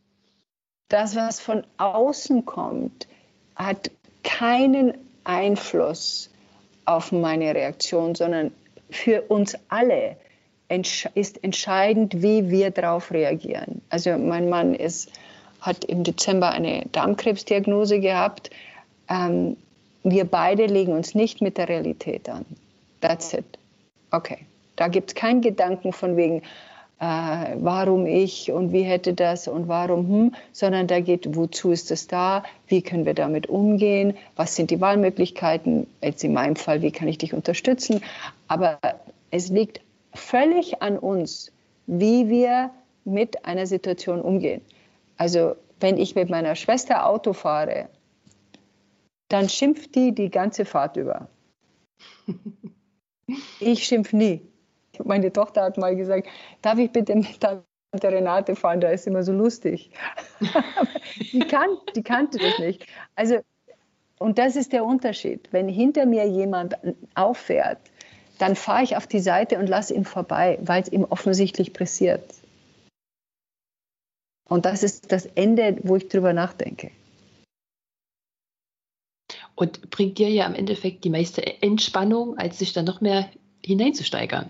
Das, 0.90 1.16
was 1.16 1.40
von 1.40 1.64
außen 1.78 2.46
kommt, 2.46 3.08
hat 3.56 3.90
keinen 4.24 4.94
Einfluss 5.24 6.30
auf 6.86 7.12
meine 7.12 7.54
Reaktion, 7.54 8.16
sondern 8.16 8.52
für 8.90 9.22
uns 9.24 9.56
alle 9.70 10.18
ist 11.16 11.44
entscheidend, 11.44 12.22
wie 12.22 12.50
wir 12.50 12.72
darauf 12.72 13.12
reagieren. 13.12 13.82
Also 13.90 14.18
mein 14.18 14.50
Mann 14.50 14.76
ist, 14.76 15.12
hat 15.62 15.84
im 15.86 16.04
Dezember 16.04 16.52
eine 16.52 16.86
Darmkrebsdiagnose 16.92 18.00
gehabt. 18.00 18.52
Ähm, 19.10 19.58
wir 20.04 20.26
beide 20.26 20.68
legen 20.68 20.94
uns 20.94 21.16
nicht 21.16 21.42
mit 21.42 21.58
der 21.58 21.70
Realität 21.70 22.30
an. 22.30 22.46
That's 23.02 23.34
it. 23.34 23.46
Okay. 24.12 24.40
Da 24.76 24.88
gibt 24.88 25.10
es 25.10 25.16
keinen 25.16 25.42
Gedanken 25.42 25.92
von 25.92 26.16
wegen, 26.16 26.42
äh, 27.00 27.56
warum 27.60 28.06
ich 28.06 28.52
und 28.52 28.74
wie 28.74 28.84
hätte 28.84 29.14
das 29.14 29.48
und 29.48 29.68
warum, 29.68 30.10
hm, 30.10 30.36
sondern 30.52 30.88
da 30.88 31.00
geht, 31.00 31.36
wozu 31.36 31.72
ist 31.72 31.92
es 31.92 32.08
da, 32.08 32.44
wie 32.68 32.82
können 32.82 33.06
wir 33.06 33.14
damit 33.14 33.48
umgehen, 33.48 34.18
was 34.36 34.56
sind 34.56 34.70
die 34.70 34.82
Wahlmöglichkeiten, 34.82 35.88
jetzt 36.02 36.24
in 36.24 36.34
meinem 36.34 36.56
Fall, 36.56 36.82
wie 36.82 36.92
kann 36.92 37.08
ich 37.08 37.18
dich 37.18 37.34
unterstützen. 37.34 38.02
Aber 38.48 38.80
es 39.32 39.50
liegt 39.50 39.82
völlig 40.14 40.82
an 40.82 40.98
uns, 40.98 41.52
wie 41.88 42.30
wir 42.30 42.72
mit 43.06 43.46
einer 43.46 43.66
Situation 43.66 44.22
umgehen. 44.22 44.62
Also 45.18 45.56
wenn 45.80 45.98
ich 45.98 46.16
mit 46.16 46.30
meiner 46.30 46.56
Schwester 46.56 47.08
Auto 47.08 47.34
fahre, 47.34 47.88
dann 49.30 49.48
schimpft 49.48 49.96
die 49.96 50.14
die 50.14 50.30
ganze 50.30 50.66
Fahrt 50.66 50.98
über. 50.98 51.28
Ich 53.60 53.84
schimpf 53.84 54.12
nie. 54.12 54.42
Meine 55.04 55.32
Tochter 55.32 55.64
hat 55.64 55.78
mal 55.78 55.96
gesagt, 55.96 56.28
darf 56.62 56.78
ich 56.78 56.92
bitte 56.92 57.16
mit 57.16 57.40
Tante 57.40 57.64
Renate 58.04 58.56
fahren, 58.56 58.82
da 58.82 58.90
ist 58.90 59.08
immer 59.08 59.24
so 59.24 59.32
lustig. 59.32 59.92
die, 61.34 61.40
kan 61.40 61.70
die 61.96 62.04
kannte 62.04 62.38
das 62.38 62.60
nicht. 62.60 62.86
Also, 63.16 63.40
und 64.20 64.38
das 64.38 64.56
ist 64.56 64.74
der 64.74 64.84
Unterschied. 64.84 65.48
Wenn 65.52 65.68
hinter 65.68 66.06
mir 66.06 66.28
jemand 66.28 66.78
auffährt, 67.16 67.80
dann 68.38 68.56
fahre 68.56 68.84
ich 68.84 68.96
auf 68.96 69.08
die 69.08 69.20
Seite 69.20 69.58
und 69.58 69.68
lasse 69.68 69.94
ihn 69.94 70.06
vorbei, 70.06 70.60
weil 70.62 70.82
es 70.82 70.92
ihm 70.92 71.04
offensichtlich 71.04 71.74
pressiert. 71.74 72.24
Und 74.48 74.66
das 74.66 74.84
ist 74.84 75.12
das 75.12 75.26
Ende, 75.26 75.78
wo 75.84 75.96
ich 75.96 76.08
drüber 76.08 76.34
nachdenke. 76.34 76.92
Und 79.56 79.90
bringt 79.92 80.18
dir 80.18 80.30
ja 80.30 80.48
im 80.48 80.56
Endeffekt 80.56 81.04
die 81.04 81.10
meiste 81.10 81.62
Entspannung, 81.62 82.38
als 82.38 82.60
sich 82.60 82.74
dann 82.74 82.86
noch 82.86 83.02
mehr 83.02 83.30
hineinzusteigern. 83.64 84.50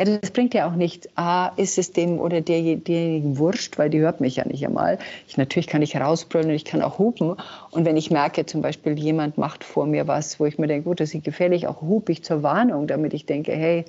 Ja, 0.00 0.06
das 0.06 0.30
bringt 0.30 0.54
ja 0.54 0.66
auch 0.66 0.76
nichts. 0.76 1.10
A, 1.16 1.48
ist 1.56 1.76
es 1.76 1.92
dem 1.92 2.20
oder 2.20 2.40
der, 2.40 2.76
derjenigen 2.76 3.36
wurscht, 3.36 3.76
weil 3.76 3.90
die 3.90 3.98
hört 3.98 4.22
mich 4.22 4.36
ja 4.36 4.48
nicht 4.48 4.64
einmal. 4.64 4.98
Ich, 5.28 5.36
natürlich 5.36 5.66
kann 5.66 5.82
ich 5.82 5.94
rausbrüllen 5.94 6.48
und 6.48 6.54
ich 6.54 6.64
kann 6.64 6.80
auch 6.80 6.98
hupen. 6.98 7.36
Und 7.70 7.84
wenn 7.84 7.98
ich 7.98 8.10
merke, 8.10 8.46
zum 8.46 8.62
Beispiel, 8.62 8.98
jemand 8.98 9.36
macht 9.36 9.62
vor 9.62 9.86
mir 9.86 10.08
was, 10.08 10.40
wo 10.40 10.46
ich 10.46 10.58
mir 10.58 10.68
denke, 10.68 10.88
gut, 10.88 11.00
das 11.00 11.12
ist 11.12 11.22
gefährlich, 11.22 11.66
auch 11.66 11.82
hupe 11.82 12.12
ich 12.12 12.24
zur 12.24 12.42
Warnung, 12.42 12.86
damit 12.86 13.12
ich 13.12 13.26
denke, 13.26 13.52
hey, 13.52 13.84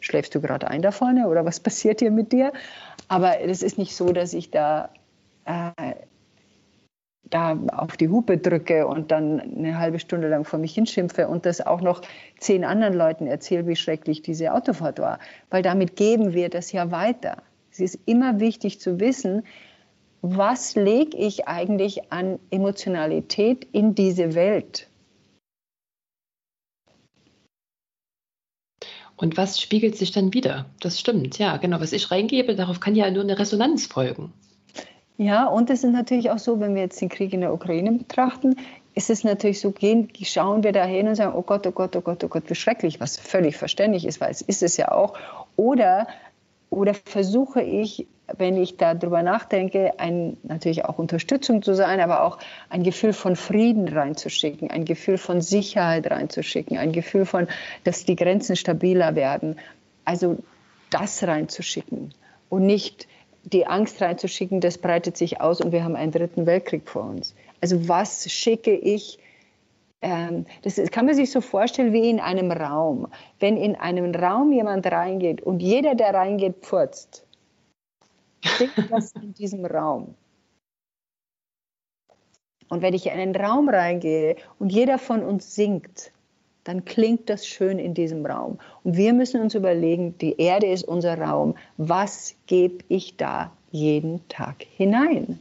schläfst 0.00 0.34
du 0.34 0.40
gerade 0.40 0.66
ein 0.66 0.82
da 0.82 0.90
vorne 0.90 1.28
oder 1.28 1.44
was 1.44 1.60
passiert 1.60 2.00
hier 2.00 2.10
mit 2.10 2.32
dir? 2.32 2.52
Aber 3.06 3.40
es 3.40 3.62
ist 3.62 3.78
nicht 3.78 3.94
so, 3.94 4.12
dass 4.12 4.34
ich 4.34 4.50
da 4.50 4.88
äh, 5.44 5.94
da 7.32 7.58
auf 7.72 7.96
die 7.96 8.08
Hupe 8.08 8.36
drücke 8.38 8.86
und 8.86 9.10
dann 9.10 9.40
eine 9.40 9.78
halbe 9.78 9.98
Stunde 9.98 10.28
lang 10.28 10.44
vor 10.44 10.58
mich 10.58 10.74
hinschimpfe 10.74 11.28
und 11.28 11.46
das 11.46 11.60
auch 11.60 11.80
noch 11.80 12.02
zehn 12.38 12.64
anderen 12.64 12.94
Leuten 12.94 13.26
erzähle, 13.26 13.66
wie 13.66 13.76
schrecklich 13.76 14.22
diese 14.22 14.52
Autofahrt 14.52 14.98
war. 14.98 15.18
Weil 15.50 15.62
damit 15.62 15.96
geben 15.96 16.34
wir 16.34 16.50
das 16.50 16.72
ja 16.72 16.90
weiter. 16.90 17.42
Es 17.70 17.80
ist 17.80 17.98
immer 18.04 18.38
wichtig 18.38 18.80
zu 18.80 19.00
wissen, 19.00 19.44
was 20.20 20.76
lege 20.76 21.16
ich 21.16 21.48
eigentlich 21.48 22.12
an 22.12 22.38
Emotionalität 22.50 23.66
in 23.72 23.94
diese 23.94 24.34
Welt? 24.34 24.88
Und 29.16 29.36
was 29.36 29.60
spiegelt 29.60 29.96
sich 29.96 30.12
dann 30.12 30.34
wieder? 30.34 30.66
Das 30.80 31.00
stimmt, 31.00 31.38
ja, 31.38 31.56
genau. 31.56 31.80
Was 31.80 31.92
ich 31.92 32.10
reingebe, 32.10 32.54
darauf 32.54 32.80
kann 32.80 32.94
ja 32.94 33.10
nur 33.10 33.22
eine 33.22 33.38
Resonanz 33.38 33.86
folgen. 33.86 34.32
Ja, 35.18 35.46
und 35.46 35.70
es 35.70 35.84
ist 35.84 35.92
natürlich 35.92 36.30
auch 36.30 36.38
so, 36.38 36.58
wenn 36.60 36.74
wir 36.74 36.82
jetzt 36.82 37.00
den 37.00 37.08
Krieg 37.08 37.32
in 37.32 37.42
der 37.42 37.52
Ukraine 37.52 37.92
betrachten, 37.92 38.56
ist 38.94 39.10
es 39.10 39.24
natürlich 39.24 39.60
so, 39.60 39.70
gehen, 39.70 40.08
schauen 40.22 40.62
wir 40.62 40.72
da 40.72 40.84
hin 40.84 41.08
und 41.08 41.14
sagen, 41.14 41.34
oh 41.34 41.42
Gott, 41.42 41.66
oh 41.66 41.70
Gott, 41.70 41.96
oh 41.96 42.00
Gott, 42.00 42.24
oh 42.24 42.28
Gott, 42.28 42.44
wie 42.48 42.54
schrecklich, 42.54 43.00
was 43.00 43.16
völlig 43.16 43.56
verständlich 43.56 44.06
ist, 44.06 44.20
weil 44.20 44.30
es 44.30 44.42
ist 44.42 44.62
es 44.62 44.76
ja 44.76 44.92
auch. 44.92 45.14
Oder, 45.56 46.06
oder 46.70 46.94
versuche 46.94 47.62
ich, 47.62 48.06
wenn 48.38 48.56
ich 48.56 48.76
darüber 48.76 49.22
nachdenke, 49.22 49.98
ein, 49.98 50.36
natürlich 50.42 50.84
auch 50.84 50.98
Unterstützung 50.98 51.62
zu 51.62 51.74
sein, 51.74 52.00
aber 52.00 52.24
auch 52.24 52.38
ein 52.68 52.82
Gefühl 52.82 53.12
von 53.12 53.36
Frieden 53.36 53.88
reinzuschicken, 53.88 54.70
ein 54.70 54.84
Gefühl 54.84 55.18
von 55.18 55.40
Sicherheit 55.40 56.10
reinzuschicken, 56.10 56.78
ein 56.78 56.92
Gefühl 56.92 57.26
von, 57.26 57.48
dass 57.84 58.04
die 58.04 58.16
Grenzen 58.16 58.56
stabiler 58.56 59.14
werden. 59.14 59.56
Also 60.04 60.38
das 60.90 61.22
reinzuschicken 61.22 62.12
und 62.48 62.66
nicht 62.66 63.06
die 63.44 63.66
Angst 63.66 64.00
reinzuschicken, 64.00 64.60
das 64.60 64.78
breitet 64.78 65.16
sich 65.16 65.40
aus 65.40 65.60
und 65.60 65.72
wir 65.72 65.84
haben 65.84 65.96
einen 65.96 66.12
dritten 66.12 66.46
Weltkrieg 66.46 66.88
vor 66.88 67.04
uns. 67.04 67.34
Also 67.60 67.88
was 67.88 68.30
schicke 68.30 68.74
ich? 68.74 69.18
Ähm, 70.00 70.46
das 70.62 70.76
kann 70.90 71.06
man 71.06 71.14
sich 71.14 71.30
so 71.30 71.40
vorstellen 71.40 71.92
wie 71.92 72.08
in 72.08 72.20
einem 72.20 72.50
Raum. 72.50 73.08
Wenn 73.40 73.56
in 73.56 73.76
einem 73.76 74.14
Raum 74.14 74.52
jemand 74.52 74.86
reingeht 74.86 75.42
und 75.42 75.60
jeder, 75.60 75.94
der 75.94 76.14
reingeht, 76.14 76.56
pfurzt, 76.62 77.24
steckt 78.44 78.90
was 78.90 79.12
in 79.12 79.34
diesem 79.34 79.64
Raum. 79.64 80.14
Und 82.68 82.80
wenn 82.80 82.94
ich 82.94 83.06
in 83.06 83.12
einen 83.12 83.36
Raum 83.36 83.68
reingehe 83.68 84.36
und 84.58 84.72
jeder 84.72 84.98
von 84.98 85.22
uns 85.22 85.54
singt, 85.54 86.10
dann 86.64 86.84
klingt 86.84 87.28
das 87.28 87.46
schön 87.46 87.78
in 87.78 87.94
diesem 87.94 88.24
Raum. 88.24 88.58
Und 88.84 88.96
wir 88.96 89.12
müssen 89.12 89.40
uns 89.40 89.54
überlegen, 89.54 90.16
die 90.18 90.36
Erde 90.38 90.66
ist 90.66 90.84
unser 90.84 91.18
Raum. 91.18 91.56
Was 91.76 92.34
gebe 92.46 92.84
ich 92.88 93.16
da 93.16 93.52
jeden 93.70 94.26
Tag 94.28 94.64
hinein? 94.76 95.38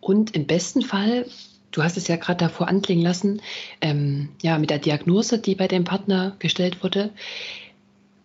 Und 0.00 0.34
im 0.34 0.46
besten 0.46 0.82
Fall, 0.82 1.26
du 1.70 1.82
hast 1.82 1.96
es 1.96 2.08
ja 2.08 2.16
gerade 2.16 2.38
davor 2.38 2.68
anklingen 2.68 3.04
lassen, 3.04 3.40
ähm, 3.80 4.30
ja, 4.42 4.58
mit 4.58 4.70
der 4.70 4.78
Diagnose, 4.78 5.38
die 5.38 5.54
bei 5.54 5.68
dem 5.68 5.84
Partner 5.84 6.34
gestellt 6.38 6.82
wurde, 6.82 7.10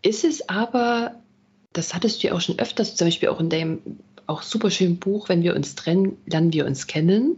ist 0.01 0.23
es 0.23 0.49
aber, 0.49 1.15
das 1.73 1.93
hattest 1.93 2.23
du 2.23 2.27
ja 2.27 2.33
auch 2.33 2.41
schon 2.41 2.59
öfters, 2.59 2.95
zum 2.95 3.07
Beispiel 3.07 3.29
auch 3.29 3.39
in 3.39 3.49
dem 3.49 3.81
auch 4.25 4.41
super 4.41 4.69
schönen 4.69 4.97
Buch, 4.97 5.29
wenn 5.29 5.41
wir 5.41 5.55
uns 5.55 5.75
trennen, 5.75 6.17
lernen 6.25 6.51
wir 6.51 6.65
uns 6.65 6.87
kennen. 6.87 7.37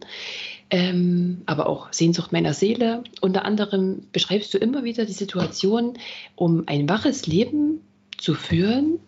Ähm, 0.72 1.41
aber 1.47 1.67
auch 1.67 1.91
Sehnsucht 1.91 2.32
meiner 2.32 2.53
Seele. 2.53 3.03
Unter 3.22 3.43
anderem 3.43 4.03
beschreibst 4.11 4.53
du 4.53 4.59
immer 4.59 4.84
wieder 4.84 5.05
die 5.05 5.13
Situation, 5.13 5.97
um 6.36 6.63
ein 6.67 6.88
waches 6.88 7.26
Leben 7.26 7.82
zu 8.17 8.36
führen, 8.36 8.99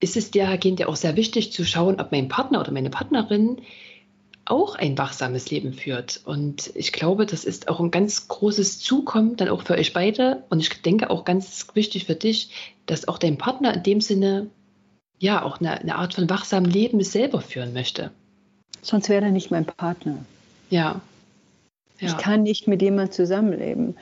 ist 0.00 0.16
es 0.16 0.30
dir 0.30 0.56
gehend 0.58 0.80
ja 0.80 0.88
auch 0.88 0.96
sehr 0.96 1.16
wichtig 1.16 1.52
zu 1.52 1.64
schauen, 1.64 2.00
ob 2.00 2.12
mein 2.12 2.28
Partner 2.28 2.60
oder 2.60 2.72
meine 2.72 2.90
Partnerin 2.90 3.62
auch 4.44 4.76
ein 4.76 4.96
wachsames 4.96 5.50
Leben 5.50 5.72
führt. 5.72 6.20
Und 6.24 6.70
ich 6.74 6.92
glaube, 6.92 7.26
das 7.26 7.44
ist 7.44 7.68
auch 7.68 7.80
ein 7.80 7.90
ganz 7.90 8.28
großes 8.28 8.78
Zukommen 8.78 9.36
dann 9.36 9.48
auch 9.48 9.62
für 9.62 9.74
euch 9.74 9.92
beide. 9.92 10.44
Und 10.50 10.60
ich 10.60 10.82
denke 10.82 11.10
auch 11.10 11.24
ganz 11.24 11.66
wichtig 11.74 12.04
für 12.04 12.14
dich, 12.14 12.50
dass 12.86 13.08
auch 13.08 13.18
dein 13.18 13.38
Partner 13.38 13.74
in 13.74 13.82
dem 13.82 14.00
Sinne 14.00 14.48
ja 15.18 15.42
auch 15.42 15.58
eine, 15.58 15.80
eine 15.80 15.96
Art 15.96 16.14
von 16.14 16.30
wachsamem 16.30 16.70
Leben 16.70 17.02
selber 17.02 17.40
führen 17.40 17.72
möchte. 17.72 18.12
Sonst 18.82 19.08
wäre 19.08 19.24
er 19.24 19.32
nicht 19.32 19.50
mein 19.50 19.64
Partner. 19.64 20.24
Ja. 20.70 21.00
ja. 21.98 22.08
Ich 22.08 22.16
kann 22.16 22.42
nicht 22.42 22.68
mit 22.68 22.82
jemandem 22.82 23.12
zusammenleben, 23.12 23.96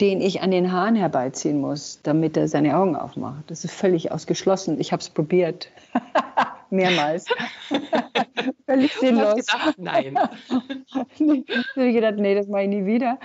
den 0.00 0.20
ich 0.20 0.42
an 0.42 0.50
den 0.50 0.72
Haaren 0.72 0.94
herbeiziehen 0.94 1.60
muss, 1.60 2.00
damit 2.02 2.36
er 2.36 2.48
seine 2.48 2.76
Augen 2.76 2.96
aufmacht. 2.96 3.44
Das 3.48 3.64
ist 3.64 3.74
völlig 3.74 4.12
ausgeschlossen. 4.12 4.78
Ich 4.80 4.92
habe 4.92 5.00
es 5.00 5.08
probiert. 5.08 5.70
Mehrmals. 6.70 7.26
völlig 8.66 8.92
sinnlos. 8.94 9.36
Gedacht, 9.36 9.74
nein. 9.78 10.18
ich 11.18 11.44
habe 11.76 11.92
gedacht, 11.92 12.16
nee, 12.16 12.34
das 12.34 12.48
mache 12.48 12.62
ich 12.62 12.68
nie 12.68 12.84
wieder. 12.84 13.18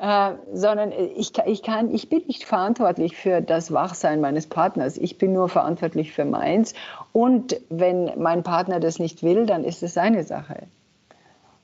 Äh, 0.00 0.32
sondern 0.52 0.92
ich, 0.92 1.32
ich, 1.46 1.62
kann, 1.62 1.94
ich 1.94 2.08
bin 2.08 2.22
nicht 2.26 2.44
verantwortlich 2.44 3.16
für 3.16 3.40
das 3.40 3.72
Wachsein 3.72 4.20
meines 4.20 4.46
Partners. 4.46 4.96
Ich 4.98 5.18
bin 5.18 5.32
nur 5.32 5.48
verantwortlich 5.48 6.12
für 6.12 6.24
meins. 6.24 6.74
Und 7.12 7.60
wenn 7.70 8.12
mein 8.18 8.42
Partner 8.42 8.80
das 8.80 8.98
nicht 8.98 9.22
will, 9.22 9.46
dann 9.46 9.64
ist 9.64 9.82
es 9.82 9.94
seine 9.94 10.24
Sache. 10.24 10.66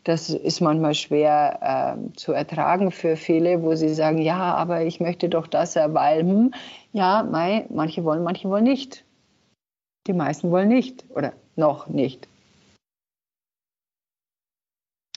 Das 0.05 0.30
ist 0.30 0.61
manchmal 0.61 0.94
schwer 0.94 1.96
äh, 1.96 2.16
zu 2.16 2.32
ertragen 2.32 2.90
für 2.90 3.16
viele, 3.16 3.62
wo 3.62 3.74
sie 3.76 3.94
sagen, 3.94 4.18
ja, 4.18 4.55
aber 4.55 4.84
ich 4.84 4.98
möchte 4.98 5.28
doch 5.28 5.46
das, 5.46 5.76
weil, 5.76 6.20
hm, 6.20 6.55
ja, 6.92 7.22
mei, 7.22 7.66
manche 7.70 8.03
wollen, 8.03 8.24
manche 8.24 8.48
wollen 8.48 8.64
nicht. 8.64 9.05
Die 10.09 10.12
meisten 10.12 10.50
wollen 10.50 10.68
nicht 10.68 11.05
oder 11.11 11.32
noch 11.55 11.86
nicht. 11.86 12.26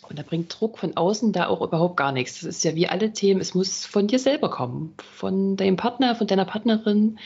Und 0.07 0.19
da 0.19 0.23
bringt 0.23 0.53
Druck 0.59 0.77
von 0.77 0.95
außen 0.95 1.31
da 1.33 1.47
auch 1.47 1.61
überhaupt 1.61 1.97
gar 1.97 2.11
nichts. 2.11 2.41
Das 2.41 2.43
ist 2.57 2.63
ja 2.63 2.75
wie 2.75 2.87
alle 2.87 3.11
Themen, 3.11 3.41
es 3.41 3.55
muss 3.55 3.85
von 3.85 4.07
dir 4.07 4.19
selber 4.19 4.51
kommen, 4.51 4.93
von 5.13 5.55
deinem 5.57 5.77
Partner, 5.77 6.15
von 6.15 6.27
deiner 6.27 6.45
Partnerin. 6.45 7.17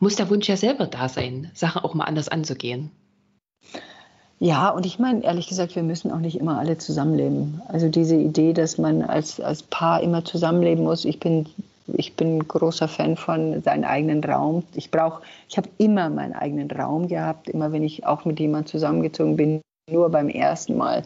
Muss 0.00 0.16
der 0.16 0.28
Wunsch 0.28 0.48
ja 0.48 0.56
selber 0.56 0.86
da 0.86 1.08
sein, 1.08 1.50
Sachen 1.54 1.82
auch 1.82 1.94
mal 1.94 2.04
anders 2.04 2.28
anzugehen. 2.28 2.90
Ja, 4.42 4.70
und 4.70 4.86
ich 4.86 4.98
meine, 4.98 5.22
ehrlich 5.22 5.48
gesagt, 5.48 5.76
wir 5.76 5.82
müssen 5.82 6.10
auch 6.10 6.18
nicht 6.18 6.40
immer 6.40 6.58
alle 6.58 6.78
zusammenleben. 6.78 7.60
Also 7.68 7.90
diese 7.90 8.16
Idee, 8.16 8.54
dass 8.54 8.78
man 8.78 9.02
als, 9.02 9.38
als 9.38 9.62
Paar 9.62 10.02
immer 10.02 10.24
zusammenleben 10.24 10.82
muss, 10.82 11.04
ich 11.04 11.20
bin, 11.20 11.44
ich 11.86 12.16
bin 12.16 12.48
großer 12.48 12.88
Fan 12.88 13.18
von 13.18 13.62
seinem 13.62 13.84
eigenen 13.84 14.24
Raum. 14.24 14.64
Ich 14.74 14.90
brauche, 14.90 15.22
ich 15.46 15.58
habe 15.58 15.68
immer 15.76 16.08
meinen 16.08 16.32
eigenen 16.32 16.70
Raum 16.70 17.08
gehabt, 17.08 17.50
immer 17.50 17.70
wenn 17.72 17.82
ich 17.82 18.06
auch 18.06 18.24
mit 18.24 18.40
jemandem 18.40 18.68
zusammengezogen 18.68 19.36
bin. 19.36 19.60
Nur 19.90 20.08
beim 20.08 20.30
ersten 20.30 20.78
Mal 20.78 21.02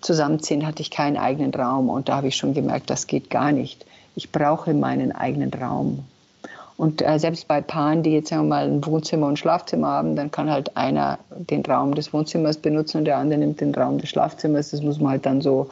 zusammenziehen 0.00 0.66
hatte 0.66 0.80
ich 0.80 0.90
keinen 0.90 1.18
eigenen 1.18 1.52
Raum 1.52 1.90
und 1.90 2.08
da 2.08 2.16
habe 2.16 2.28
ich 2.28 2.36
schon 2.36 2.54
gemerkt, 2.54 2.88
das 2.88 3.06
geht 3.06 3.28
gar 3.28 3.52
nicht. 3.52 3.84
Ich 4.14 4.32
brauche 4.32 4.72
meinen 4.72 5.12
eigenen 5.12 5.52
Raum. 5.52 6.06
Und 6.78 7.02
äh, 7.02 7.18
selbst 7.18 7.48
bei 7.48 7.60
Paaren, 7.60 8.04
die 8.04 8.12
jetzt 8.12 8.28
sagen 8.28 8.44
wir 8.44 8.50
mal 8.50 8.64
ein 8.64 8.86
Wohnzimmer 8.86 9.26
und 9.26 9.36
Schlafzimmer 9.36 9.88
haben, 9.88 10.14
dann 10.14 10.30
kann 10.30 10.48
halt 10.48 10.76
einer 10.76 11.18
den 11.30 11.66
Raum 11.66 11.96
des 11.96 12.12
Wohnzimmers 12.12 12.56
benutzen 12.56 12.98
und 12.98 13.04
der 13.04 13.18
andere 13.18 13.40
nimmt 13.40 13.60
den 13.60 13.74
Raum 13.74 13.98
des 13.98 14.08
Schlafzimmers. 14.10 14.70
Das 14.70 14.80
muss 14.80 15.00
man 15.00 15.10
halt 15.10 15.26
dann 15.26 15.40
so 15.40 15.68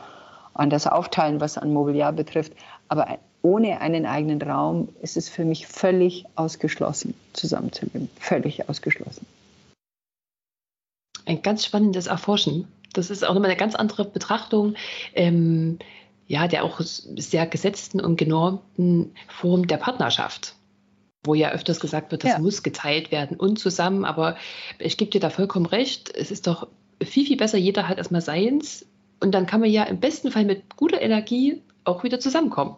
anders 0.52 0.88
aufteilen, 0.88 1.40
was 1.40 1.59
an 1.59 1.72
Mobiliar 1.72 2.12
betrifft. 2.12 2.54
Aber 2.88 3.07
ohne 3.42 3.80
einen 3.80 4.04
eigenen 4.04 4.42
Raum 4.42 4.88
ist 5.00 5.16
es 5.16 5.28
für 5.28 5.44
mich 5.44 5.68
völlig 5.68 6.24
ausgeschlossen, 6.34 7.14
zusammenzuleben. 7.34 8.11
Völlig 8.18 8.68
ausgeschlossen. 8.68 9.26
Ein 11.24 11.40
ganz 11.40 11.64
spannendes 11.64 12.09
Erforschen. 12.09 12.66
Das 12.94 13.11
ist 13.11 13.24
auch 13.24 13.34
nochmal 13.34 13.50
eine 13.50 13.61
ganz 13.61 13.76
andere 13.76 14.07
Betrachtung. 14.07 14.74
Ähm, 15.14 15.78
ja, 16.26 16.48
der 16.48 16.64
auch 16.64 16.80
sehr 16.80 17.46
gesetzten 17.46 18.00
und 18.00 18.16
genormten 18.16 19.14
Form 19.28 19.68
der 19.68 19.76
Partnerschaft 19.76 20.55
wo 21.25 21.35
ja 21.35 21.51
öfters 21.51 21.81
gesagt 21.81 22.12
wird, 22.12 22.25
das 22.25 22.33
ja. 22.33 22.39
muss 22.39 22.62
geteilt 22.62 23.11
werden 23.11 23.37
und 23.37 23.59
zusammen. 23.59 24.05
Aber 24.05 24.37
ich 24.79 24.97
gebe 24.97 25.11
dir 25.11 25.21
da 25.21 25.31
vollkommen 25.31 25.67
recht. 25.67 26.14
Es 26.14 26.31
ist 26.31 26.47
doch 26.47 26.69
viel, 27.03 27.27
viel 27.27 27.37
besser, 27.37 27.59
jeder 27.59 27.89
hat 27.89 27.99
erstmal 27.99 28.21
seins. 28.21 28.87
Und 29.21 29.33
dann 29.33 29.47
kann 29.47 29.61
man 29.61 29.71
ja 29.71 29.85
im 29.85 29.99
besten 29.99 30.31
Fall 30.31 30.45
mit 30.45 30.77
guter 30.77 31.01
Energie 31.01 31.62
auch 31.85 32.05
wieder 32.05 32.21
zusammenkommen. 32.21 32.77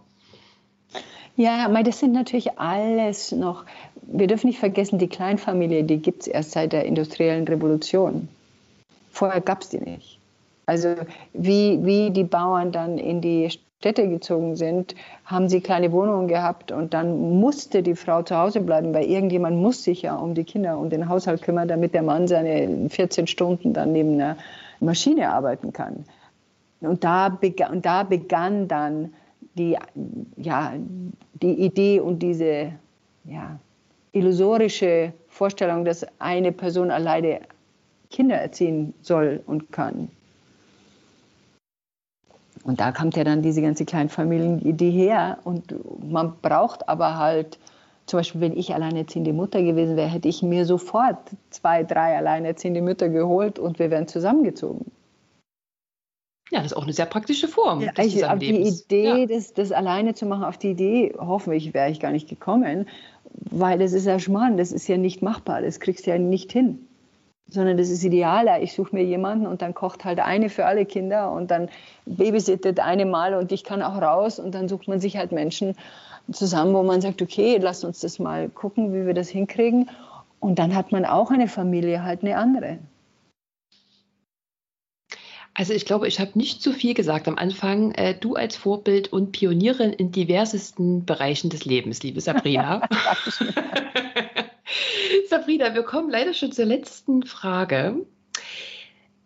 Ja, 1.36 1.64
aber 1.64 1.84
das 1.84 2.00
sind 2.00 2.12
natürlich 2.12 2.58
alles 2.58 3.30
noch, 3.30 3.64
wir 4.02 4.26
dürfen 4.26 4.48
nicht 4.48 4.58
vergessen, 4.58 4.98
die 4.98 5.06
Kleinfamilie, 5.06 5.84
die 5.84 5.98
gibt 5.98 6.22
es 6.22 6.26
erst 6.26 6.50
seit 6.50 6.72
der 6.72 6.84
industriellen 6.84 7.46
Revolution. 7.46 8.28
Vorher 9.12 9.40
gab 9.40 9.62
es 9.62 9.68
die 9.68 9.78
nicht. 9.78 10.18
Also 10.66 10.96
wie, 11.32 11.78
wie 11.84 12.10
die 12.10 12.24
Bauern 12.24 12.72
dann 12.72 12.98
in 12.98 13.20
die 13.20 13.50
Städte 13.80 14.08
gezogen 14.08 14.56
sind, 14.56 14.96
haben 15.24 15.48
sie 15.48 15.60
kleine 15.60 15.92
Wohnungen 15.92 16.26
gehabt 16.26 16.72
und 16.72 16.94
dann 16.94 17.38
musste 17.38 17.84
die 17.84 17.94
Frau 17.94 18.22
zu 18.22 18.36
Hause 18.36 18.60
bleiben, 18.60 18.92
weil 18.92 19.04
irgendjemand 19.04 19.56
muss 19.56 19.84
sich 19.84 20.02
ja 20.02 20.16
um 20.16 20.34
die 20.34 20.42
Kinder 20.42 20.78
und 20.78 20.90
den 20.90 21.08
Haushalt 21.08 21.42
kümmern, 21.42 21.68
damit 21.68 21.94
der 21.94 22.02
Mann 22.02 22.26
seine 22.26 22.90
14 22.90 23.28
Stunden 23.28 23.72
dann 23.74 23.92
neben 23.92 24.14
einer 24.14 24.36
Maschine 24.80 25.30
arbeiten 25.30 25.72
kann. 25.72 26.04
Und 26.80 27.04
da, 27.04 27.28
begann, 27.28 27.70
und 27.70 27.86
da 27.86 28.02
begann 28.02 28.66
dann 28.66 29.14
die, 29.54 29.76
ja, 30.36 30.72
die 31.34 31.64
Idee 31.64 32.00
und 32.00 32.18
diese 32.18 32.72
ja, 33.22 33.60
illusorische 34.10 35.12
Vorstellung, 35.28 35.84
dass 35.84 36.04
eine 36.18 36.50
Person 36.50 36.90
alleine 36.90 37.42
Kinder 38.10 38.38
erziehen 38.38 38.94
soll 39.02 39.40
und 39.46 39.70
kann. 39.70 40.10
Und 42.68 42.80
da 42.80 42.92
kommt 42.92 43.16
ja 43.16 43.24
dann 43.24 43.40
diese 43.40 43.62
ganze 43.62 43.86
Kleinfamilienidee 43.86 44.90
her. 44.90 45.38
Und 45.42 45.74
man 46.06 46.34
braucht 46.42 46.86
aber 46.86 47.16
halt, 47.16 47.58
zum 48.04 48.18
Beispiel, 48.18 48.42
wenn 48.42 48.54
ich 48.54 48.74
alleinerziehende 48.74 49.32
Mutter 49.32 49.62
gewesen 49.62 49.96
wäre, 49.96 50.08
hätte 50.08 50.28
ich 50.28 50.42
mir 50.42 50.66
sofort 50.66 51.16
zwei, 51.48 51.82
drei 51.82 52.18
alleinerziehende 52.18 52.82
Mütter 52.82 53.08
geholt 53.08 53.58
und 53.58 53.78
wir 53.78 53.90
wären 53.90 54.06
zusammengezogen. 54.06 54.84
Ja, 56.50 56.58
das 56.58 56.72
ist 56.72 56.76
auch 56.76 56.82
eine 56.82 56.92
sehr 56.92 57.06
praktische 57.06 57.48
Form. 57.48 57.80
Ja, 57.80 57.92
des 57.92 58.22
auf 58.22 58.38
die 58.38 58.60
Idee, 58.60 59.20
ja. 59.20 59.26
das, 59.26 59.54
das 59.54 59.72
alleine 59.72 60.12
zu 60.12 60.26
machen, 60.26 60.44
auf 60.44 60.58
die 60.58 60.72
Idee, 60.72 61.14
hoffentlich 61.18 61.72
wäre 61.72 61.90
ich 61.90 62.00
gar 62.00 62.10
nicht 62.10 62.28
gekommen, 62.28 62.86
weil 63.50 63.78
das 63.78 63.94
ist 63.94 64.04
ja 64.04 64.18
Schmarrn, 64.18 64.58
das 64.58 64.72
ist 64.72 64.88
ja 64.88 64.98
nicht 64.98 65.22
machbar, 65.22 65.62
das 65.62 65.80
kriegst 65.80 66.06
du 66.06 66.10
ja 66.10 66.18
nicht 66.18 66.52
hin 66.52 66.87
sondern 67.50 67.76
das 67.76 67.88
ist 67.88 68.04
idealer. 68.04 68.62
Ich 68.62 68.74
suche 68.74 68.94
mir 68.94 69.04
jemanden 69.04 69.46
und 69.46 69.62
dann 69.62 69.74
kocht 69.74 70.04
halt 70.04 70.20
eine 70.20 70.50
für 70.50 70.66
alle 70.66 70.84
Kinder 70.84 71.32
und 71.32 71.50
dann 71.50 71.68
babysittet 72.04 72.80
eine 72.80 73.06
mal 73.06 73.34
und 73.34 73.52
ich 73.52 73.64
kann 73.64 73.82
auch 73.82 74.00
raus 74.00 74.38
und 74.38 74.54
dann 74.54 74.68
sucht 74.68 74.88
man 74.88 75.00
sich 75.00 75.16
halt 75.16 75.32
Menschen 75.32 75.74
zusammen, 76.30 76.74
wo 76.74 76.82
man 76.82 77.00
sagt, 77.00 77.22
okay, 77.22 77.58
lass 77.60 77.84
uns 77.84 78.00
das 78.00 78.18
mal 78.18 78.50
gucken, 78.50 78.92
wie 78.92 79.06
wir 79.06 79.14
das 79.14 79.30
hinkriegen. 79.30 79.88
Und 80.40 80.58
dann 80.58 80.74
hat 80.74 80.92
man 80.92 81.04
auch 81.04 81.30
eine 81.30 81.48
Familie, 81.48 82.04
halt 82.04 82.22
eine 82.22 82.36
andere. 82.36 82.78
Also 85.54 85.72
ich 85.72 85.86
glaube, 85.86 86.06
ich 86.06 86.20
habe 86.20 86.32
nicht 86.34 86.62
zu 86.62 86.72
viel 86.72 86.94
gesagt 86.94 87.26
am 87.26 87.36
Anfang. 87.36 87.90
Äh, 87.92 88.14
du 88.14 88.36
als 88.36 88.54
Vorbild 88.54 89.12
und 89.12 89.32
Pionierin 89.32 89.92
in 89.92 90.12
diversesten 90.12 91.04
Bereichen 91.04 91.50
des 91.50 91.64
Lebens, 91.64 92.02
liebe 92.02 92.20
Sabrina. 92.20 92.88
Sabrina, 95.28 95.74
wir 95.74 95.82
kommen 95.82 96.10
leider 96.10 96.34
schon 96.34 96.52
zur 96.52 96.66
letzten 96.66 97.24
Frage. 97.24 98.06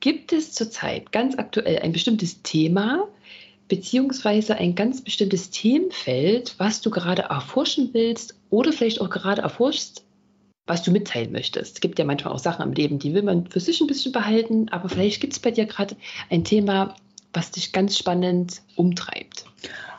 Gibt 0.01 0.32
es 0.32 0.53
zurzeit 0.53 1.12
ganz 1.12 1.38
aktuell 1.38 1.78
ein 1.80 1.93
bestimmtes 1.93 2.43
Thema 2.43 3.09
beziehungsweise 3.68 4.57
ein 4.57 4.74
ganz 4.74 5.03
bestimmtes 5.03 5.51
Themenfeld, 5.51 6.57
was 6.59 6.80
du 6.80 6.90
gerade 6.90 7.22
erforschen 7.22 7.90
willst 7.93 8.38
oder 8.51 8.72
vielleicht 8.72 9.01
auch 9.01 9.09
gerade 9.09 9.43
erforschst, 9.43 10.05
was 10.66 10.82
du 10.82 10.90
mitteilen 10.90 11.32
möchtest? 11.32 11.76
Es 11.76 11.80
gibt 11.80 11.99
ja 11.99 12.05
manchmal 12.05 12.34
auch 12.34 12.38
Sachen 12.38 12.62
im 12.62 12.72
Leben, 12.72 12.99
die 12.99 13.14
will 13.14 13.22
man 13.22 13.47
für 13.47 13.61
sich 13.61 13.80
ein 13.80 13.86
bisschen 13.86 14.12
behalten, 14.12 14.68
aber 14.68 14.88
vielleicht 14.88 15.20
gibt 15.20 15.32
es 15.32 15.38
bei 15.38 15.51
dir 15.51 15.66
gerade 15.66 15.97
ein 16.28 16.45
Thema, 16.45 16.97
was 17.32 17.51
dich 17.51 17.72
ganz 17.72 17.97
spannend 17.97 18.61
umtreibt? 18.76 19.47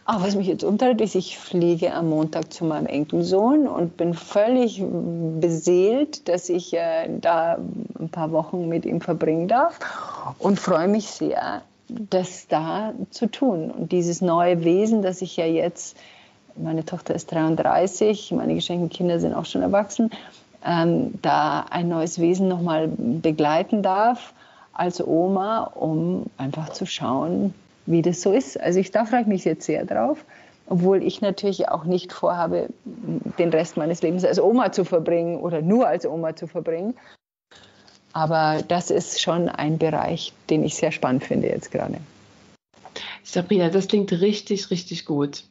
Ach, 0.06 0.22
was 0.22 0.36
mich 0.36 0.48
jetzt 0.48 0.66
umtreibt, 0.66 1.00
ist, 1.00 1.16
ich 1.16 1.38
fliege 1.38 1.94
am 1.94 2.10
Montag 2.10 2.52
zu 2.52 2.66
meinem 2.66 2.88
Enkelsohn 2.88 3.68
und 3.68 3.96
bin 3.96 4.14
völlig 4.14 4.84
beseelt, 5.40 6.28
dass 6.28 6.50
ich 6.50 6.74
äh, 6.74 7.10
da 7.22 7.58
ein 8.00 8.10
paar 8.10 8.34
Wochen 8.34 8.68
mit 8.68 8.86
ihm 8.86 9.00
verbringen 9.00 9.48
darf 9.48 9.80
und 10.40 10.60
freue 10.60 10.90
mich 10.90 11.08
sehr, 11.08 11.62
das 11.88 12.48
da 12.48 12.94
zu 13.12 13.28
tun. 13.28 13.72
Und 13.72 13.94
dieses 13.94 14.20
neue 14.20 14.66
Wesen, 14.66 15.04
das 15.04 15.22
ich 15.22 15.38
ja 15.38 15.46
jetzt, 15.46 15.96
meine 16.58 16.84
Tochter 16.84 17.16
ist 17.16 17.32
33, 17.32 18.34
meine 18.34 18.56
geschenkten 18.56 18.90
Kinder 18.90 19.22
sind 19.22 19.34
auch 19.34 19.46
schon 19.46 19.62
erwachsen, 19.62 20.12
ähm, 20.66 21.14
da 21.22 21.66
ein 21.70 21.88
neues 21.88 22.20
Wesen 22.20 22.50
nochmal 22.50 22.90
begleiten 22.90 23.84
darf 23.84 24.34
als 24.74 25.06
Oma, 25.06 25.64
um 25.64 26.26
einfach 26.38 26.70
zu 26.70 26.86
schauen, 26.86 27.54
wie 27.86 28.02
das 28.02 28.22
so 28.22 28.32
ist. 28.32 28.60
Also 28.60 28.80
ich, 28.80 28.92
da 28.92 29.06
freue 29.06 29.22
ich 29.22 29.28
mich 29.28 29.46
jetzt 29.46 29.66
sehr 29.66 29.86
drauf, 29.86 30.24
obwohl 30.68 31.04
ich 31.04 31.22
natürlich 31.22 31.70
auch 31.70 31.84
nicht 31.84 32.14
vorhabe, 32.14 32.70
den 32.86 33.50
Rest 33.50 33.78
meines 33.78 34.02
Lebens 34.02 34.24
als 34.26 34.40
Oma 34.40 34.72
zu 34.72 34.86
verbringen 34.86 35.38
oder 35.38 35.62
nur 35.62 35.88
als 35.88 36.06
Oma 36.06 36.36
zu 36.36 36.48
verbringen. 36.48 36.96
Aber 38.14 38.64
das 38.68 38.92
ist 38.92 39.22
schon 39.22 39.50
ein 39.50 39.80
Bereich, 39.80 40.34
den 40.50 40.64
ich 40.64 40.76
sehr 40.76 40.92
spannend 40.92 41.24
finde 41.24 41.48
jetzt 41.48 41.72
gerade. 41.72 41.98
Sabrina, 43.24 43.70
das 43.70 43.88
klingt 43.88 44.12
richtig, 44.12 44.70
richtig 44.70 45.06
gut. 45.06 45.44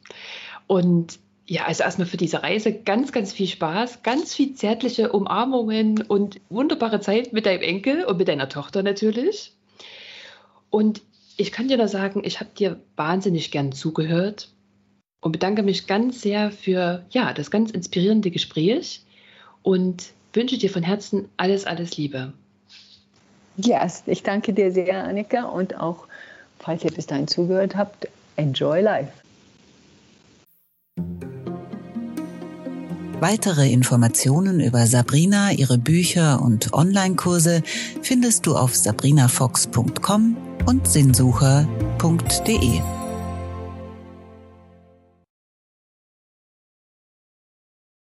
Und 0.67 1.19
ja, 1.45 1.65
also 1.65 1.83
erstmal 1.83 2.07
für 2.07 2.17
diese 2.17 2.41
Reise 2.41 2.71
ganz, 2.71 3.11
ganz 3.11 3.33
viel 3.33 3.47
Spaß, 3.47 4.01
ganz 4.03 4.33
viel 4.33 4.55
zärtliche 4.55 5.11
Umarmungen 5.11 6.01
und 6.01 6.39
wunderbare 6.49 7.01
Zeit 7.01 7.33
mit 7.33 7.45
deinem 7.45 7.61
Enkel 7.61 8.05
und 8.05 8.17
mit 8.17 8.29
deiner 8.29 8.47
Tochter 8.47 8.81
natürlich. 8.81 9.53
Und 10.69 11.01
ich 11.37 11.51
kann 11.51 11.67
dir 11.67 11.77
da 11.77 11.87
sagen, 11.87 12.21
ich 12.23 12.39
habe 12.39 12.51
dir 12.57 12.79
wahnsinnig 12.95 13.51
gern 13.51 13.71
zugehört 13.71 14.49
und 15.21 15.31
bedanke 15.31 15.63
mich 15.63 15.87
ganz 15.87 16.21
sehr 16.21 16.51
für 16.51 17.05
ja, 17.09 17.33
das 17.33 17.49
ganz 17.49 17.71
inspirierende 17.71 18.31
Gespräch 18.31 19.01
und 19.61 20.11
wünsche 20.33 20.57
dir 20.57 20.69
von 20.69 20.83
Herzen 20.83 21.29
alles, 21.37 21.65
alles 21.65 21.97
Liebe. 21.97 22.33
Ja, 23.57 23.87
ich 24.05 24.23
danke 24.23 24.53
dir 24.53 24.71
sehr, 24.71 25.03
Annika, 25.03 25.43
und 25.43 25.79
auch, 25.79 26.07
falls 26.59 26.83
ihr 26.83 26.91
bis 26.91 27.05
dahin 27.05 27.27
zugehört 27.27 27.75
habt, 27.75 28.07
enjoy 28.35 28.81
life. 28.81 29.11
Weitere 33.19 33.71
Informationen 33.71 34.59
über 34.59 34.85
Sabrina, 34.85 35.51
ihre 35.51 35.77
Bücher 35.77 36.41
und 36.41 36.73
Online-Kurse 36.73 37.61
findest 38.01 38.47
du 38.47 38.55
auf 38.55 38.75
sabrinafox.com 38.75 40.52
und 40.65 40.87
sinnsucher.de. 40.87 42.92